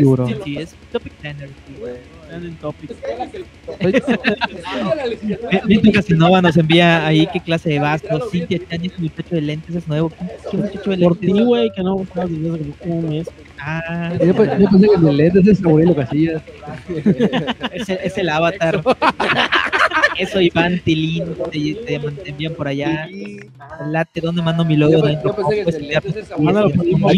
duro. 0.00 0.26
Sí, 0.44 0.56
es 0.58 0.74
Topic. 0.92 1.12
Víctor 5.66 5.92
Casanova 5.92 6.42
nos 6.42 6.56
envía 6.56 7.06
ahí 7.06 7.26
qué 7.32 7.40
clase 7.40 7.70
de 7.70 7.78
vasco. 7.80 8.20
Cintia 8.30 8.58
Chani 8.68 8.86
es 8.88 8.98
muchacho 8.98 9.34
de 9.34 9.40
lentes, 9.40 9.74
es 9.76 9.88
nuevo. 9.88 10.12
¿Qué 10.50 10.56
muchacho 10.56 10.90
de 10.90 10.98
Por 10.98 11.16
ti, 11.16 11.32
güey, 11.42 11.70
que 11.74 11.82
no 11.82 11.96
buscabas 11.98 12.30
desde 12.30 12.50
hace 12.50 12.70
como 12.82 12.94
un 12.98 13.08
mes. 13.10 13.28
Ah, 13.58 14.12
Yo, 14.24 14.34
pe- 14.34 14.56
yo 14.58 14.68
pensé 14.70 14.88
que 14.88 14.94
el 14.94 15.02
de 15.02 15.12
lentes 15.12 15.46
es 15.46 15.64
Aurelio 15.64 15.94
Casillas. 15.96 16.42
es 18.04 18.18
el 18.18 18.28
avatar. 18.28 18.82
Eso, 20.18 20.40
Iván 20.40 20.80
Tilín, 20.84 21.34
te, 21.50 21.74
te, 21.74 21.98
te 21.98 22.30
envían 22.30 22.54
por 22.54 22.68
allá. 22.68 23.08
Late, 23.86 24.20
¿dónde 24.20 24.42
mando 24.42 24.64
mi 24.64 24.76
logo? 24.76 25.04
Aquí 25.06 25.18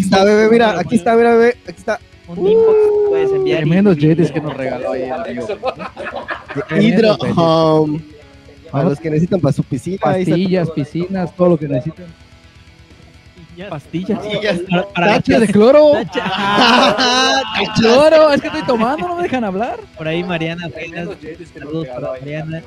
está, 0.01 0.25
bebé, 0.25 0.49
mira, 0.51 0.79
aquí 0.79 0.97
está, 0.97 1.17
mira, 1.17 1.33
bebé, 1.33 1.57
aquí 1.67 1.79
está. 1.79 1.99
un 2.29 2.47
inbox, 2.47 2.77
puedes 3.09 3.33
enviar. 3.33 3.59
Tremendos 3.59 3.97
que 3.97 4.41
nos 4.41 4.57
regaló 4.57 4.93
ahí 4.93 5.11
Tremendos 6.69 7.19
Home. 7.37 8.01
Para 8.71 8.89
los 8.89 8.99
que 8.99 9.11
necesitan 9.11 9.41
para 9.41 9.53
su 9.53 9.65
piscina. 9.65 9.99
Pastillas, 10.01 10.71
piscinas, 10.71 11.37
todo 11.37 11.51
lo 11.51 11.59
que 11.59 11.69
necesiten. 11.69 12.07
pastillas. 13.69 14.19
Pastillas. 14.19 14.61
Para, 14.71 14.89
para 14.89 15.07
Tache 15.09 15.41
de 15.41 15.49
cloro. 15.49 15.93
Ah, 16.23 17.43
Cloro, 17.77 18.33
es 18.33 18.41
que 18.41 18.47
estoy 18.47 18.63
tomando, 18.63 19.09
no 19.09 19.17
me 19.17 19.25
dejan 19.25 19.45
hablar. 19.45 19.79
por 19.97 20.09
ahí 20.09 20.25
Mariana 20.25 20.69
saludos 21.55 21.89
para 21.89 22.13
Mariana. 22.13 22.63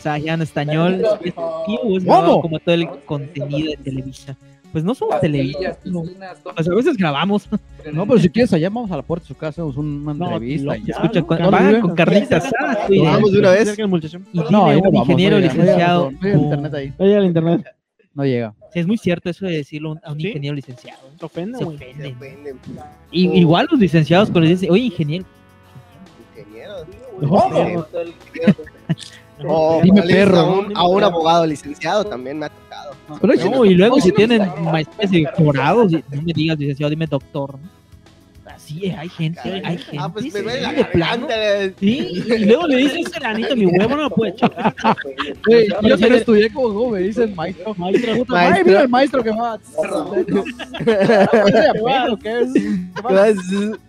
Sayan 0.00 0.42
Estañol, 0.42 1.02
es 1.24 1.34
¿Cómo? 1.34 2.40
como 2.42 2.58
todo 2.60 2.74
el 2.74 2.88
contenido 3.04 3.70
de 3.70 3.76
Televisa. 3.78 4.36
Pues 4.72 4.84
no 4.84 4.94
somos 4.94 5.20
Televisa, 5.20 5.78
no. 5.84 6.04
Pues 6.54 6.68
a 6.68 6.74
veces 6.74 6.96
grabamos. 6.96 7.48
No, 7.92 8.06
pero 8.06 8.18
si 8.18 8.28
quieres 8.28 8.52
allá 8.52 8.68
vamos 8.68 8.90
a 8.90 8.96
la 8.96 9.02
puerta 9.02 9.24
de 9.24 9.28
su 9.28 9.34
casa, 9.34 9.62
hacemos 9.62 9.76
una 9.78 10.12
No, 10.12 10.32
entrevista. 10.32 10.76
ya. 10.76 10.94
Escucha, 10.94 11.20
¿no? 11.20 11.26
con, 11.26 11.80
con 11.80 11.94
carnitas 11.94 12.44
asadas, 12.46 12.86
güey. 12.88 13.00
Vamos 13.00 13.32
de 13.32 13.38
una 13.38 13.50
vez. 13.52 13.78
Y 13.78 13.82
No, 14.50 14.66
un 14.66 14.96
ingeniero 14.96 15.38
licenciado. 15.38 16.10
No 16.10 16.18
llega 16.20 16.38
o- 16.38 16.42
internet 16.42 16.74
ahí. 16.74 16.92
Oye, 16.98 17.16
al 17.16 17.24
internet. 17.24 17.64
No 18.12 18.24
llega. 18.24 18.54
Sí, 18.72 18.80
es 18.80 18.86
muy 18.86 18.98
cierto 18.98 19.30
eso 19.30 19.46
de 19.46 19.56
decirlo 19.58 19.96
a 20.04 20.12
un- 20.12 20.20
ingeniero 20.20 20.54
licenciado. 20.54 21.00
Se 21.18 21.24
ofende, 21.24 21.58
Se 21.58 21.64
ofenden. 21.64 22.16
Y, 23.10 23.28
igual 23.38 23.68
los 23.70 23.80
licenciados 23.80 24.30
cuando 24.30 24.48
les 24.48 24.60
dicen, 24.60 24.74
oye, 24.74 24.84
ingeniero. 24.84 25.24
Ingenieros. 26.36 26.86
Mejor 29.38 29.48
¿Cómo? 29.48 29.48
perro. 29.48 29.78
O 29.78 29.82
Dime 29.82 30.02
perro, 30.02 30.38
A 30.38 30.42
¿no? 30.42 30.58
un, 30.60 30.76
a 30.76 30.86
un 30.86 31.02
abogado 31.04 31.46
licenciado 31.46 32.04
también 32.04 32.38
me 32.38 32.46
ha 32.46 32.48
tocado. 32.48 32.92
Pero 33.20 33.50
No, 33.50 33.64
y 33.64 33.74
luego 33.74 34.00
si 34.00 34.12
tienen 34.12 34.42
maestrías 34.64 35.12
y 35.12 35.24
doctorados, 35.24 35.92
y 35.92 35.96
no 36.10 36.22
me 36.22 36.32
digas 36.32 36.58
licenciado, 36.58 36.90
dime 36.90 37.06
doctor. 37.06 37.58
¿no? 37.60 37.76
Así 38.50 38.86
es, 38.86 38.96
hay 38.96 39.08
gente, 39.08 39.40
hay 39.64 39.76
gente. 39.78 39.98
Ah, 40.00 40.08
pues 40.10 40.24
me 40.32 40.40
sí, 40.40 40.60
la 40.60 40.72
de 40.72 40.84
plano. 40.86 41.28
Sí, 41.78 42.24
Y 42.26 42.44
luego 42.46 42.66
le 42.66 42.76
dices 42.78 43.12
seranito, 43.12 43.54
mi 43.54 43.66
huevo 43.66 43.96
no 43.96 44.02
lo 44.04 44.10
puede 44.10 44.34
checar. 44.34 44.74
Güey, 45.46 45.68
yo 45.82 45.98
que 45.98 46.08
no 46.10 46.16
estudié 46.16 46.50
como, 46.50 46.68
como 46.74 46.90
me 46.90 47.00
dicen 47.00 47.34
maestro. 47.36 47.74
Maestro, 47.76 48.12
Maestro. 48.12 48.36
Ay, 48.36 48.62
mira 48.64 48.80
el 48.82 48.88
maestro 48.88 49.22
que 49.22 49.30
va. 49.30 49.58
¿Qué 52.22 52.40
es? 52.40 52.48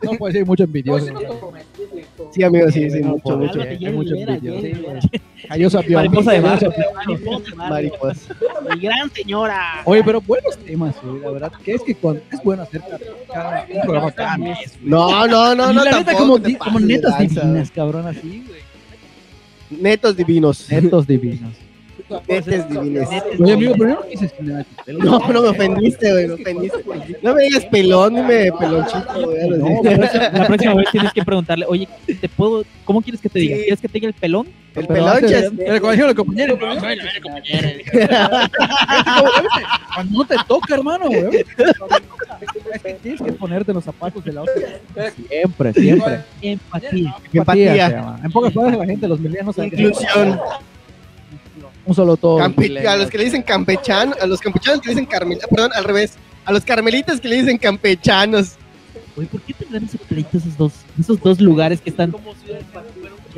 No 0.03 0.11
puede 0.17 0.33
ser 0.33 0.45
mucho 0.45 0.63
envidioso. 0.63 1.05
Sí, 2.31 2.43
amigo, 2.43 2.69
sí, 2.71 2.89
sí, 2.89 3.01
mucho, 3.01 3.23
Cálmate, 3.23 3.57
mucho. 3.57 3.61
Hay 3.61 3.93
mucho 3.93 4.13
Rivera, 4.13 4.33
envidioso. 4.35 4.61
Jenny 4.61 4.73
Rivera. 4.73 4.99
Callosa 5.47 5.79
avión. 5.79 5.93
Mariposa 5.95 6.31
de 6.31 6.41
mar. 6.41 6.73
Mariposa, 6.95 7.55
Mar. 7.55 7.69
Mariposa. 7.69 8.35
Mi 8.73 8.79
gran 8.81 9.11
señora. 9.11 9.81
Oye, 9.85 10.03
pero 10.03 10.21
buenos 10.21 10.57
temas, 10.57 10.95
güey, 11.03 11.21
la 11.21 11.31
verdad. 11.31 11.51
Que 11.63 11.73
es 11.73 11.83
que 11.83 11.95
cuando, 11.95 12.21
es 12.31 12.43
bueno 12.43 12.63
hacer 12.63 12.81
cada, 13.31 13.65
un 13.73 13.81
programa 13.81 14.11
cada 14.11 14.37
mes. 14.37 14.77
No, 14.81 15.27
no, 15.27 15.55
no, 15.55 15.71
y 15.71 15.75
no, 15.75 15.83
la 15.83 15.91
neta, 15.91 16.13
como, 16.13 16.37
como 16.59 16.79
netas 16.79 17.17
divinas, 17.19 17.71
cabrón, 17.71 18.07
así, 18.07 18.43
güey. 18.47 19.81
Netos 19.81 20.15
divinos. 20.15 20.69
Netos 20.69 21.07
divinos. 21.07 21.66
Netes 22.27 22.69
divinos. 22.69 23.09
Oye, 23.39 23.53
amigo, 23.53 23.73
pero 23.77 23.89
no 23.89 24.01
quise 24.03 24.31
No, 24.87 25.19
no 25.19 25.41
me 25.41 25.47
ofendiste, 25.49 26.11
güey, 26.11 26.27
me 26.27 26.33
ofendiste. 26.33 26.83
No 27.21 27.33
me 27.35 27.43
digas 27.43 27.65
pelón, 27.65 28.15
dime 28.15 28.51
pelonchito, 28.59 29.25
güey. 29.25 29.49
No, 29.49 29.81
la 29.83 30.45
próxima 30.47 30.75
vez 30.75 30.87
tienes 30.91 31.13
que 31.13 31.23
preguntarle, 31.23 31.65
oye, 31.67 31.87
¿te 32.05 32.29
puedo, 32.29 32.63
¿cómo 32.85 33.01
quieres 33.01 33.21
que 33.21 33.29
te 33.29 33.39
diga? 33.39 33.57
¿Quieres 33.57 33.81
que 33.81 33.87
te 33.87 33.93
diga 33.93 34.07
el 34.07 34.13
pelón? 34.13 34.47
El 34.75 35.07
antes, 35.07 35.51
El 35.59 35.81
colegio 35.81 36.07
de 36.07 36.15
compañeros. 36.15 36.59
Cuando 39.95 40.17
no 40.19 40.25
te 40.25 40.35
toca, 40.47 40.75
hermano, 40.75 41.07
güey. 41.07 41.43
Tienes 43.01 43.21
que 43.21 43.33
ponerte 43.33 43.73
los 43.73 43.83
zapatos 43.83 44.23
de 44.23 44.33
la 44.33 44.43
otra. 44.43 44.53
Siempre, 45.27 45.73
siempre. 45.73 46.19
Empatía. 46.41 47.15
Empatía. 47.33 48.19
En 48.23 48.31
pocas 48.31 48.53
palabras, 48.53 48.79
la 48.79 48.85
gente, 48.85 49.07
los 49.07 49.19
milenios 49.19 49.57
Inclusión. 49.57 50.39
Un 51.87 51.95
solo 51.95 52.17
todo. 52.17 52.37
Campe- 52.37 52.85
a 52.85 52.97
los 52.97 53.09
que 53.09 53.17
le 53.17 53.23
dicen 53.23 53.41
campechano, 53.41 54.13
a 54.21 54.27
los 54.27 54.39
campechanos 54.39 54.81
que 54.81 54.89
le 54.89 54.95
dicen 54.95 55.05
carmel, 55.05 55.39
perdón, 55.49 55.71
al 55.73 55.83
revés. 55.85 56.13
A 56.45 56.51
los 56.51 56.63
carmelitas 56.63 57.19
que 57.19 57.27
le 57.27 57.37
dicen 57.37 57.57
campechanos. 57.57 58.55
Oye, 59.15 59.27
¿por 59.27 59.41
qué 59.41 59.53
tendrán 59.53 59.85
ese 59.85 59.97
pleito 59.97 60.37
esos 60.37 60.55
dos, 60.57 60.73
esos 60.99 61.19
dos 61.19 61.41
lugares 61.41 61.81
que 61.81 61.89
están 61.89 62.11
Como 62.11 62.35
si 62.35 62.45
que 62.45 62.61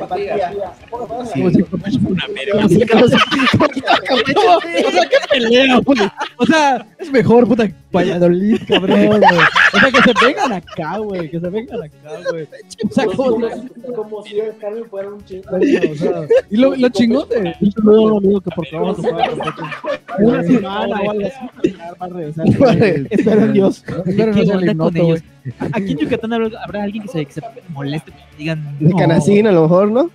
o 3.00 3.08
sea, 4.90 5.08
qué 5.08 5.16
pelea. 5.30 5.80
O 6.36 6.46
sea, 6.46 6.86
es 6.98 7.10
mejor, 7.10 7.46
puta, 7.48 7.70
Valladolid, 7.92 8.58
cabrón, 8.68 9.06
güey. 9.06 9.18
O 9.18 9.78
sea, 9.80 9.90
que 9.92 10.02
se 10.02 10.26
vengan 10.26 10.52
acá, 10.52 10.98
güey. 10.98 11.30
Que 11.30 11.40
se 11.40 11.48
vengan 11.48 11.82
acá, 11.82 12.10
güey. 12.30 12.44
O 12.88 12.92
sea, 12.92 13.04
como, 13.06 13.48
Como 13.94 14.22
si 14.24 14.38
el 14.40 14.56
Carmen 14.58 14.84
fuera 14.88 15.08
un 15.08 15.24
chico. 15.24 15.48
o 15.56 15.94
sea, 15.96 16.22
y 16.50 16.56
lo, 16.56 16.76
lo 16.76 16.88
chingón 16.90 17.28
de. 17.28 17.54
Que 17.60 18.50
por 18.54 18.66
favor 18.68 18.96
se 18.96 19.02
pueda 19.02 19.30
Una 20.18 20.42
semana 20.44 21.00
o 21.00 21.10
algo 21.10 21.26
así. 21.26 21.76
Va 22.00 22.06
a 22.06 22.08
regresar. 22.08 22.46
Espero 23.10 23.40
en 23.42 23.52
Dios. 23.52 23.84
Espero 24.06 24.32
no 24.32 24.34
¿Qué 24.40 24.46
sea 24.46 24.54
el 24.54 24.60
onda 24.60 24.60
con 24.60 24.70
hipnoto, 24.70 24.96
ellos? 24.98 25.06
güey. 25.44 25.70
Aquí 25.72 25.92
en 25.92 25.98
Yucatán 25.98 26.32
habrá, 26.32 26.82
alguien 26.82 27.02
que 27.04 27.08
se, 27.08 27.24
que 27.26 27.32
se 27.32 27.42
moleste, 27.70 28.12
que 28.12 28.18
digan, 28.38 28.76
De 28.78 28.92
Canacín, 28.94 29.46
a 29.46 29.52
lo 29.52 29.62
mejor, 29.62 29.90
¿no? 29.90 30.10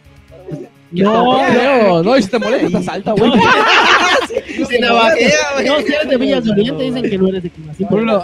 No. 0.91 2.03
No, 2.03 2.17
y 2.17 2.21
si 2.23 2.29
te 2.29 2.39
molesta, 2.39 2.67
estás 2.67 2.87
alta, 2.87 3.11
güey. 3.13 3.31
Se 4.67 4.79
navajea, 4.79 5.29
güey. 5.53 5.65
No, 5.67 5.77
si 5.81 5.93
eres 5.93 6.09
de 6.09 6.17
Villas 6.17 6.47
Oriente, 6.47 6.83
dicen 6.83 7.03
que 7.03 7.17
no 7.17 7.27
eres 7.29 7.43
de 7.43 7.49
Quinacín. 7.49 7.87
Por 7.87 8.01
lo- 8.03 8.21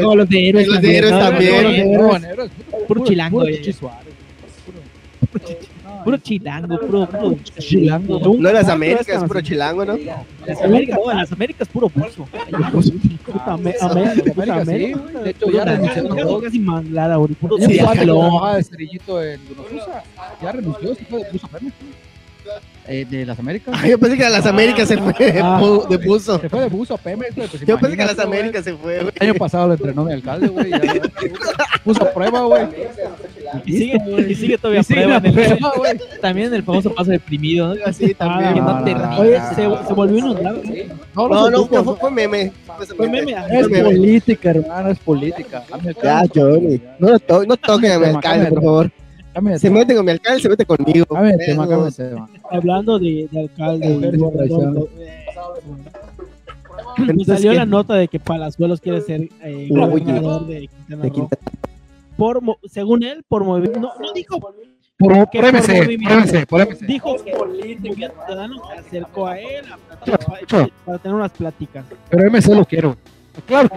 todos 0.00 0.16
los 0.16 0.28
de 0.28 0.48
héroes 0.48 0.66
Los 0.68 0.80
de 0.80 0.96
héroes 0.98 1.12
también. 1.18 1.96
Los 1.96 2.50
Puro 2.86 3.04
chilango, 3.04 3.44
Puro 6.04 6.16
chilango, 6.18 6.78
puro, 6.78 7.06
puro 7.08 7.36
Chilango. 7.58 8.20
No 8.38 8.48
en 8.48 8.54
las 8.54 8.68
Américas, 8.68 9.08
es 9.08 9.24
puro 9.24 9.40
chilango, 9.40 9.84
¿no? 9.84 9.98
Las 10.46 10.62
Américas, 10.62 10.98
no, 11.04 11.12
las 11.12 11.32
Américas 11.32 11.68
puro 11.68 11.90
buzo. 11.94 12.26
Puta, 13.26 13.56
me- 13.58 13.74
América, 13.80 14.32
puta, 14.32 14.54
América, 14.54 14.64
sí. 14.64 15.18
De 15.24 15.30
hecho, 15.30 15.50
ya 15.50 15.64
renunció. 15.64 16.40
Casi 16.40 16.58
manglada, 16.60 17.14
ahorita. 17.14 17.40
Puro 17.40 17.58
Ya 17.58 17.66
Sí, 17.66 17.78
en. 19.22 19.40
Ya 20.40 20.52
renunció, 20.52 20.94
se 20.94 21.04
fue 21.04 21.18
de 21.24 21.38
Premio. 21.48 21.72
Eh, 22.90 23.04
de 23.08 23.26
las 23.26 23.38
Américas. 23.38 23.74
Ay, 23.78 23.90
yo 23.90 23.98
pensé 23.98 24.16
que 24.16 24.24
a 24.24 24.30
las 24.30 24.46
Américas 24.46 24.88
se 24.88 24.96
fue 24.96 25.12
de 25.12 25.40
Ah. 25.42 25.60
bu- 25.60 25.86
de 25.88 25.98
buzo. 25.98 26.38
Se 26.40 26.48
fue 26.48 26.60
de 26.60 26.68
Buzo 26.68 26.94
a 26.94 26.98
Pemex, 26.98 27.36
güey. 27.36 27.46
Pues 27.48 27.62
Yo 27.66 27.78
pensé 27.78 27.96
que 27.96 28.02
a 28.02 28.06
las. 28.06 28.18
Américas 28.18 28.64
se 28.64 28.72
fue, 28.74 29.00
güey. 29.00 29.12
El 29.20 29.28
año 29.30 29.34
pasado 29.38 29.66
lo 29.68 29.74
entrenó 29.74 30.04
mi 30.04 30.12
alcalde, 30.14 30.48
güey. 30.48 30.70
Puso 31.84 32.02
a 32.02 32.10
prueba, 32.12 32.40
güey. 32.44 32.62
Y 33.66 33.72
sigue, 33.72 33.98
y 34.28 34.34
sigue 34.34 34.58
todavía 34.58 34.80
Y 34.80 34.84
sigue 34.84 35.02
prueba 35.02 35.20
la 35.20 35.28
en 35.28 35.38
el- 35.38 35.46
prueba, 35.58 35.72
güey. 35.76 35.92
También 36.22 36.48
en 36.48 36.54
el 36.54 36.62
famoso 36.62 36.94
paso 36.94 37.10
deprimido, 37.10 37.74
¿no? 37.74 37.84
Así 37.84 38.14
también. 38.14 38.54
Que 38.54 38.60
no. 38.94 39.18
Oye, 39.18 39.38
se, 39.50 39.54
se 39.56 39.92
volvió 39.94 40.18
inundable. 40.18 40.88
No, 41.14 41.28
No, 41.28 41.34
no, 41.34 41.50
no, 41.50 41.50
no, 41.58 41.66
fue, 41.66 41.84
fue- 41.84 41.96
fue 41.96 42.10
meme. 42.10 42.52
Fue 42.96 43.08
meme. 43.08 43.34
Es 43.50 43.68
política, 43.68 44.50
hermano, 44.50 44.90
es 44.90 44.98
política. 44.98 45.62
Ya. 46.02 46.22
Johnny. 46.34 46.80
No, 46.98 47.10
lo 47.10 47.18
to 47.18 47.44
no 47.44 47.56
toquen 47.58 47.92
a 47.92 47.98
mi 47.98 48.06
alcalde, 48.06 48.46
por 48.46 48.62
favor. 48.62 48.90
De 49.40 49.58
Se 49.58 49.70
mete 49.70 49.94
con 49.94 50.04
mi 50.04 50.12
alcalde, 50.12 50.40
se 50.42 50.48
mete 50.48 50.64
conmigo. 50.64 51.04
Tema, 51.06 51.66
tema. 51.68 52.28
Hablando 52.50 52.98
de, 52.98 53.28
de 53.30 53.40
alcalde. 53.40 53.86
eh, 54.98 55.26
me 57.14 57.24
salió 57.24 57.52
la 57.52 57.66
nota 57.66 57.94
de 57.94 58.08
que 58.08 58.18
Palazuelos 58.20 58.80
quiere 58.80 59.00
ser 59.00 59.22
eh, 59.42 59.68
Uy, 59.70 59.78
gobernador 59.78 60.46
de 60.46 60.68
Quintana 60.68 61.02
de 61.04 61.10
Roo. 61.10 61.28
Por, 62.16 62.40
según 62.68 63.02
él, 63.04 63.22
por 63.28 63.44
movimiento. 63.44 63.78
No, 63.80 63.92
no 64.00 64.12
dijo. 64.12 64.38
Por, 64.40 64.54
Que 65.30 65.40
por 65.40 65.50
por 65.52 65.54
MC, 65.54 65.82
movimiento. 65.82 66.08
por 66.08 66.18
MC, 66.26 66.46
por 66.46 66.60
MC. 66.66 66.86
Dijo 66.86 67.16
que 67.24 67.34
Movimiento 67.36 67.94
Ciudadano 67.94 68.54
se 68.66 68.72
acercó 68.80 69.26
a 69.28 69.38
él 69.38 69.64
a 69.70 69.78
para 70.84 70.98
tener 70.98 71.14
unas 71.14 71.32
pláticas. 71.32 71.84
Pero 72.10 72.26
MC 72.30 72.54
lo 72.54 72.64
quiero. 72.64 72.96
Claro. 73.46 73.68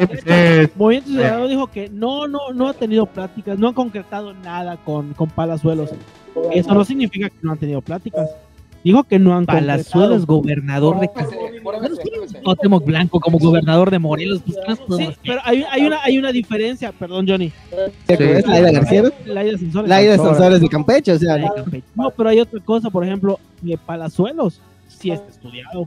Movimiento 0.76 1.10
Ciudadano 1.10 1.48
dijo 1.48 1.68
que 1.68 1.90
no, 1.90 2.28
no, 2.28 2.52
no 2.54 2.68
ha 2.68 2.74
tenido 2.74 3.06
pláticas, 3.06 3.58
no 3.58 3.68
ha 3.68 3.74
concretado 3.74 4.34
nada 4.34 4.78
con, 4.78 5.14
con 5.14 5.30
Palazuelos. 5.30 5.92
Eso 6.52 6.74
no 6.74 6.86
significa 6.86 7.30
que 7.30 7.38
no 7.42 7.52
han 7.52 7.58
tenido 7.58 7.82
pláticas. 7.82 8.30
Dijo 8.84 9.04
que 9.04 9.20
no 9.20 9.38
han 9.38 9.46
Palazuelos, 9.46 10.26
gobernador 10.26 11.00
de 11.00 11.10
Cuauhtémoc 12.44 12.84
Blanco 12.84 13.20
como 13.20 13.38
gobernador 13.38 13.92
de 13.92 14.00
Morelos. 14.00 14.42
Pues, 14.44 14.58
¿qué 14.58 14.70
nos 14.70 14.80
podemos 14.80 15.14
Sí, 15.14 15.20
pero 15.24 15.42
hay, 15.44 15.64
hay, 15.70 15.86
una, 15.86 16.02
hay 16.02 16.18
una 16.18 16.32
diferencia, 16.32 16.92
perdón, 16.92 17.28
Johnny. 17.28 17.52
¿Es 18.08 18.48
Laida 18.48 18.72
García? 18.72 19.04
Laida 19.26 19.58
Sansores. 19.58 19.90
Laida 19.90 20.18
Sansores 20.18 20.62
de 20.62 20.68
Campeche, 20.68 21.12
o 21.12 21.20
sea. 21.20 21.38
No, 21.94 22.10
pero 22.10 22.30
hay 22.30 22.40
otra 22.40 22.60
cosa, 22.62 22.90
por 22.90 23.04
ejemplo, 23.04 23.40
de 23.62 23.78
Palazuelos, 23.78 24.60
sí 24.88 25.12
está 25.12 25.30
estudiado. 25.30 25.86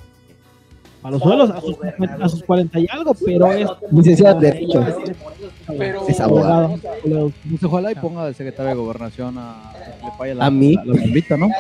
Palazuelos 1.05 1.51
a 1.51 1.61
sus, 1.61 1.77
a 2.23 2.29
sus 2.31 2.43
40 2.45 2.81
y 2.81 2.87
algo, 2.91 3.15
pero 3.27 3.53
es 3.53 3.69
Licenciado 3.93 4.37
en 4.37 4.41
Derecho. 4.41 4.87
Es 6.09 6.19
abogado. 6.19 6.79
Pues 7.51 7.63
ojalá 7.63 7.93
y 7.93 7.95
ponga 7.95 8.25
de 8.27 8.33
secretario 8.33 8.71
de 8.71 8.77
gobernación 8.77 9.37
a, 9.37 9.71
¿A 10.41 10.51
mí? 10.51 10.75
la, 10.77 10.83
la 10.87 11.01
bombita, 11.03 11.37
¿no? 11.37 11.51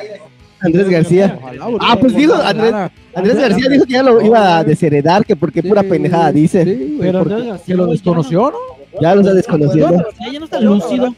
Andrés 0.61 0.89
García. 0.89 1.39
Ah, 1.79 1.95
pues 2.01 2.17
dijo 2.17 2.33
Andrés. 2.35 2.73
Andrés 3.15 3.37
García 3.37 3.69
dijo 3.69 3.85
que 3.85 3.93
ya 3.93 4.03
lo 4.03 4.23
iba 4.23 4.57
a 4.59 4.65
desheredar, 4.65 5.27
que 5.27 5.37
porque 5.37 5.63
pura 5.63 5.83
pendejada 5.83 6.33
dice. 6.33 6.65
Pero 6.99 7.19
porque 7.19 7.35
Andrés 7.35 7.49
García 7.51 7.75
que 7.75 7.77
lo 7.77 7.87
desconoció, 7.89 8.51
¿no? 8.51 8.57
Ya 8.99 9.15
lo 9.15 9.21
está 9.21 9.35
desconociendo. 9.35 10.05
Ya, 10.21 10.33
ya 10.33 10.39
no 10.39 10.45
está 10.47 10.61
lúcido. 10.61 11.15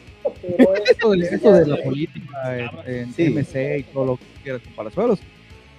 Esto 0.90 1.10
de, 1.12 1.18
esto 1.20 1.52
de 1.52 1.66
la 1.66 1.76
política 1.84 2.58
en, 2.58 2.92
en 2.92 3.12
Sí. 3.14 3.28
MC 3.30 3.78
y 3.78 3.82
todo 3.84 4.04
lo 4.04 4.16
que 4.16 4.24
quieras 4.42 4.62
con 4.62 4.72
Palazuelos. 4.72 5.20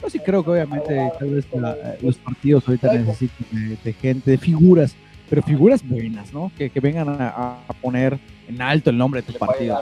Yo 0.01 0.09
sí 0.09 0.19
creo 0.19 0.43
que 0.43 0.51
obviamente 0.51 1.11
tal 1.19 1.29
vez 1.29 1.45
la- 1.55 1.75
los 2.01 2.17
partidos 2.17 2.67
ahorita 2.67 2.93
necesitan 2.93 3.47
de, 3.51 3.77
de 3.83 3.93
gente, 3.93 4.31
de 4.31 4.37
figuras, 4.37 4.95
pero 5.29 5.41
figuras 5.41 5.81
buenas, 5.87 6.31
¿no? 6.33 6.51
Que, 6.57 6.69
que 6.69 6.79
vengan 6.79 7.09
a, 7.09 7.57
a 7.67 7.73
poner 7.81 8.17
en 8.47 8.61
alto 8.61 8.89
el 8.89 8.97
nombre 8.97 9.21
de 9.21 9.31
tu 9.33 9.37
partido. 9.37 9.75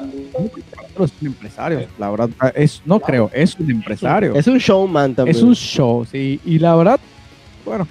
Palazuelos 0.73 1.11
es 1.13 1.21
un 1.21 1.27
empresario, 1.27 1.85
la 1.99 2.09
verdad. 2.09 2.29
Es, 2.55 2.81
no 2.85 2.99
creo, 2.99 3.29
es 3.33 3.55
un 3.59 3.69
empresario. 3.69 4.33
Es 4.35 4.47
un 4.47 4.57
showman 4.57 5.13
también. 5.15 5.35
Es 5.35 5.43
un 5.43 5.53
show, 5.53 6.05
sí. 6.05 6.39
Y 6.45 6.57
la 6.59 6.75
verdad, 6.75 6.99
bueno, 7.65 7.87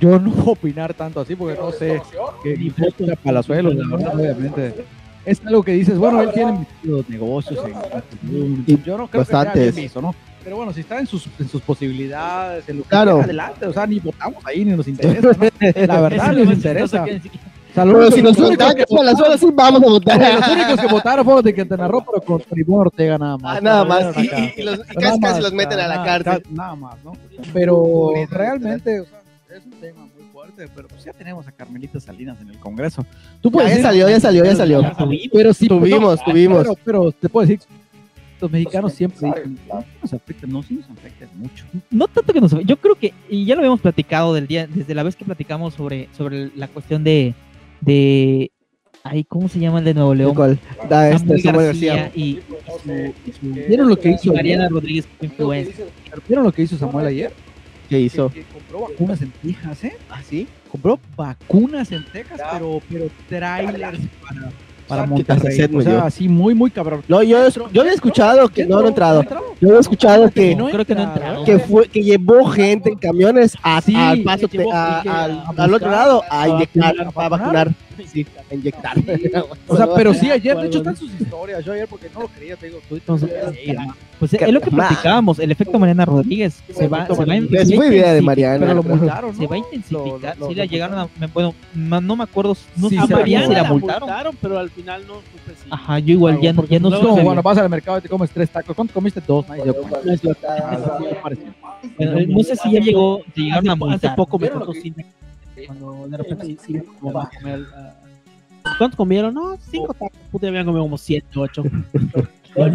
yo 0.00 0.18
no 0.18 0.30
puedo 0.32 0.52
opinar 0.52 0.94
tanto 0.94 1.20
así 1.20 1.34
porque 1.36 1.58
no 1.60 1.72
sé 1.72 2.00
qué 2.42 2.56
ni 2.56 2.68
a 3.10 3.16
Palazuelos, 3.16 3.74
la 3.74 3.96
verdad, 3.96 4.14
obviamente. 4.18 4.74
Es 5.26 5.42
algo 5.44 5.62
que 5.62 5.72
dices, 5.72 5.98
bueno, 5.98 6.22
él 6.22 6.30
tiene 6.32 6.66
negocios 7.08 7.60
en 7.66 8.64
Y 8.66 8.82
yo 8.82 8.96
no 8.96 9.06
creo 9.08 9.22
que 9.22 9.28
sea 9.28 9.36
bastantes. 9.44 9.74
bien 9.74 9.84
visto, 9.84 10.00
¿no? 10.00 10.14
Pero 10.42 10.56
bueno, 10.56 10.72
si 10.72 10.80
está 10.80 10.98
en 10.98 11.06
sus, 11.06 11.26
en 11.38 11.48
sus 11.48 11.60
posibilidades, 11.62 12.68
en 12.68 12.78
lo 12.78 12.82
que 12.84 12.88
Claro. 12.88 13.20
adelante, 13.20 13.66
o 13.66 13.72
sea, 13.72 13.86
ni 13.86 13.98
votamos 14.00 14.44
ahí, 14.46 14.64
ni 14.64 14.74
nos 14.76 14.88
interesa, 14.88 15.28
¿no? 15.38 15.48
La 15.86 16.00
verdad, 16.00 16.32
nos 16.32 16.54
interesa. 16.54 17.04
Lo 17.76 17.92
Pero 17.92 18.10
si 18.10 18.20
nos 18.20 18.36
los 18.36 18.48
únicos 18.48 18.66
contagian 18.66 18.86
Palazuelos, 18.96 19.40
sí 19.40 19.46
vamos 19.54 19.82
a 19.82 19.86
votar. 19.86 20.34
los 20.40 20.48
únicos 20.48 20.80
que 20.80 20.86
votaron 20.88 21.24
fueron 21.24 21.44
de 21.44 21.54
Quintana 21.54 21.86
Roo, 21.88 22.04
pero 22.04 22.20
con 22.22 22.42
Ivonne 22.58 22.80
Ortega 22.80 23.16
nada 23.16 23.36
más. 23.38 23.58
Ah, 23.58 23.60
nada 23.60 23.84
más. 23.84 24.16
Y, 24.56 24.62
los, 24.62 24.80
y 24.90 24.94
casi, 24.96 25.20
casi 25.20 25.40
los 25.40 25.52
meten 25.52 25.78
a 25.78 25.86
la 25.86 26.02
cárcel. 26.04 26.42
Nada 26.50 26.74
más, 26.74 26.96
¿no? 27.04 27.12
Pero 27.52 28.12
realmente, 28.30 29.00
o 29.00 29.04
sea, 29.04 29.20
es 29.56 29.64
un 29.64 29.72
tema 29.72 30.00
muy 30.00 30.24
fuerte, 30.32 30.66
pero 30.74 30.88
pues 30.88 31.04
ya 31.04 31.12
tenemos 31.12 31.46
a 31.46 31.52
Carmelita 31.52 32.00
Salinas 32.00 32.40
en 32.40 32.48
el 32.48 32.58
Congreso. 32.58 33.06
Tú 33.40 33.52
Ya, 33.52 33.68
ya 33.68 33.82
salió, 33.82 34.08
ya 34.08 34.18
salió, 34.20 34.44
ya 34.44 34.56
salió. 34.56 34.82
Pero 35.32 35.54
sí, 35.54 35.68
Tuvimos, 35.68 36.18
no, 36.18 36.24
tuvimos. 36.24 36.58
Pero, 36.62 36.74
pero 36.84 37.12
te 37.12 37.28
puedo 37.28 37.46
decir, 37.46 37.60
los 38.40 38.50
mexicanos 38.50 38.92
siempre 38.94 39.28
dicen, 39.28 39.58
"No 39.68 39.84
nos 40.02 40.12
afectan, 40.14 40.50
no, 40.50 40.62
sí 40.62 40.74
nos 40.74 40.90
afectan 40.90 41.28
mucho. 41.36 41.64
No 41.90 42.08
tanto 42.08 42.32
que 42.32 42.40
nos 42.40 42.52
yo 42.64 42.76
creo 42.76 42.94
que 42.94 43.12
y 43.28 43.44
ya 43.44 43.54
lo 43.54 43.60
habíamos 43.60 43.80
platicado 43.80 44.34
del 44.34 44.46
día 44.46 44.66
desde 44.66 44.94
la 44.94 45.02
vez 45.02 45.16
que 45.16 45.24
platicamos 45.24 45.74
sobre 45.74 46.08
sobre 46.16 46.50
la 46.56 46.68
cuestión 46.68 47.04
de 47.04 47.34
de 47.80 48.50
ay 49.02 49.24
cómo 49.24 49.48
se 49.48 49.58
llama 49.58 49.78
el 49.78 49.84
de 49.86 49.94
Nuevo 49.94 50.14
León 50.14 50.34
¿Cuál? 50.34 50.58
Da 50.88 51.10
este, 51.10 51.38
Samuel 51.38 51.66
García 51.66 51.94
García. 51.96 52.12
y, 52.14 52.22
y 52.30 52.42
su, 52.82 52.90
y 53.26 53.32
su- 53.32 53.52
¿Vieron 53.68 53.88
lo 53.88 53.96
que 53.98 54.10
y 54.10 54.14
hizo 54.14 54.32
Mariana 54.32 54.64
ayer? 54.64 54.72
Rodríguez 54.72 55.08
influencer. 55.20 55.86
¿Vieron 56.28 56.44
lo 56.44 56.52
que 56.52 56.62
hizo 56.62 56.76
Samuel 56.76 57.06
ayer? 57.06 57.32
¿Qué 57.88 57.98
hizo? 57.98 58.28
Que 58.30 58.44
compró 58.44 58.80
vacunas 58.82 59.20
en 59.22 59.30
Texas, 59.32 59.84
¿eh? 59.84 59.96
¿Ah, 60.08 60.22
sí? 60.22 60.46
Compró 60.70 61.00
vacunas 61.16 61.90
en 61.90 62.04
Texas, 62.12 62.40
pero, 62.52 62.80
pero 62.88 63.06
trailers 63.28 63.98
para, 64.22 64.52
para 64.90 65.02
¿Qué 65.14 65.24
tal 65.24 65.36
Monterrey. 65.38 65.56
sed 65.56 65.70
me 65.70 65.78
O 65.78 65.82
sea, 65.82 66.00
así 66.04 66.28
muy, 66.28 66.54
muy 66.54 66.70
cabrón. 66.70 67.02
No, 67.08 67.22
yo, 67.22 67.38
yo 67.72 67.80
había 67.80 67.92
escuchado 67.94 68.48
que 68.48 68.66
no, 68.66 68.80
no 68.80 68.86
he 68.86 68.88
entrado. 68.88 69.22
Yo 69.60 69.68
había 69.68 69.80
escuchado 69.80 70.30
que, 70.30 70.54
No, 70.54 70.68
creo 70.68 70.84
que 70.84 70.94
no 70.94 71.02
entrado. 71.04 71.44
que 71.44 71.58
fue 71.58 71.88
que 71.88 72.02
llevó 72.02 72.44
gente 72.46 72.90
en 72.90 72.98
camiones 72.98 73.56
a- 73.62 73.80
Sí, 73.80 73.94
al 73.96 74.22
paso 74.22 74.46
llevó- 74.48 74.72
a- 74.74 75.00
que 75.02 75.08
al, 75.08 75.30
a 75.56 75.62
al 75.64 75.74
otro 75.74 75.90
lado 75.90 76.22
a 76.28 76.42
a 76.42 76.48
inyectar, 76.48 76.94
a 77.14 77.28
vacunar. 77.28 77.70
Sí, 78.12 78.26
a 78.50 78.54
inyectar. 78.54 78.96
O 79.68 79.76
sea, 79.76 79.86
pero 79.94 80.12
sí, 80.14 80.30
ayer, 80.32 80.56
de 80.56 80.66
hecho, 80.66 80.78
están 80.78 80.96
sus 80.96 81.10
historias. 81.20 81.64
Yo 81.64 81.72
ayer, 81.72 81.86
porque 81.88 82.08
no 82.12 82.20
lo 82.22 82.28
creía, 82.28 82.56
te 82.56 82.66
digo, 82.66 82.78
tú 82.88 82.96
Entonces, 82.96 83.30
Sí. 83.64 83.74
Pues 84.20 84.34
es 84.34 84.52
lo 84.52 84.60
que 84.60 84.70
Ma- 84.70 84.86
platicábamos, 84.88 85.38
el 85.38 85.50
efecto 85.50 85.78
Mariana 85.78 86.04
Rodríguez 86.04 86.62
se 86.72 86.86
va, 86.88 87.06
se 87.06 87.14
va 87.14 87.32
a 87.32 87.36
Es 87.38 87.68
se 87.68 87.74
va 87.76 87.84
a 87.84 87.86
muy 87.86 87.96
idea 87.96 88.12
de 88.12 88.20
intensificar, 88.20 88.22
Mariana. 88.22 88.58
pero 88.60 88.74
lo 88.74 88.82
pero- 88.82 88.96
multaron, 88.96 89.34
Se 89.34 89.42
¿no? 89.42 89.48
va 89.48 89.54
a 89.54 89.58
intensificar. 89.58 90.02
Lo- 90.04 90.18
lo- 90.18 90.48
sí, 90.48 90.54
lo 90.54 90.58
la 90.58 90.64
llegaron 90.66 90.98
a. 90.98 91.08
me- 91.18 91.26
Bueno, 91.28 91.54
ma- 91.74 92.00
no 92.02 92.16
me 92.16 92.24
acuerdo. 92.24 92.54
No 92.76 92.88
Sí, 92.90 92.96
sé 92.98 93.06
si 93.06 93.12
Mariana 93.14 93.48
la 93.48 93.64
multaron. 93.64 94.36
pero 94.42 94.58
al 94.58 94.68
final 94.70 95.02
no 95.08 95.14
supe 95.14 95.54
si. 95.64 95.68
Ajá, 95.70 95.98
yo 96.00 96.12
igual 96.12 96.38
ya, 96.40 96.52
no- 96.52 96.64
ya 96.66 96.78
no 96.78 96.90
No, 96.90 97.16
sé. 97.16 97.22
bueno, 97.22 97.42
vas 97.42 97.56
al 97.58 97.70
mercado 97.70 97.96
y 97.98 98.02
te 98.02 98.08
comes 98.10 98.30
tres 98.30 98.50
tacos. 98.50 98.76
¿Cuánto 98.76 98.92
comiste? 98.92 99.22
Dos. 99.26 99.46
Dio 99.64 99.74
cuenta. 99.74 100.00
No 100.04 100.12
Bueno, 101.96 102.18
no 102.28 102.42
sé 102.42 102.56
si 102.56 102.72
ya 102.72 102.80
llegó, 102.80 103.22
si 103.34 103.44
llegaron 103.44 103.70
a 103.90 103.94
hace, 103.94 104.10
poco 104.10 104.38
me 104.38 104.48
tocó 104.48 104.72
cine. 104.74 105.06
Cuando 105.66 106.08
de 106.08 106.16
repente 106.16 106.46
sí, 106.46 106.58
sí, 106.66 106.78
como 107.00 107.12
va 107.12 107.24
a 107.24 107.30
comer. 107.38 107.60
ah, 107.74 107.94
¿Cuántos 108.78 108.96
comieron? 108.96 109.32
No, 109.34 109.56
cinco 109.70 109.94
tacos. 109.94 110.18
Puta, 110.30 110.48
habían 110.48 110.64
comido 110.66 110.82
como 110.84 110.98
siete, 110.98 111.26
ocho. 111.36 111.62
Yo 112.56 112.68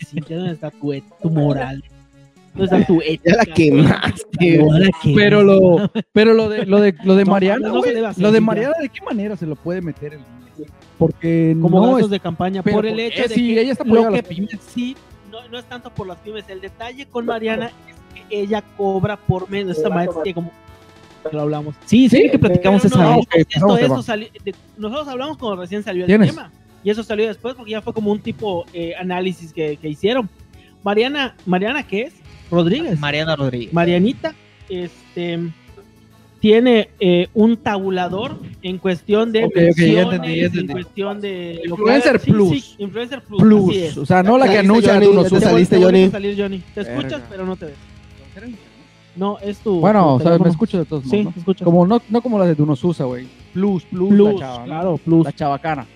no, 0.00 0.08
sí, 0.26 0.34
¿dónde 0.34 0.52
está 0.52 0.70
tu, 0.70 0.92
tu 1.22 1.30
moral? 1.30 1.82
¿Dónde 2.54 2.76
está 2.76 2.86
tu 2.86 3.00
ética? 3.04 3.30
Ya 3.30 3.36
la 3.36 3.44
quemaste. 3.46 4.60
Ahora 4.60 4.88
que- 5.02 5.12
Pero 5.14 5.42
lo, 5.42 5.90
pero 6.12 6.34
lo 6.34 6.48
de, 6.48 6.66
lo 6.66 6.80
de, 6.80 6.94
lo 7.04 7.14
de 7.16 7.24
No, 7.24 7.30
Mariana, 7.30 7.68
no 7.68 7.80
debe 7.80 8.06
hacer, 8.06 8.22
lo 8.22 8.32
de 8.32 8.38
sí, 8.38 8.44
Mariana, 8.44 8.74
¿de 8.80 8.88
qué 8.88 9.04
manera 9.04 9.36
se 9.36 9.46
lo 9.46 9.56
puede 9.56 9.80
meter 9.80 10.14
en 10.14 10.20
Porque 10.98 11.56
como 11.60 11.80
no 11.80 11.86
gastos 11.92 12.04
es, 12.06 12.10
de 12.10 12.20
campaña 12.20 12.62
por 12.62 12.84
el 12.86 12.92
¿por 12.92 13.00
hecho 13.00 13.22
qué? 13.22 13.28
de 13.28 13.34
Sí, 13.34 13.54
que 13.54 13.60
ella 13.62 13.72
está 13.72 13.84
lo 13.84 14.04
que 14.06 14.10
las 14.16 14.22
pymes. 14.22 14.50
sí 14.68 14.96
no, 15.30 15.48
no 15.48 15.58
es 15.58 15.64
tanto 15.66 15.90
por 15.90 16.06
las 16.08 16.18
pymes 16.18 16.44
el 16.48 16.60
detalle 16.60 17.06
con 17.06 17.24
Mariana 17.26 17.70
es 17.88 18.28
que 18.28 18.40
ella 18.40 18.62
cobra 18.76 19.16
por 19.16 19.48
menos 19.48 19.76
esta 19.76 19.88
maestra 19.88 20.22
tiene 20.22 20.34
como 20.34 20.50
lo 21.32 21.40
hablamos 21.42 21.76
Sí, 21.84 22.08
sí, 22.08 22.28
que 22.30 22.38
platicamos 22.38 22.82
Pero 22.82 22.94
esa 22.94 23.02
no, 23.04 23.16
vez. 23.16 23.18
ok, 23.26 23.34
esto, 23.36 23.76
esto 23.76 23.88
vamos. 23.88 24.06
salió- 24.06 24.28
de- 24.44 24.54
nosotros 24.76 25.08
hablamos 25.08 25.36
cuando 25.38 25.60
recién 25.62 25.82
salió 25.82 26.02
el 26.04 26.06
¿Tienes? 26.08 26.30
tema 26.30 26.50
y 26.84 26.90
eso 26.90 27.02
salió 27.02 27.26
después 27.26 27.54
porque 27.54 27.72
ya 27.72 27.82
fue 27.82 27.92
como 27.92 28.10
un 28.12 28.20
tipo 28.20 28.64
eh, 28.72 28.94
análisis 28.98 29.52
que, 29.52 29.76
que 29.76 29.88
hicieron 29.88 30.28
Mariana 30.82 31.34
Mariana 31.46 31.82
qué 31.86 32.02
es 32.02 32.14
Rodríguez 32.50 32.98
Mariana 32.98 33.36
Rodríguez. 33.36 33.72
Marianita 33.72 34.34
este 34.68 35.38
tiene 36.40 36.88
eh, 37.00 37.28
un 37.34 37.58
tabulador 37.58 38.38
en 38.62 38.78
cuestión 38.78 39.30
de 39.30 39.44
Ok, 39.44 39.50
ok, 39.50 39.56
ya 39.56 39.62
menciones, 39.62 40.04
entendí, 40.14 40.36
ya 40.40 40.46
entendí. 40.46 40.60
en 40.60 40.72
cuestión 40.72 41.20
de 41.20 41.60
Influencer 41.66 42.20
Plus. 42.20 42.50
sí, 42.50 42.74
influencer 42.78 43.22
plus, 43.22 43.40
Plus. 43.42 43.96
O 43.98 44.06
sea, 44.06 44.22
no 44.22 44.38
la 44.38 44.46
que 44.46 44.54
Saliste, 44.54 44.72
anuncia 44.72 44.94
Johnny, 44.94 45.14
no 45.14 45.22
te. 45.24 45.28
Te 45.28 45.40
saliste, 45.40 45.76
a 45.76 45.80
Johnny. 45.80 46.08
salir, 46.10 46.36
Johnny. 46.40 46.62
Te 46.74 46.80
escuchas, 46.80 47.10
Verga. 47.12 47.26
pero 47.28 47.44
no 47.44 47.56
te 47.56 47.66
ves. 47.66 47.74
No, 49.16 49.38
es 49.40 49.58
tu. 49.58 49.80
Bueno, 49.80 50.16
tu 50.18 50.24
o 50.24 50.28
sea, 50.28 50.38
me 50.38 50.48
escucho 50.48 50.78
de 50.78 50.84
todos 50.86 51.04
modos, 51.04 51.18
Sí, 51.34 51.42
¿no? 51.46 51.54
te. 51.54 51.62
Como, 51.64 51.86
no, 51.86 52.00
no 52.08 52.22
como 52.22 52.38
la 52.38 52.46
de 52.46 52.54
Dunosusa, 52.54 53.04
güey. 53.04 53.26
Plus, 53.52 53.82
plus, 53.84 54.08
Plus, 54.08 54.32
la 54.34 54.38
chava, 54.38 54.58
¿no? 54.60 54.64
claro, 54.64 54.96
plus. 55.04 55.24
La 55.26 55.32
chavacana. 55.32 55.86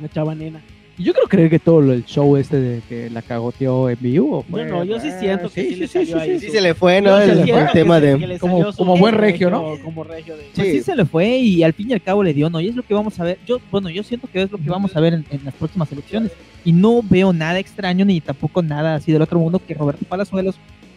La 0.00 0.08
chava 0.08 0.34
nena. 0.34 0.60
Y 0.96 1.04
yo 1.04 1.12
creo 1.14 1.28
creer 1.28 1.48
que 1.48 1.60
todo 1.60 1.80
lo- 1.80 1.92
el 1.92 2.04
show 2.04 2.36
este 2.36 2.58
de 2.58 2.80
que 2.88 3.08
la 3.08 3.22
cagoteó 3.22 3.88
en 3.88 3.96
vivo. 4.00 4.44
Yo 4.48 4.64
no, 4.64 4.82
yo 4.82 4.98
sí 4.98 5.12
siento 5.20 5.48
que 5.48 5.62
sí, 5.68 5.76
le 5.76 5.86
salió 5.86 6.18
ahí. 6.18 6.40
Sí 6.40 6.46
su- 6.46 6.52
se 6.52 6.60
le 6.60 6.74
fue, 6.74 7.00
¿no? 7.00 7.16
sí 7.22 7.30
El, 7.30 7.48
el 7.50 7.68
tema 7.72 8.00
de... 8.00 8.36
Como- 8.40 8.72
como 8.72 8.96
buen 8.96 9.14
regio, 9.14 9.48
¿no? 9.48 9.74
Como 9.84 10.02
regio 10.02 10.36
de. 10.36 10.42
Pues 10.56 10.72
sí 10.72 10.82
se 10.82 10.96
le 10.96 11.04
fue 11.04 11.36
y 11.38 11.62
al 11.62 11.72
fin 11.72 11.90
y 11.90 11.92
al 11.92 12.02
cabo 12.02 12.24
le 12.24 12.34
dio, 12.34 12.50
¿no? 12.50 12.60
Y 12.60 12.68
es 12.68 12.74
lo 12.74 12.82
que 12.82 12.94
vamos 12.94 13.18
a 13.20 13.22
ver. 13.24 13.38
Yo, 13.46 13.60
bueno, 13.70 13.90
yo 13.90 14.02
siento 14.02 14.26
que 14.32 14.42
es 14.42 14.50
lo 14.50 14.58
que 14.58 14.68
vamos 14.68 14.96
a 14.96 15.00
ver 15.00 15.14
en, 15.14 15.24
en 15.30 15.44
las 15.44 15.54
próximas 15.54 15.90
elecciones. 15.92 16.32
Y 16.64 16.72
no 16.72 17.00
veo 17.08 17.32
nada 17.32 17.60
extraño 17.60 18.04
ni 18.04 18.20
tampoco 18.20 18.60
nada 18.60 18.96
así 18.96 19.12
del 19.12 19.22
otro 19.22 19.38
mundo 19.38 19.60
que 19.64 19.74
Roberto 19.74 20.04
Palazuelos 20.08 20.56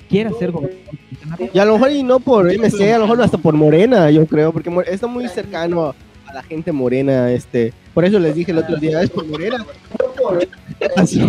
quiera 0.09 0.31
ser 0.39 0.49
gobernador. 0.51 1.49
Y 1.53 1.59
a 1.59 1.63
lo 1.65 1.73
mejor 1.73 1.91
y 1.91 2.01
no 2.01 2.19
por 2.19 2.47
MC, 2.51 2.91
a 2.91 2.97
lo 2.97 3.03
mejor 3.05 3.21
hasta 3.21 3.37
por 3.37 3.53
Morena, 3.53 4.09
yo 4.09 4.25
creo, 4.25 4.51
porque 4.51 4.71
está 4.87 5.05
muy 5.05 5.27
cercano 5.29 5.85
a, 5.89 5.95
a 6.31 6.35
la 6.35 6.43
gente 6.43 6.71
morena, 6.71 7.31
este. 7.31 7.73
Por 7.93 8.05
eso 8.05 8.19
les 8.19 8.35
dije 8.35 8.51
el 8.51 8.59
otro 8.59 8.77
día, 8.77 9.01
es 9.01 9.09
por 9.09 9.25
Morena. 9.25 9.65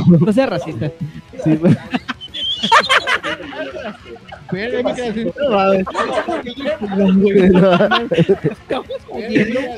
No 0.07 0.33
sea 0.33 0.47
racista. 0.47 0.91
Sí. 1.43 1.59
No 4.53 4.91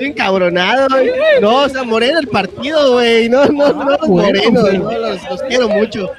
encabronado, 0.01 0.89
o 1.43 1.69
sea, 1.69 1.85
Morena 1.85 2.19
el 2.19 2.27
partido, 2.29 2.95
güey. 2.95 3.29
No, 3.29 3.47
no, 3.47 3.73
no, 3.73 3.91
los 3.91 4.09
morenos, 4.09 4.73
no, 4.75 4.93
los, 4.93 5.31
los 5.31 5.43
quiero 5.43 5.69
mucho. 5.69 6.11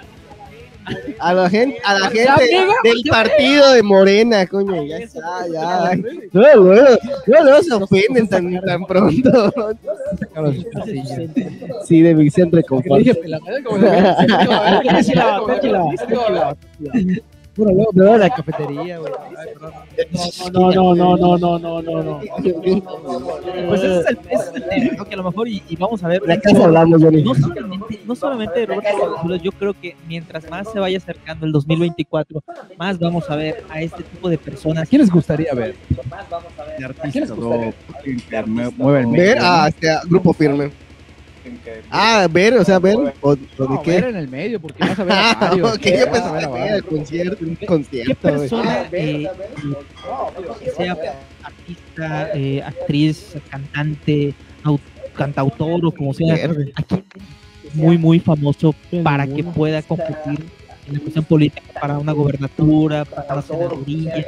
A 1.19 1.33
la 1.33 1.49
gente, 1.49 1.79
a 1.83 1.99
la 1.99 2.09
gente 2.09 2.43
del 2.83 3.01
partido 3.09 3.71
de 3.71 3.83
Morena, 3.83 4.45
coño, 4.45 4.83
ya 4.83 4.97
está, 4.97 5.47
ya. 5.51 5.91
No, 6.31 6.55
no, 6.55 7.43
no 7.43 7.63
se 7.63 7.73
ofenden 7.73 8.27
tan, 8.27 8.61
tan 8.61 8.85
pronto. 8.85 9.51
Sí, 11.85 12.01
de 12.01 12.15
mi 12.15 12.29
centro 12.29 12.61
de 17.57 17.73
confort. 17.73 17.95
Dije, 17.95 17.95
"Pela, 17.95 17.95
como 17.95 17.95
se 17.95 17.95
ve, 17.95 17.95
Tranquila, 17.95 17.95
tranquila, 17.95 17.95
tranquila. 17.95 17.95
Bueno, 17.95 17.95
luego 17.95 17.95
me 17.95 18.03
voy 18.05 18.13
a 18.13 18.17
la 18.17 18.29
cafetería, 18.29 18.97
güey. 18.99 19.13
No, 20.53 20.71
no, 20.71 20.95
no, 20.95 21.17
no, 21.17 21.37
no, 21.37 21.59
no, 21.59 21.81
no, 21.81 22.03
no. 22.03 22.19
Pues 23.67 23.81
ese 23.83 23.99
es 23.99 24.05
el, 24.07 24.19
ese 24.29 24.43
es 24.49 24.55
el 24.55 24.63
tema, 24.69 24.91
¿no? 24.97 25.05
que 25.05 25.13
a 25.13 25.17
lo 25.17 25.23
mejor, 25.23 25.47
y, 25.47 25.63
y 25.69 25.75
vamos 25.75 26.03
a 26.03 26.07
ver. 26.07 26.21
¿De 26.21 26.39
qué 26.39 26.49
estás 26.49 26.63
hablando, 26.65 26.97
Johnny? 26.99 27.23
No 27.23 27.33
solamente, 27.35 27.99
no 28.05 28.15
solamente 28.15 28.65
Roberto 28.65 29.09
González, 29.09 29.41
yo 29.41 29.51
creo 29.51 29.73
que 29.73 29.95
mientras 30.07 30.49
más 30.49 30.71
se 30.71 30.79
vaya 30.79 30.97
acercando 30.97 31.45
el 31.45 31.51
2024, 31.51 32.43
más 32.77 32.99
vamos 32.99 33.29
a 33.29 33.35
ver 33.35 33.63
a 33.69 33.81
este 33.81 34.03
tipo 34.03 34.29
de 34.29 34.37
personas. 34.37 34.83
¿A 34.83 34.85
quién 34.85 35.01
les 35.01 35.11
gustaría 35.11 35.53
ver? 35.53 35.75
De 36.77 36.85
artistas 36.85 37.31
o 37.31 37.35
que 38.03 38.13
mue- 38.45 38.71
mueven 38.75 39.11
Ver, 39.11 39.35
México. 39.37 39.45
ah, 39.47 39.65
este, 39.69 39.89
ah, 39.89 40.01
grupo 40.05 40.33
firme. 40.33 40.71
Ah, 41.89 42.27
ver, 42.31 42.53
o 42.55 42.63
sea, 42.65 42.79
ver, 42.79 42.95
o, 43.21 43.31
o 43.31 43.35
de 43.35 43.81
qué. 43.83 43.91
ver 43.91 44.03
en 44.05 44.15
el 44.15 44.27
medio, 44.27 44.59
porque 44.59 44.83
vas 44.83 44.97
a 44.99 45.03
ver 45.03 45.13
a 45.17 45.31
Ah, 45.31 45.37
varios. 45.49 45.73
ok, 45.75 45.81
yo 45.81 46.11
pensaba 46.11 46.39
que 46.39 46.65
era 46.65 46.75
el 46.77 46.83
concierto, 46.85 47.45
un 47.45 47.55
¿Qué 47.55 47.65
concierto, 47.65 48.15
güey. 48.21 48.39
persona, 48.39 48.89
eh, 48.91 49.27
que 50.59 50.69
sea 50.71 50.97
artista, 51.43 52.29
eh, 52.33 52.61
actriz, 52.63 53.33
cantante, 53.49 54.33
au- 54.63 54.79
cantautor 55.15 55.85
o 55.85 55.91
como 55.91 56.13
sea, 56.13 56.35
aquí 56.75 57.03
muy, 57.73 57.97
muy 57.97 58.19
famoso 58.19 58.73
para 59.03 59.27
que 59.27 59.43
pueda 59.43 59.81
competir 59.81 60.45
en 60.87 60.93
la 60.93 60.99
cuestión 60.99 61.25
política 61.25 61.61
para 61.79 61.97
una 61.99 62.11
gobernatura, 62.11 63.05
para 63.05 63.33
una 63.33 63.41
senaduría? 63.41 64.25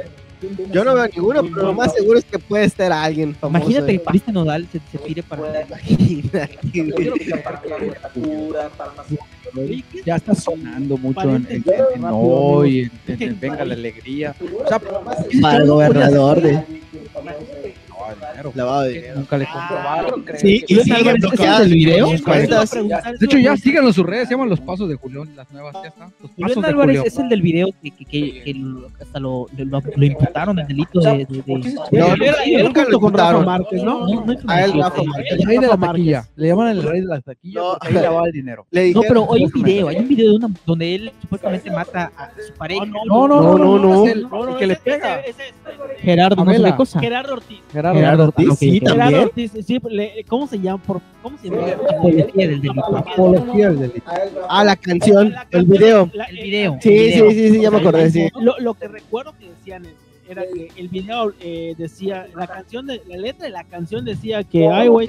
Yo 0.71 0.83
no 0.83 0.93
veo 0.93 1.07
ninguno, 1.07 1.41
pero 1.43 1.63
lo 1.67 1.73
más 1.73 1.93
seguro 1.93 2.19
es 2.19 2.25
que 2.25 2.37
puede 2.37 2.65
estar 2.65 2.91
alguien 2.91 3.33
famoso. 3.35 3.57
Imagínate 3.63 3.97
que 3.97 4.03
Cristian 4.05 4.33
Nodal 4.35 4.67
se, 4.71 4.79
se 4.91 4.97
tire 4.99 5.23
para 5.23 5.41
Ya 10.05 10.15
está 10.17 10.35
sonando 10.35 10.97
mucho 10.97 11.21
en, 11.21 11.47
en, 11.49 11.63
en 11.95 12.03
hoy, 12.11 12.79
en, 12.81 12.91
en- 13.13 13.21
en 13.29 13.39
Venga 13.39 13.65
la 13.65 13.73
Alegría. 13.73 14.35
O 14.63 14.67
sea, 14.67 14.79
Para 15.41 15.57
el 15.57 15.67
gobernador 15.67 16.41
de 16.41 16.63
Dinero. 18.15 18.51
lavado 18.55 18.81
de 18.83 18.93
dinero. 18.93 19.15
Nunca 19.17 19.37
le 19.37 19.45
comprobaron. 19.45 20.25
Sí, 20.37 20.63
y 20.67 20.73
Luis 20.73 20.83
siguen 20.85 20.99
Álvarez, 20.99 21.17
¿ese 21.17 21.27
es 21.27 21.31
bloqueadas 21.31 21.61
el 21.61 21.73
video? 21.73 22.07
De 23.19 23.25
hecho, 23.25 23.37
ya 23.37 23.57
síganlo 23.57 23.89
en 23.89 23.93
sus 23.93 24.05
redes, 24.05 24.27
se 24.27 24.33
llaman 24.33 24.49
Los 24.49 24.59
Pasos 24.59 24.89
de 24.89 24.95
Julián, 24.95 25.35
las 25.35 25.49
nuevas, 25.51 25.73
ya 25.81 25.89
está. 25.89 26.09
Los 26.21 26.31
Luis 26.37 26.47
Pasos 26.49 26.63
de 26.63 26.69
Álvarez 26.69 27.01
es 27.05 27.17
el 27.17 27.29
del 27.29 27.41
video 27.41 27.69
que, 27.81 28.55
hasta 29.01 29.19
lo, 29.19 29.47
imputaron 29.97 30.59
el 30.59 30.67
delito 30.67 30.99
de... 30.99 31.25
de, 31.25 32.63
nunca 32.63 32.83
lo 32.85 32.93
imputaron. 32.93 33.45
Márquez, 33.45 33.83
¿no? 33.83 34.05
A 34.47 34.63
él, 34.63 34.73
Rafa 34.73 35.03
Márquez. 35.03 35.31
El 35.31 35.45
rey 35.45 35.57
de 35.57 35.67
la 35.67 35.77
taquilla. 35.77 36.27
Le 36.35 36.47
llaman 36.47 36.67
el 36.69 36.83
rey 36.83 37.01
de 37.01 37.07
la 37.07 37.21
taquilla 37.21 37.61
porque 37.79 37.87
ahí 37.87 38.03
lavaba 38.03 38.27
el 38.27 38.33
dinero. 38.33 38.67
No, 38.71 39.01
pero 39.01 39.33
hay 39.33 39.43
un 39.45 39.51
video, 39.51 39.87
hay 39.87 39.97
un 39.97 40.07
video 40.07 40.31
de 40.31 40.35
una, 40.37 40.49
donde 40.65 40.95
él 40.95 41.11
supuestamente 41.21 41.71
mata 41.71 42.11
a 42.17 42.29
su 42.45 42.53
pareja. 42.53 42.85
No, 42.85 43.27
no, 43.27 43.41
no, 43.41 43.57
no, 43.57 44.05
no, 44.15 44.57
que 44.57 44.67
le 44.67 44.75
pega. 44.75 45.21
Gerardo, 45.99 46.43
no 46.43 46.53
sé 46.53 46.75
cosa. 46.75 46.99
Gerardo 46.99 47.33
Ortiz. 47.33 47.59
Gerardo, 47.71 47.96
Gerardo 47.97 48.23
Ortiz, 48.25 48.57
sí. 48.57 48.79
Gerardo 48.79 48.97
también. 48.97 49.23
Ortiz, 49.23 49.51
sí, 49.65 49.79
le- 49.89 50.25
¿cómo 50.27 50.47
se 50.47 50.59
llama? 50.59 50.81
Por, 50.83 51.01
¿Cómo 51.21 51.37
se 51.37 51.49
llama? 51.49 51.67
Apología 51.97 52.47
del 52.47 52.61
delito. 52.61 52.97
Apología 52.97 53.69
del 53.69 53.79
delito. 53.79 54.11
Ah, 54.49 54.63
la 54.63 54.75
canción, 54.75 55.31
La 55.31 55.41
el 55.41 55.47
canción- 55.49 55.69
video. 55.69 56.09
la- 56.13 56.23
El 56.25 56.37
video. 56.37 56.77
Sí, 56.81 56.89
video. 56.89 57.29
sí, 57.29 57.35
sí, 57.35 57.51
sí, 57.53 57.61
ya 57.61 57.71
me 57.71 57.77
acordé, 57.77 58.09
sí. 58.09 58.27
Lo, 58.39 58.57
lo 58.59 58.73
que 58.73 58.87
recuerdo 58.87 59.33
que 59.37 59.49
decían 59.49 59.85
es- 59.85 59.93
era 60.29 60.43
que 60.43 60.69
el 60.75 60.89
video 60.89 61.31
eh, 61.39 61.73
decía, 61.77 62.27
la 62.35 62.47
canción, 62.47 62.85
de, 62.87 63.01
la 63.07 63.15
letra 63.17 63.45
de 63.45 63.51
la 63.51 63.63
canción 63.63 64.03
decía 64.03 64.43
que, 64.43 64.67
ay, 64.67 64.89
güey, 64.89 65.07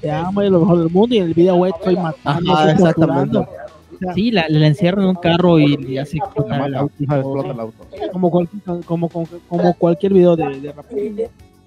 te 0.00 0.10
amo, 0.10 0.42
es 0.42 0.50
lo 0.50 0.60
mejor 0.60 0.78
del 0.80 0.90
mundo, 0.90 1.14
y 1.14 1.18
en 1.18 1.24
el 1.24 1.32
video, 1.34 1.56
güey, 1.56 1.72
estoy 1.74 1.96
matando, 1.96 2.52
Ajá, 2.52 2.70
estoy 2.70 2.86
exactamente. 2.88 3.32
torturando. 3.34 3.68
Sí, 4.14 4.30
la, 4.30 4.44
la 4.48 4.66
encierran 4.66 5.04
en 5.04 5.08
un 5.10 5.14
carro 5.16 5.58
y 5.58 5.76
le 5.76 5.98
hace 5.98 6.18
explotar 6.18 6.68
el 6.68 6.74
auto. 6.74 6.92
explota 7.00 7.50
el 8.00 8.10
como, 8.12 8.30
cual- 8.30 8.48
como, 8.84 9.08
como, 9.08 9.26
como 9.48 9.74
cualquier 9.74 10.12
video 10.12 10.36
de, 10.36 10.60
de 10.60 10.72
rap. 10.72 10.86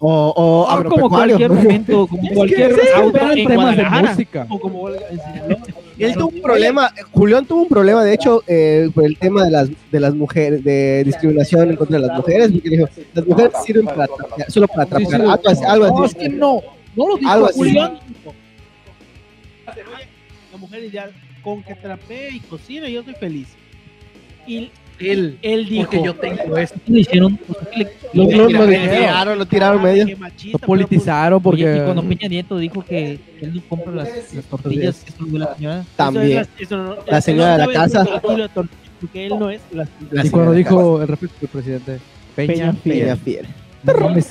O, 0.04 0.34
o 0.36 0.68
Ah, 0.68 0.84
como 0.84 1.10
cualquier 1.10 1.52
momento, 1.54 2.08
como 2.08 2.28
cualquier 2.34 2.74
Sí, 2.74 2.88
auto 2.95 3.32
en 3.32 3.47
temas 3.47 3.78
de 3.78 3.84
música. 3.84 4.47
O 4.49 4.60
como. 4.60 4.89
Él 4.89 6.14
tuvo 6.16 6.30
un 6.30 6.41
problema, 6.41 6.91
Julián 7.12 7.45
tuvo 7.45 7.62
un 7.62 7.68
problema, 7.68 8.04
de 8.04 8.14
hecho, 8.16 8.43
eh, 8.47 8.89
por 8.95 9.06
el 9.06 9.16
tema 9.16 9.45
de 9.45 9.52
las, 9.52 9.70
de 9.91 9.99
las 9.99 10.16
mujeres, 10.16 10.64
de 10.64 11.04
discriminación 11.06 11.70
en 11.70 11.76
contra 11.76 11.99
de 11.99 12.08
las 12.08 12.18
mujeres, 12.18 12.52
porque 12.52 12.70
dijo, 12.70 12.89
las 13.14 13.28
mujeres 13.28 13.52
sirven 13.64 13.86
para 13.86 14.08
trapear, 14.08 14.52
solo 14.52 14.68
para 14.68 14.86
trapear, 14.88 15.22
algo 15.22 15.39
así, 15.45 15.64
algo 15.64 15.88
No, 15.88 16.06
es 16.06 16.16
que 16.16 16.30
no. 16.30 16.62
No 16.95 17.08
lo 17.08 17.18
dijo. 17.18 17.47
Julián 17.54 17.99
la 20.52 20.58
mujer 20.58 20.84
ideal, 20.84 21.12
con 21.43 21.62
que 21.64 21.76
trapee 21.76 22.30
y 22.36 22.39
cocine, 22.39 22.91
yo 22.91 23.02
estoy 23.02 23.16
feliz. 23.16 23.49
Y 24.47 24.72
Él. 25.10 25.38
él 25.41 25.66
dijo, 25.70 25.84
Porque 25.89 26.06
yo 26.06 26.16
tengo 26.16 26.58
esto. 26.58 26.80
¿Qué 26.86 26.91
le 26.91 26.99
hicieron? 27.02 27.38
Pues, 27.38 27.58
¿qué 27.72 27.78
le- 27.80 27.91
Lo, 28.14 28.24
lo- 28.24 28.49
lo 28.49 28.60
Lo 28.66 28.68
tiraron, 28.68 29.39
lo 29.39 29.45
tiraron 29.45 29.82
medio. 29.84 30.06
"Qué 30.06 30.18
Lo 30.52 30.60
politizaron 30.60 31.38
Oye, 31.38 31.43
porque. 31.43 31.78
y 31.78 31.80
cuando 31.82 32.04
Peña 32.04 32.28
Nieto 32.28 32.58
dijo 32.58 32.84
que 32.84 33.20
él 33.41 33.56
no 33.56 33.62
compra 33.70 33.91
las, 33.93 34.34
las 34.34 34.45
tortillas, 34.45 35.04
que 35.04 35.10
eso 35.12 35.24
lo 35.26 35.32
de 35.32 35.39
la 35.39 35.56
señora. 35.56 35.80
eso 35.80 35.88
También. 35.95 36.47
eso 36.60 36.78
no- 36.78 36.95
La 37.08 37.22
señora 37.22 37.52
de 37.54 37.68
la 37.68 37.74
casa. 37.74 38.02
el 38.02 38.49
Porque 38.99 39.26
él 39.26 39.39
no 39.39 39.49
es 39.49 39.62
la 39.72 39.88
La 40.12 40.26
y 40.26 40.30
cuando 40.30 40.52
dijo 40.54 41.02
el 41.02 41.08
del 41.08 41.18
presidente. 41.52 41.99
Peña, 42.36 42.54
Peña 42.56 42.74
Fiel. 42.74 42.99
Peña 42.99 43.16
Fiel. 43.18 43.45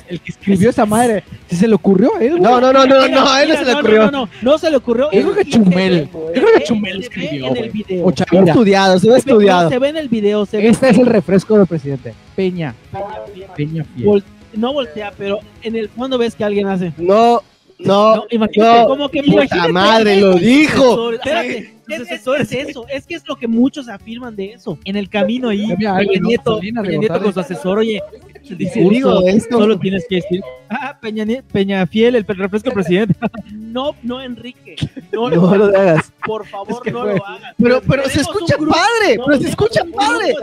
El 0.09 0.21
que 0.21 0.31
escribió 0.31 0.71
esa 0.71 0.87
madre, 0.87 1.25
si 1.49 1.57
se 1.57 1.67
le 1.67 1.75
ocurrió 1.75 2.17
a 2.17 2.23
él, 2.23 2.31
güey. 2.39 2.43
No, 2.43 2.61
no, 2.61 2.73
no, 2.73 2.87
no, 2.87 3.09
no, 3.09 3.29
a 3.29 3.43
él 3.43 3.49
no 3.49 3.57
se 3.57 3.65
le 3.65 3.73
ocurrió. 3.75 4.05
No, 4.07 4.11
no, 4.11 4.27
no, 4.27 4.29
no 4.43 4.59
se 4.59 4.71
le 4.71 4.77
ocurrió. 4.77 5.11
Yo 5.13 5.23
creo 5.23 5.35
que 5.35 5.45
Chumel. 5.45 6.09
Yo 6.13 6.33
creo 6.33 6.47
que 6.55 6.59
se 6.61 6.65
Chumel 6.67 6.99
ve 6.99 7.05
escribió, 7.05 7.47
En 7.47 7.57
el 7.57 7.71
güey. 7.71 7.71
video. 7.71 8.07
O 8.07 8.13
Chavira. 8.13 8.53
estudiado, 8.53 8.99
se 8.99 9.11
ve 9.11 9.17
estudiado. 9.19 9.65
no, 9.65 9.69
se 9.71 9.79
ve 9.79 9.89
en 9.89 9.97
el 9.97 10.09
video. 10.09 10.47
Se 10.47 10.57
ve 10.59 10.69
Este 10.69 10.91
es 10.91 10.99
el 10.99 11.07
refresco 11.07 11.57
del 11.59 11.67
presidente. 11.67 12.15
Peña. 12.37 12.75
Peña- 12.93 13.55
Peña 13.57 13.85
Fiel. 13.97 14.07
Vol- 14.09 14.25
no 14.55 14.73
voltea, 14.73 15.13
pero 15.17 15.41
en 15.63 15.77
el 15.77 15.89
fondo 15.89 16.17
ves 16.19 16.35
que 16.35 16.45
alguien 16.45 16.67
hace. 16.69 16.93
No, 16.97 17.43
no, 17.79 18.17
No, 18.17 18.25
imagínate 18.31 18.81
no, 18.83 18.87
cómo 18.89 19.09
que 19.09 19.23
puta 19.23 19.69
madre, 19.69 20.21
lo 20.21 20.35
dijo. 20.35 21.13
Espérate, 21.13 21.75
es, 21.89 22.01
es- 22.11 22.27
es 22.27 22.53
eso, 22.69 22.85
es 22.89 23.07
que 23.07 23.15
es 23.15 23.23
lo 23.27 23.37
que 23.37 23.49
muchos 23.49 23.89
afirman 23.89 24.37
de 24.37 24.53
eso. 24.53 24.79
En 24.85 24.97
el 24.97 25.09
camino 25.09 25.49
ahí, 25.49 25.67
Peña. 25.77 25.99
Nieto, 26.21 26.61
Peña 26.61 26.83
Nieto 26.83 27.21
con 27.23 27.33
su 27.33 27.41
asesor, 27.41 27.79
oye, 27.79 28.01
el 28.43 28.49
Si 28.49 28.55
discurso, 28.57 28.89
digo 28.91 29.29
esto, 29.29 29.59
solo 29.59 29.79
tienes 29.79 30.07
que 30.09 30.17
decir, 30.17 30.41
ah, 30.69 30.97
Peña, 31.01 31.25
Peña 31.53 31.87
Fiel, 31.87 32.17
el 32.17 32.25
refresco 32.27 32.71
presidente. 32.73 33.15
No, 33.53 33.95
no, 34.03 34.21
Enrique, 34.21 34.75
no, 35.13 35.31
no 35.31 35.55
lo 35.57 35.65
hagas. 35.67 36.13
por 36.27 36.45
favor, 36.47 36.83
que 36.83 36.91
no 36.91 37.03
fue- 37.03 37.17
lo 37.17 37.27
hagas. 37.27 37.55
Pero, 37.57 37.81
pero 37.89 38.09
se 38.09 38.21
escucha 38.21 38.57
grupo- 38.57 38.73
padre, 38.73 39.17
no, 39.17 39.25
pero 39.27 39.41
se 39.41 39.49
escucha 39.49 39.83
padre. 39.95 40.35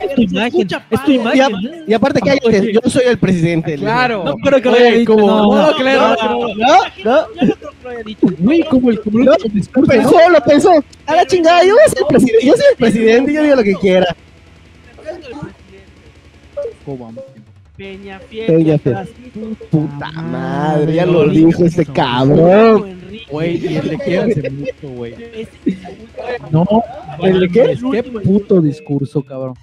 Es 0.00 0.14
tu 0.14 0.22
imagen, 0.22 0.68
es 0.90 1.04
tu 1.04 1.10
Y, 1.10 1.14
imagen. 1.16 1.42
a- 1.42 1.84
y 1.86 1.92
aparte 1.94 2.20
que 2.20 2.30
hay 2.30 2.38
yo 2.72 2.80
soy 2.90 3.04
el 3.06 3.18
presidente. 3.18 3.74
Claro. 3.76 4.24
No 4.24 4.36
creo 4.36 4.62
que 4.62 4.70
lo 4.70 4.76
haya 4.76 4.92
dicho. 4.92 5.12
como- 5.12 5.26
no, 5.26 5.54
no, 5.56 5.70
no, 5.70 5.76
claro, 5.76 6.16
no, 6.22 6.48
no, 7.04 7.26
lo 8.44 8.68
como 8.68 8.90
el, 8.90 9.00
¿no? 9.12 9.32
Pensó, 9.86 10.28
lo 10.30 10.40
pensó. 10.42 10.84
A 11.06 11.14
la 11.16 11.26
chingada, 11.26 11.64
yo 11.64 11.74
ser 11.88 11.98
el 12.00 12.06
presidente, 12.06 12.46
yo 12.46 12.52
soy 12.52 12.64
el 12.70 12.76
presidente, 12.76 13.32
yo 13.32 13.42
digo 13.42 13.56
lo 13.56 13.62
que 13.62 13.74
quiera. 13.74 14.06
Peña 17.76 18.18
Fiel. 18.20 18.46
Peña 18.46 18.78
Fiel. 18.78 18.96
atrás. 18.96 19.08
Puta 19.70 20.10
madre, 20.10 20.94
ya 20.94 21.06
Lo 21.06 21.28
dijo 21.28 21.64
este 21.64 21.82
hizo. 21.82 21.92
cabrón. 21.92 22.88
Enrique. 22.88 23.24
Güey, 23.30 23.56
y 23.56 23.76
el 23.76 23.88
de 23.88 24.50
mucho, 24.50 24.94
güey. 24.96 25.14
Ese 25.14 25.50
No, 26.50 26.66
¿El 27.22 27.40
de 27.40 27.48
qué? 27.48 28.02
puto 28.24 28.60
discurso, 28.60 29.22
cabrón. 29.22 29.54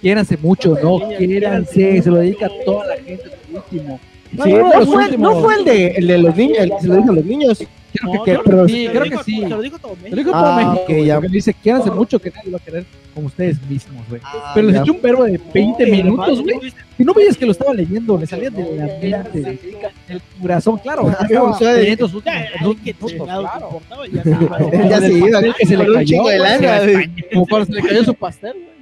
Quiéranse 0.00 0.36
mucho, 0.38 0.76
no, 0.82 1.00
quiéranse. 1.16 2.02
Se 2.02 2.10
lo 2.10 2.16
dedica 2.16 2.46
a 2.46 2.50
toda 2.64 2.86
la 2.86 2.96
gente, 2.96 3.24
el 3.50 3.56
último. 3.56 4.00
Sí, 4.42 4.52
uno 4.52 4.70
de 4.70 4.78
no, 4.78 4.86
fue, 4.86 5.04
últimos. 5.04 5.34
no 5.34 5.40
fue 5.42 5.54
el 5.56 5.64
de, 5.64 5.86
el 5.88 6.06
de 6.06 6.18
los 6.18 6.36
niños, 6.36 6.58
el 6.58 6.70
que 6.70 6.80
se 6.80 6.88
lo 6.88 6.96
dijo 6.96 7.10
a 7.10 7.14
los 7.14 7.24
niños. 7.24 7.64
Creo 7.92 8.14
No, 8.14 8.22
que, 8.24 8.32
no, 8.34 8.40
pero 8.44 8.56
no, 8.58 8.68
sí, 8.68 8.88
creo 8.90 9.02
que 9.04 9.18
sí. 9.24 9.40
Lo 9.46 9.60
dijo 9.62 9.78
todo 9.78 9.96
México. 9.96 10.10
lo 10.10 10.16
dijo 10.16 10.30
Ah, 10.34 10.42
todo 10.42 10.56
México, 10.56 10.82
ok, 10.82 10.88
güey, 10.88 11.04
ya. 11.06 11.14
porque 11.14 11.28
dice, 11.28 11.54
quiéranse 11.54 11.90
mucho 11.90 12.18
que 12.18 12.30
nadie 12.30 12.50
lo 12.50 12.58
va 12.58 12.62
a 12.62 12.64
querer 12.64 12.86
como 13.14 13.26
ustedes 13.28 13.62
mismos, 13.68 14.06
güey. 14.08 14.20
Ah, 14.24 14.52
Pero 14.54 14.66
les 14.66 14.76
ya. 14.76 14.82
echó 14.82 14.92
un 14.92 15.00
verbo 15.02 15.24
de 15.24 15.40
20 15.54 15.74
Pero 15.78 15.90
minutos, 15.96 16.42
güey. 16.42 16.72
Y 16.98 17.04
no 17.04 17.14
veías 17.14 17.36
que 17.36 17.46
lo 17.46 17.52
estaba 17.52 17.72
leyendo, 17.74 18.18
le 18.18 18.26
salía 18.26 18.50
de 18.50 18.62
la 19.08 19.22
mente, 19.22 19.58
del 20.08 20.22
corazón, 20.40 20.78
claro. 20.78 21.08
Ah, 21.18 21.26
leyendo 21.28 22.08
sus 22.08 22.22
minutos, 22.24 23.12
claro. 23.12 23.80
ya 24.88 25.00
se 25.00 25.12
iba. 25.12 25.42
Que 25.58 25.66
se 25.66 25.76
le 25.76 25.92
cayó. 25.92 26.22
Como 27.32 27.46
cuando 27.46 27.66
se 27.66 27.72
le 27.72 27.82
cayó 27.82 28.04
su 28.04 28.14
pastel, 28.14 28.52
güey. 28.52 28.76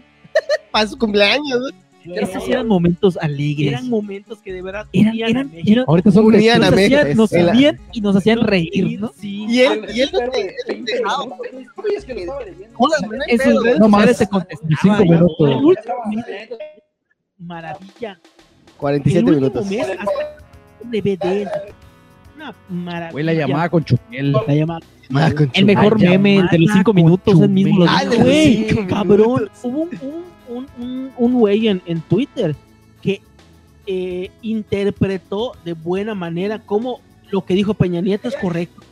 Para 0.71 0.89
su 0.89 0.99
cumpleaños, 0.99 1.61
güey. 1.61 1.73
Esos 2.17 2.49
eran 2.49 2.67
momentos 2.67 3.17
alegres. 3.17 3.73
Eran 3.73 3.89
momentos 3.89 4.39
que 4.41 4.53
de 4.53 4.63
verdad 4.63 4.87
Eran, 4.93 5.15
eran, 5.17 5.51
eran- 5.55 5.85
Ahorita 5.87 6.11
son 6.11 6.27
Unían 6.27 6.63
a 6.63 6.71
nos 6.71 6.79
hacían, 6.79 7.17
nos 7.17 7.33
unían 7.33 7.81
y 7.93 8.01
nos 8.01 8.17
hacían 8.17 8.41
reír, 8.41 9.01
¿no? 9.01 9.13
Sí. 9.19 9.47
Y 9.49 9.61
él, 9.61 9.87
y 9.95 10.01
él 10.01 10.11
no 10.13 10.19
te, 10.31 10.55
En 10.69 10.85
pedo. 10.85 11.37
sus 11.37 11.85
redes 11.85 13.77
sociales 13.77 14.19
se 14.19 14.29
El 14.29 14.37
maravilla. 17.39 18.19
El 18.67 18.73
47 18.77 19.25
último 19.25 19.37
minutos. 19.41 19.67
mes 19.71 19.87
DVD. 20.91 21.49
una 22.37 22.55
maravilla. 22.69 23.13
Güey, 23.13 23.25
la 23.25 23.35
llamada 23.35 23.69
con 23.69 23.85
Chumel. 23.85 24.33
La 24.47 24.55
llamada. 24.55 24.81
El 25.53 25.65
mejor 25.67 26.01
La 26.01 26.11
meme 26.11 26.37
entre 26.37 26.59
los 26.59 26.73
cinco 26.73 26.93
minutos, 26.93 27.41
él 27.41 27.49
mismo 27.51 27.85
dijo. 27.87 28.23
güey, 28.23 28.87
cabrón. 28.87 29.51
Hubo 29.63 29.83
un, 29.83 29.91
un, 30.49 30.67
un, 30.79 30.85
un, 30.85 31.13
un 31.17 31.35
güey 31.35 31.69
en, 31.69 31.83
en 31.87 32.01
Twitter 32.03 32.55
que 33.03 33.21
eh, 33.87 34.31
interpretó 34.43 35.53
de 35.65 35.75
buena 35.75 36.15
manera 36.15 36.59
cómo 36.59 37.01
lo 37.31 37.45
que 37.45 37.55
dijo 37.55 37.75
Peña 37.75 38.01
Nieto 38.01 38.29
es 38.29 38.37
correcto. 38.37 38.83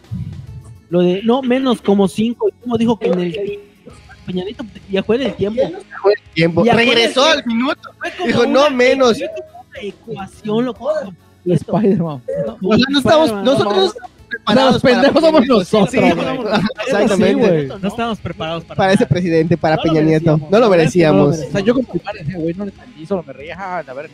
Lo 0.90 1.00
de 1.00 1.22
no 1.22 1.42
menos 1.42 1.80
como 1.80 2.08
cinco, 2.08 2.48
y 2.48 2.52
cómo 2.60 2.76
dijo 2.76 2.98
que 2.98 3.06
en 3.08 3.20
el 3.20 3.60
Peña 4.26 4.44
Nieto 4.44 4.64
viajó 4.88 5.14
en 5.14 5.22
el 5.22 5.34
tiempo. 5.34 5.62
Tiempo. 6.34 6.64
Regresó 6.64 7.24
al 7.24 7.44
minuto. 7.46 7.90
Como 8.18 8.26
Dijo, 8.26 8.46
no 8.46 8.70
menos. 8.70 9.18
fue 9.18 9.28
como 9.28 9.64
una 9.70 9.80
ecuación, 9.80 10.64
loco. 10.64 10.90
Spider-Man. 11.44 12.22
O 12.62 12.76
sea, 12.76 12.84
no 12.88 12.98
estamos, 12.98 13.32
nosotros 13.44 13.96
preparados 14.44 14.72
Los 14.74 14.82
pendejos 14.82 15.12
para 15.22 15.26
somos 15.26 15.46
nosotros, 15.46 15.90
Sí, 15.90 15.98
Exactamente. 16.86 17.34
güey. 17.34 17.66
No 17.80 17.88
estábamos 17.88 18.18
preparados 18.20 18.64
para, 18.64 18.76
Para 18.78 18.92
ese 18.92 19.06
presidente, 19.06 19.56
para 19.56 19.76
Peña 19.76 20.00
Nieto. 20.02 20.40
No 20.50 20.58
lo 20.58 20.68
merecíamos. 20.70 21.38
O 21.38 21.50
sea, 21.50 21.60
yo 21.60 21.74
con 21.74 21.84
primaria 21.84 22.22
decía, 22.22 22.38
güey, 22.38 22.54
no 22.54 22.64
le 22.64 22.70
entendí, 22.72 23.06
solo 23.06 23.22
me 23.26 23.32
reía, 23.32 23.54
ajá, 23.54 23.78
a 23.78 23.94
ver, 23.94 24.10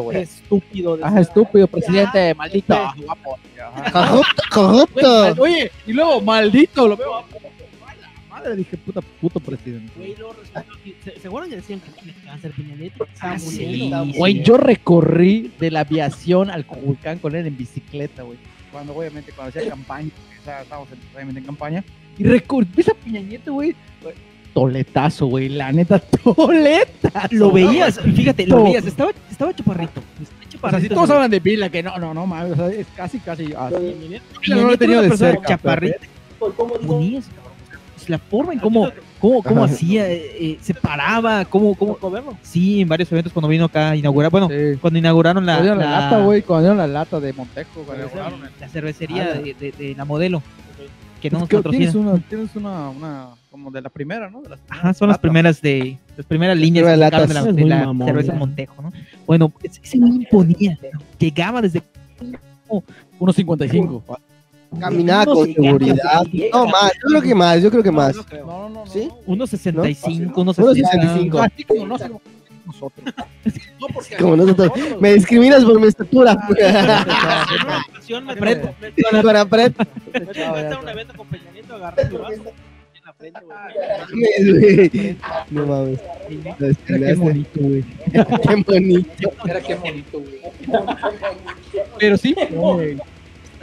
güey. 0.00 0.18
estúpido. 0.22 0.98
Ajá, 1.02 1.20
estúpido, 1.20 1.66
presidente, 1.66 2.34
maldito, 2.34 2.76
guapo. 3.04 3.38
Ajá. 3.82 3.90
Corrupto, 4.50 4.88
Güey, 4.92 5.04
corrupto. 5.04 5.42
Oye, 5.42 5.70
y 5.86 5.92
luego, 5.92 6.20
maldito, 6.20 6.86
lo 6.88 6.96
veo. 6.96 7.08
guapo. 7.08 7.38
Madre, 8.30 8.56
dije, 8.56 8.76
puta, 8.76 9.00
puto 9.20 9.38
presidente. 9.40 9.92
Güey, 9.96 10.14
luego 10.18 10.34
resultó 10.40 10.62
que- 10.82 10.94
¿Se, 11.04 11.20
¿Se 11.20 11.28
acuerdan 11.28 11.50
que 11.50 11.56
decían 11.56 11.80
que 11.80 11.90
tiene 11.92 12.14
cáncer 12.24 12.50
Peña 12.52 12.74
Nieto? 12.74 13.06
Ah, 13.20 13.38
sí. 13.38 13.90
Güey, 14.16 14.42
yo 14.42 14.56
recorrí 14.56 15.52
de 15.60 15.70
la 15.70 15.80
aviación 15.80 16.50
al 16.50 16.66
Cuculcán 16.66 17.20
con 17.20 17.34
él 17.36 17.46
en 17.46 17.56
bicicleta, 17.56 18.22
güey. 18.22 18.36
Cuando, 18.74 18.92
obviamente, 18.96 19.30
cuando 19.30 19.56
hacía 19.56 19.70
campaña, 19.70 20.08
porque 20.16 20.40
ya 20.44 20.62
estábamos 20.62 20.88
en- 20.90 20.98
obviamente 21.14 21.38
en 21.38 21.46
campaña. 21.46 21.84
Y 22.18 22.24
recorrí 22.24 22.66
esa 22.76 22.92
Peña 22.94 23.20
Nieto, 23.20 23.52
güey. 23.52 23.76
Toletazo, 24.52 25.26
güey, 25.26 25.48
la 25.48 25.70
neta, 25.70 25.98
toletazo. 26.24 27.28
Lo 27.30 27.52
veías, 27.52 28.00
fíjate, 28.00 28.46
lo 28.48 28.64
veías, 28.64 28.84
estaba, 28.84 29.12
estaba 29.30 29.54
chaparrito. 29.54 30.00
Estaba 30.20 30.24
O 30.24 30.26
sea, 30.26 30.48
si 30.48 30.56
chaparrito. 30.56 30.94
todos 30.96 31.10
hablan 31.10 31.30
de 31.30 31.38
Vila, 31.40 31.68
que 31.70 31.82
no, 31.84 31.96
no, 31.98 32.12
no, 32.14 32.26
mames, 32.26 32.52
o 32.52 32.56
sea, 32.56 32.68
es 32.68 32.86
casi, 32.96 33.18
casi. 33.20 33.52
así. 33.52 33.74
Peña 34.44 34.56
no 34.56 34.62
lo 34.68 34.72
he 34.74 34.78
tenido 34.78 35.02
de 35.02 35.16
cerca. 35.16 35.56
Ponías, 35.58 35.94
cabrón. 36.80 37.14
Es 37.18 37.24
La 38.08 38.18
forma 38.18 38.52
en 38.52 38.58
cómo, 38.58 38.88
cómo, 39.20 39.42
cómo 39.42 39.64
Ajá. 39.64 39.72
hacía, 39.72 40.10
eh, 40.10 40.36
eh, 40.38 40.58
se 40.60 40.74
paraba, 40.74 41.44
cómo, 41.44 41.74
cómo, 41.74 41.98
sí, 42.42 42.80
en 42.82 42.88
varios 42.88 43.10
eventos 43.12 43.32
cuando 43.32 43.48
vino 43.48 43.64
acá 43.66 43.90
a 43.90 43.96
inaugurar, 43.96 44.30
bueno, 44.30 44.48
Sí. 44.48 44.78
cuando 44.80 44.98
inauguraron 44.98 45.44
la, 45.46 45.56
Cuando 45.56 45.74
la, 45.76 45.84
la- 45.90 46.00
lata, 46.00 46.18
güey, 46.20 46.42
cuando 46.42 46.62
dieron 46.62 46.78
la 46.78 46.86
lata 46.86 47.20
de 47.20 47.32
Montejo, 47.32 47.82
cuando 47.86 48.04
inauguraron 48.04 48.44
el- 48.44 48.50
la 48.60 48.68
cervecería 48.68 49.30
Ah, 49.34 49.38
de, 49.38 49.54
de- 49.54 49.72
de 49.72 49.94
la 49.94 50.04
modelo, 50.04 50.42
que 51.20 51.30
no 51.30 51.44
Es 51.44 51.50
nos 51.52 51.70
tienes 51.70 51.94
una, 51.94 52.18
tienes 52.18 52.54
una, 52.54 52.90
una, 52.90 53.28
como 53.50 53.70
de 53.70 53.80
la 53.80 53.88
primera, 53.88 54.28
¿no? 54.28 54.42
De 54.42 54.50
las 54.50 54.58
Ajá, 54.68 54.92
son 54.92 55.08
las 55.08 55.18
primeras 55.18 55.62
de 55.62 55.96
las 56.16 56.26
primeras 56.26 56.58
líneas 56.58 56.84
sacaron 56.86 57.26
de 57.26 57.34
la, 57.34 57.42
de 57.52 57.64
la 57.64 57.86
mamón, 57.86 58.06
cerveza 58.08 58.32
güey. 58.32 58.38
Montejo, 58.40 58.82
¿no? 58.82 58.92
Bueno, 59.26 59.52
ese 59.62 59.96
imponía, 59.96 60.78
llegaba 61.18 61.62
desde 61.62 61.82
1.55. 63.18 64.02
Caminaba 64.80 65.26
con 65.26 65.52
seguridad. 65.52 66.22
No, 66.52 66.66
más. 66.66 66.92
Yo 66.94 67.08
creo 67.08 67.22
que 67.22 67.34
más. 67.34 67.62
Yo 67.62 67.70
creo 67.70 67.82
que 67.82 67.90
más. 67.90 68.16
No, 68.16 68.24
no, 68.44 68.68
no. 68.68 68.86
¿Sí? 68.86 69.08
1.65, 69.26 69.72
¿No? 69.74 69.84
1.65. 69.84 71.30
1.65. 71.30 71.50
Así 71.52 71.64
como 71.64 71.86
no 71.86 71.98
nosotros. 72.66 73.14
No, 73.80 73.88
porque 73.92 74.16
Como 74.16 74.36
nosotros. 74.36 74.72
Me 75.00 75.14
discriminas 75.14 75.64
por 75.64 75.78
mi 75.78 75.86
estatura. 75.88 76.32
Estar 76.48 78.24
en 80.58 80.78
un 80.78 80.88
evento 80.88 81.14
con 81.16 81.26
Peña 81.26 81.50
Nieto, 81.52 81.74
agarré 81.74 82.08
mi 82.08 82.16
vaso. 82.16 82.42
No 85.50 85.66
mames. 85.66 86.00
Qué 86.86 87.14
bonito, 87.14 87.60
güey. 87.60 87.84
Qué 88.12 88.24
bonito. 88.66 89.30
Era 89.44 89.60
qué 89.60 89.74
bonito, 89.74 90.20
güey. 90.20 90.40
Pero 91.98 92.16
sí, 92.16 92.34
güey. 92.50 92.98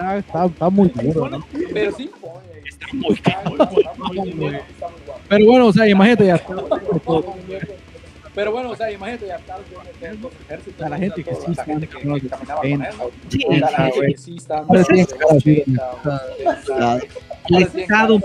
Está, 0.01 0.17
está, 0.17 0.45
está 0.45 0.69
muy 0.69 0.89
duro, 0.89 1.29
¿no? 1.29 1.45
Pero 1.73 1.91
sí, 1.91 2.09
Pero 5.29 5.45
bueno, 5.45 5.67
o 5.67 5.73
sea, 5.73 5.87
imagínate 5.87 6.25
ya. 6.25 6.41
pero 8.33 8.51
bueno, 8.51 8.71
o 8.71 8.75
sea, 8.75 8.91
imagínate 8.91 9.27
ya 9.27 9.35
estar. 9.35 9.59
A 10.85 10.89
la 10.89 10.97
gente 10.97 11.23
que 11.23 11.35
sí 11.35 11.53
la 11.55 11.63
gente 11.63 11.87
que, 11.87 11.97
está-. 11.97 12.61
Sí, 13.29 13.39
sí, 13.39 13.39
gente 13.39 13.91
güey. 13.95 14.13
que 14.13 14.17
sí 14.17 14.35
está. 14.37 14.65
El 17.49 17.63
Estado, 17.63 18.19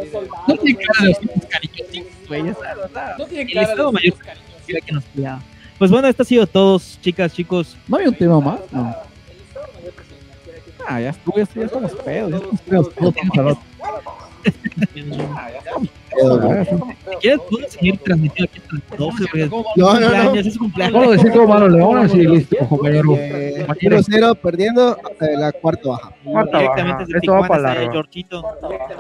No 0.49 0.57
tiene 0.57 0.79
cara 0.79 1.03
de 1.03 1.09
los 1.09 1.47
cariñositos, 1.47 2.29
güey. 2.29 2.43
No 2.43 3.27
tiene 3.27 3.43
el 3.43 3.53
cara 3.53 3.71
Estado 3.71 3.93
mayor 3.93 4.15
era 4.69 4.81
que 4.81 4.93
nos 4.93 5.05
cuidaba. 5.05 5.43
Pues 5.79 5.91
bueno, 5.91 6.09
esto 6.09 6.23
ha 6.23 6.27
sido 6.27 6.47
todos, 6.47 6.99
chicas, 7.03 7.33
chicos. 7.33 7.77
¿No 7.87 7.97
había 7.97 8.09
un 8.09 8.15
tema 8.15 8.41
más? 8.41 8.61
No. 8.73 8.97
Ah, 10.89 11.01
ya 11.01 11.11
estuvo, 11.11 11.37
ya, 11.37 11.45
ya 11.55 11.65
estamos 11.65 11.93
pedos, 11.97 12.31
ya 12.31 12.37
estamos 12.37 12.61
pedos. 12.61 12.95
todos 12.95 13.15
vamos 13.15 13.37
a 13.37 13.41
hablar. 13.41 13.57
Si 16.67 17.17
quieres, 17.21 17.41
puedes 17.51 17.73
seguir 17.73 17.99
transmitiendo 17.99 18.51
aquí 18.51 18.61
hasta 18.61 18.75
las 18.91 18.99
12, 18.99 19.25
güey. 19.33 19.51
No, 19.77 20.01
no, 20.01 20.25
no. 20.25 20.35
Es 20.35 20.55
su 20.55 20.59
cumpleaños. 20.61 20.95
Vamos 20.95 21.09
a 21.09 21.13
decir 21.13 21.33
cómo 21.33 21.47
van 21.49 21.61
los 21.61 21.73
leones 21.73 22.15
y 22.15 22.27
listo, 22.27 22.69
compañero. 22.69 23.17
Eh, 23.17 23.67
1-0 23.69 24.37
perdiendo 24.37 24.97
eh, 25.21 25.37
la 25.37 25.53
cuarta 25.53 25.89
baja. 25.89 26.15
Esto 27.15 27.33
va 27.33 27.49
para 27.49 27.63
largo. 27.63 27.93
Georgito. 27.93 28.45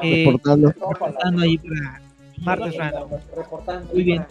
Eh, 0.03 0.25
Reportando. 0.27 0.69
reportando 0.71 1.43
ahí 1.43 1.59
para 1.59 2.03
Martes 2.39 2.77
Random. 2.77 3.09
Reportando 3.37 3.95
Muy 3.95 4.03
bien. 4.03 4.27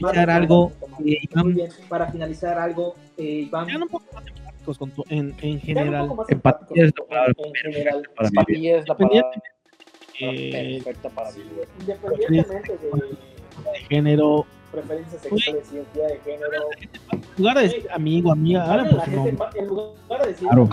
Para 0.00 0.20
finalizar 0.22 0.30
algo, 0.30 0.72
eh, 1.04 1.18
Iván, 1.22 1.44
Muy 1.44 1.52
bien, 1.54 1.68
para 1.88 2.06
finalizar 2.10 2.58
algo, 2.58 2.94
eh, 3.16 3.46
Iván. 3.48 3.66
Empáticos 4.70 4.78
con 4.78 4.90
tu- 4.90 5.04
en, 5.08 5.34
en 5.42 5.60
general. 5.60 6.10
Empatía 6.28 6.84
es 6.84 6.92
la 6.98 7.04
palabra 7.06 7.34
En 7.38 7.54
general, 7.54 8.02
para 8.16 8.28
vivir. 8.30 8.38
Empatía 8.40 8.78
es 8.78 8.88
la 8.88 8.96
palabra 8.96 9.30
Eh, 10.20 10.80
perfecta 10.84 11.08
para 11.10 11.30
vivir. 11.32 11.46
independientemente 11.80 12.72
de 12.72 12.78
de 13.72 13.78
género. 13.88 14.46
preferencias 14.72 15.22
sexuales, 15.22 15.72
identidad 15.72 16.08
de 16.08 16.18
género. 16.24 16.62
En 17.10 17.20
lugar 17.38 17.56
de 17.56 17.62
decir 17.64 17.86
amigo, 17.92 18.30
amiga, 18.32 18.62
ahora 18.64 18.84
nombre. 18.84 19.36
en 19.56 19.66
lugar 19.66 19.92
de 20.22 20.28
decir 20.28 20.48
Claro. 20.48 20.68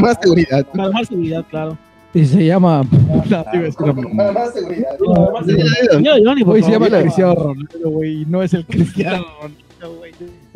Más 0.00 0.16
seguridad. 0.20 0.66
Más 0.74 1.06
seguridad, 1.08 1.44
claro. 1.50 1.78
Y 2.14 2.24
se 2.24 2.44
llama. 2.46 2.82
Más 3.30 4.52
seguridad, 4.54 4.96
Güey, 6.44 6.62
se 6.62 6.70
llama. 6.72 6.88
Cristiano 6.88 7.34
Ronaldo, 7.34 7.90
güey. 7.90 8.24
No 8.26 8.42
es 8.42 8.54
el 8.54 8.64
Cristiano 8.66 9.24
Ronaldo, 9.42 9.58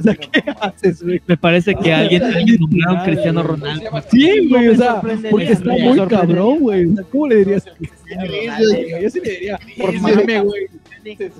güey. 0.03 0.17
O 0.17 0.21
sea, 0.21 0.43
¿qué 0.43 0.51
haces, 0.61 1.03
güey? 1.03 1.21
me 1.27 1.37
parece 1.37 1.75
que 1.75 1.93
alguien, 1.93 2.23
alguien 2.37 2.61
nombraron 2.61 3.05
Cristiano 3.05 3.43
Ronaldo. 3.43 3.91
Sí, 4.11 4.49
güey, 4.49 4.69
o 4.69 4.77
sea, 4.77 5.01
porque 5.31 5.53
está 5.53 5.71
muy 5.71 5.99
cabrón, 6.09 6.61
güey. 6.61 6.87
O 6.87 6.95
sea, 6.95 7.05
¿cómo 7.05 7.27
le 7.29 7.37
dirías 7.37 7.67
a 7.67 7.75
Cristiano 7.75 8.25
Ronaldo? 8.27 8.69
güey? 8.69 9.03
Yo 9.03 9.11
sí 9.11 9.21
le 9.25 9.31
diría, 9.31 9.59
por 9.79 10.01
mame, 10.01 10.41
güey. 10.41 10.67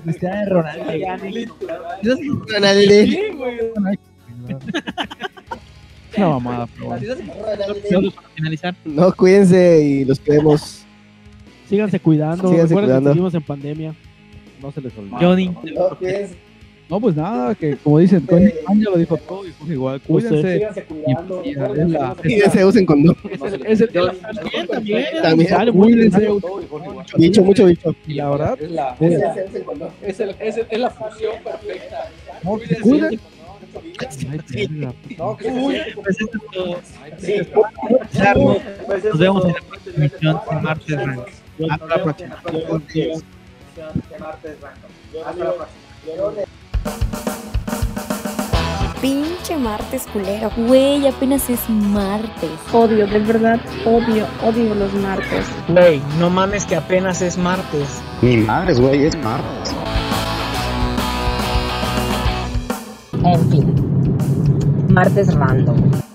Cristiano 0.03 0.49
Ronaldo. 0.49 0.83
Ronaldo. 3.75 3.99
Una 6.17 6.27
mamada, 6.27 6.67
pero 6.67 6.87
bueno. 6.87 7.15
Solo 7.89 8.11
para 8.11 8.27
finalizar. 8.35 8.75
No, 8.83 9.13
cuídense 9.13 9.81
y 9.83 10.05
los 10.05 10.19
queremos. 10.19 10.83
Síganse 11.69 11.99
cuidando. 11.99 12.49
Síganse 12.49 12.67
Recuerden 12.67 12.89
cuidando. 12.89 13.09
que 13.09 13.13
seguimos 13.13 13.33
en 13.33 13.41
pandemia. 13.43 13.95
No 14.61 14.71
se 14.71 14.81
les 14.81 14.97
olvide. 14.97 15.15
Johnny, 15.19 15.55
No, 15.73 15.97
piensen, 15.97 16.37
No, 16.91 16.99
pues 16.99 17.15
nada, 17.15 17.55
que 17.55 17.77
como 17.77 17.99
dicen, 17.99 18.25
Tony 18.27 18.51
Khan 18.67 18.77
ya 18.81 18.89
lo 18.89 18.97
dijo 18.97 19.15
todo 19.15 19.47
y 19.47 19.51
pues 19.51 19.71
igual, 19.71 20.01
cuídense. 20.01 20.83
cuidando. 20.89 21.41
Y- 21.45 21.49
y- 21.49 21.53
recuerden 21.53 21.87
es 21.87 21.93
la- 21.93 22.15
Y 22.25 22.41
se 22.51 22.65
usen 22.65 22.85
condón. 22.85 23.15
Es 23.65 23.79
el, 23.79 23.89
También, 23.91 24.67
también. 24.67 25.05
También. 25.21 25.71
Cuídense. 25.71 26.27
Bicho, 27.17 27.43
mucho 27.43 27.65
bicho. 27.65 27.95
Y 28.05 28.15
la 28.15 28.29
verdad, 28.29 28.61
Es 28.61 28.71
la, 28.71 28.93
condón. 29.63 29.89
es, 30.01 30.19
el, 30.19 30.35
es, 30.37 30.57
el- 30.57 30.67
es 30.69 30.79
la 30.79 30.89
fusión 30.89 31.35
perfecta. 31.41 32.09
no, 32.43 32.57
que 32.59 32.67
se 32.67 32.75
cuiden. 32.81 33.19
Ay, 33.99 34.07
verga. 34.67 34.93
No, 35.17 35.37
que 35.37 35.43
se 35.45 35.51
cuiden. 35.61 35.81
pues. 35.93 36.17
Pues 38.85 39.03
Nos 39.05 39.17
vemos 39.17 39.45
en 39.45 39.53
la 39.53 39.61
próxima 39.61 39.95
emisión 39.95 40.41
de 40.49 40.55
Martes. 40.61 40.97
Hasta 41.69 41.85
la 41.87 42.03
próxima. 42.03 42.35
Hasta 42.35 42.51
la 42.51 42.67
próxima. 45.53 45.65
Pinche 49.01 49.57
martes 49.57 50.07
culero. 50.13 50.51
Güey, 50.55 51.07
apenas 51.07 51.49
es 51.49 51.67
martes. 51.69 52.51
Odio, 52.71 53.07
de 53.07 53.19
verdad, 53.19 53.59
odio, 53.85 54.27
odio 54.43 54.75
los 54.75 54.93
martes. 54.93 55.45
Güey, 55.67 56.01
no 56.19 56.29
mames 56.29 56.65
que 56.65 56.75
apenas 56.75 57.21
es 57.21 57.37
martes. 57.37 58.01
Ni 58.21 58.37
madres, 58.37 58.79
güey, 58.79 59.05
es 59.05 59.15
martes. 59.17 59.73
En 63.23 63.49
fin. 63.49 64.87
Martes 64.89 65.33
random. 65.33 66.10